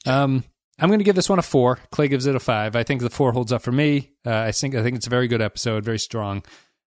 Um, 0.05 0.43
I'm 0.81 0.89
going 0.89 0.99
to 0.99 1.05
give 1.05 1.15
this 1.15 1.29
one 1.29 1.39
a 1.39 1.43
four. 1.43 1.79
Clay 1.93 2.09
gives 2.09 2.27
it 2.27 2.35
a 2.35 2.41
five. 2.41 2.75
I 2.75 2.83
think 2.83 3.03
the 3.03 3.11
four 3.11 3.33
holds 3.33 3.53
up 3.53 3.63
for 3.63 3.71
me. 3.71 4.13
Uh, 4.27 4.35
I 4.35 4.53
think 4.53 4.75
I 4.75 4.83
think 4.83 4.97
it's 4.97 5.07
a 5.07 5.11
very 5.11 5.29
good 5.29 5.43
episode, 5.43 5.85
very 5.85 5.99
strong, 5.99 6.43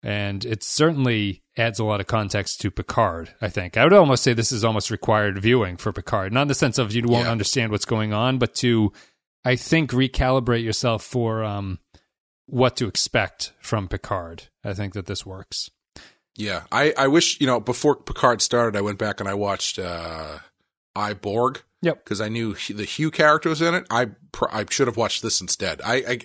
and 0.02 0.44
it 0.44 0.62
certainly 0.62 1.42
adds 1.56 1.78
a 1.78 1.84
lot 1.84 2.00
of 2.00 2.06
context 2.06 2.60
to 2.60 2.70
Picard. 2.70 3.34
I 3.40 3.48
think 3.48 3.76
I 3.76 3.84
would 3.84 3.92
almost 3.92 4.22
say 4.22 4.32
this 4.32 4.52
is 4.52 4.64
almost 4.64 4.90
required 4.90 5.40
viewing 5.42 5.76
for 5.76 5.92
Picard, 5.92 6.32
not 6.32 6.42
in 6.42 6.48
the 6.48 6.54
sense 6.54 6.78
of 6.78 6.92
you 6.94 7.02
won't 7.06 7.26
Yeah. 7.26 7.32
understand 7.32 7.70
what's 7.72 7.84
going 7.84 8.12
on, 8.12 8.38
but 8.38 8.54
to 8.56 8.92
I 9.44 9.56
think 9.56 9.90
recalibrate 9.90 10.62
yourself 10.64 11.02
for 11.02 11.42
um, 11.44 11.78
what 12.46 12.76
to 12.76 12.86
expect 12.88 13.52
from 13.60 13.88
Picard. 13.88 14.44
I 14.64 14.74
think 14.74 14.92
that 14.94 15.06
this 15.06 15.24
works. 15.26 15.70
Yeah, 16.36 16.62
I, 16.72 16.94
I 16.96 17.08
wish 17.08 17.40
you 17.40 17.46
know 17.46 17.60
before 17.60 17.96
Picard 17.96 18.40
started, 18.42 18.76
I 18.78 18.82
went 18.82 18.98
back 18.98 19.20
and 19.20 19.28
I 19.28 19.34
watched 19.34 19.78
uh, 19.78 20.38
I 20.96 21.14
Borg. 21.14 21.62
Yep. 21.82 22.04
because 22.04 22.20
I 22.20 22.28
knew 22.28 22.52
the 22.68 22.84
Hugh 22.84 23.10
character 23.10 23.48
was 23.48 23.62
in 23.62 23.74
it. 23.74 23.86
I 23.90 24.08
pr- 24.32 24.50
I 24.52 24.66
should 24.68 24.86
have 24.86 24.98
watched 24.98 25.22
this 25.22 25.40
instead. 25.40 25.80
I, 25.82 25.94
I 25.96 26.18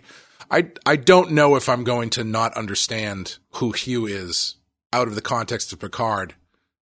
I 0.50 0.70
I 0.86 0.96
don't 0.96 1.32
know 1.32 1.56
if 1.56 1.70
I'm 1.70 1.84
going 1.84 2.10
to 2.12 2.24
not 2.24 2.56
understand 2.56 3.38
who 3.56 3.72
Hugh 3.72 4.06
is 4.06 4.56
out 4.94 5.08
of 5.08 5.16
the 5.16 5.22
context 5.22 5.74
of 5.74 5.80
Picard 5.80 6.36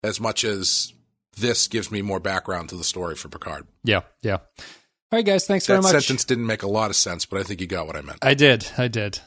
as 0.03 0.21
much 0.21 0.45
as 0.45 0.93
this 1.37 1.69
gives 1.69 1.91
me 1.91 2.03
more 2.03 2.21
background 2.21 2.69
to 2.71 2.77
the 2.77 2.85
story 2.85 3.15
for 3.15 3.29
Picard. 3.29 3.67
Yeah, 3.85 4.03
yeah. 4.23 4.39
All 4.59 5.19
right, 5.19 5.25
guys. 5.25 5.47
Thanks 5.47 5.67
very 5.67 5.81
much. 5.81 5.93
That 5.93 6.03
sentence 6.03 6.25
didn't 6.25 6.47
make 6.47 6.63
a 6.63 6.69
lot 6.69 6.91
of 6.91 6.97
sense, 6.97 7.27
but 7.27 7.39
I 7.39 7.43
think 7.43 7.61
you 7.61 7.67
got 7.67 7.87
what 7.87 7.97
I 7.97 8.01
meant. 8.01 8.19
I 8.23 8.35
did. 8.35 8.67
I 8.79 8.89
did. 8.89 9.21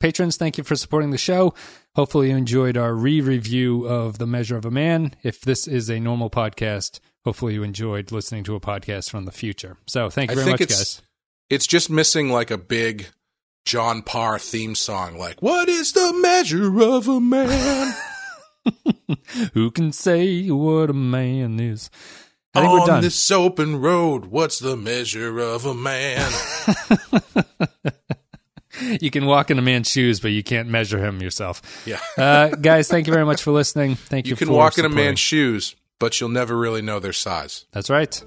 Patrons, 0.00 0.36
thank 0.36 0.58
you 0.58 0.64
for 0.64 0.76
supporting 0.76 1.10
the 1.10 1.18
show. 1.18 1.54
Hopefully, 1.94 2.30
you 2.30 2.36
enjoyed 2.36 2.76
our 2.76 2.94
re 2.94 3.20
review 3.20 3.86
of 3.86 4.18
The 4.18 4.26
Measure 4.26 4.56
of 4.56 4.66
a 4.66 4.70
Man. 4.70 5.14
If 5.22 5.40
this 5.40 5.66
is 5.66 5.88
a 5.88 6.00
normal 6.00 6.28
podcast, 6.28 7.00
hopefully, 7.24 7.54
you 7.54 7.62
enjoyed 7.62 8.12
listening 8.12 8.44
to 8.44 8.54
a 8.54 8.60
podcast 8.60 9.10
from 9.10 9.24
the 9.24 9.32
future. 9.32 9.78
So, 9.86 10.10
thank 10.10 10.30
you 10.30 10.36
very 10.36 10.50
much, 10.50 10.60
it's 10.60 10.76
guys. 10.78 11.02
it's 11.48 11.66
just 11.66 11.88
missing 11.88 12.30
like 12.30 12.50
a 12.50 12.58
big 12.58 13.06
John 13.66 14.00
Parr 14.02 14.38
theme 14.38 14.74
song, 14.74 15.18
like 15.18 15.42
"What 15.42 15.68
is 15.68 15.92
the 15.92 16.12
measure 16.22 16.80
of 16.80 17.08
a 17.08 17.20
man?" 17.20 17.94
Who 19.54 19.70
can 19.70 19.92
say 19.92 20.48
what 20.48 20.88
a 20.88 20.94
man 20.94 21.60
is? 21.60 21.90
I 22.54 22.60
think 22.60 22.72
On 22.72 22.80
we're 22.80 22.86
done. 22.86 23.02
this 23.02 23.30
open 23.30 23.80
road, 23.80 24.26
what's 24.26 24.60
the 24.60 24.76
measure 24.76 25.38
of 25.40 25.66
a 25.66 25.74
man? 25.74 26.32
You 29.00 29.10
can 29.10 29.24
walk 29.24 29.50
in 29.50 29.58
a 29.58 29.62
man's 29.62 29.88
shoes, 29.90 30.20
but 30.20 30.32
you 30.32 30.42
can't 30.42 30.68
measure 30.68 30.98
him 31.02 31.22
yourself. 31.22 31.62
yeah. 31.86 31.98
Uh, 32.18 32.48
guys, 32.48 32.88
thank 32.88 33.06
you 33.06 33.12
very 33.12 33.24
much 33.24 33.42
for 33.42 33.50
listening. 33.50 33.94
Thank 33.94 34.26
you. 34.26 34.30
You 34.30 34.36
can 34.36 34.52
walk 34.52 34.76
in 34.76 34.84
a 34.84 34.90
man's 34.90 35.18
shoes, 35.18 35.74
but 35.98 36.20
you'll 36.20 36.28
never 36.28 36.54
really 36.54 36.82
know 36.82 36.98
their 37.00 37.14
size. 37.14 37.64
That's 37.72 37.88
right. 37.88 38.22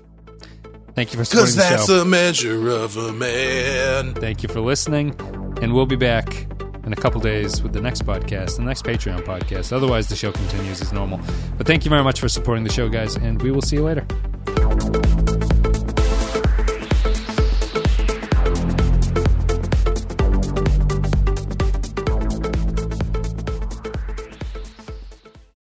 Thank 0.96 1.14
you 1.14 1.20
for 1.20 1.26
supporting 1.26 1.54
Because 1.54 1.56
that's 1.56 1.86
show. 1.88 2.00
the 2.00 2.06
measure 2.06 2.70
of 2.70 2.98
a 2.98 3.14
man. 3.14 4.14
Thank 4.16 4.44
you 4.44 4.50
for 4.50 4.60
listening, 4.60 5.16
and 5.62 5.74
we'll 5.74 5.86
be 5.86 5.96
back 5.96 6.48
in 6.86 6.92
a 6.94 6.96
couple 6.96 7.22
days 7.22 7.62
with 7.62 7.74
the 7.74 7.82
next 7.82 8.06
podcast, 8.06 8.58
the 8.58 8.64
next 8.64 8.84
Patreon 8.84 9.22
podcast. 9.22 9.72
Otherwise, 9.72 10.08
the 10.10 10.16
show 10.16 10.32
continues 10.32 10.82
as 10.82 10.92
normal. 10.92 11.20
But 11.58 11.68
thank 11.68 11.86
you 11.86 11.90
very 11.90 12.04
much 12.04 12.20
for 12.20 12.28
supporting 12.28 12.64
the 12.64 12.72
show, 12.74 12.90
guys, 12.90 13.16
and 13.16 13.42
we 13.42 13.52
will 13.52 13.62
see 13.62 13.78
you 13.78 13.84
later. 13.84 14.06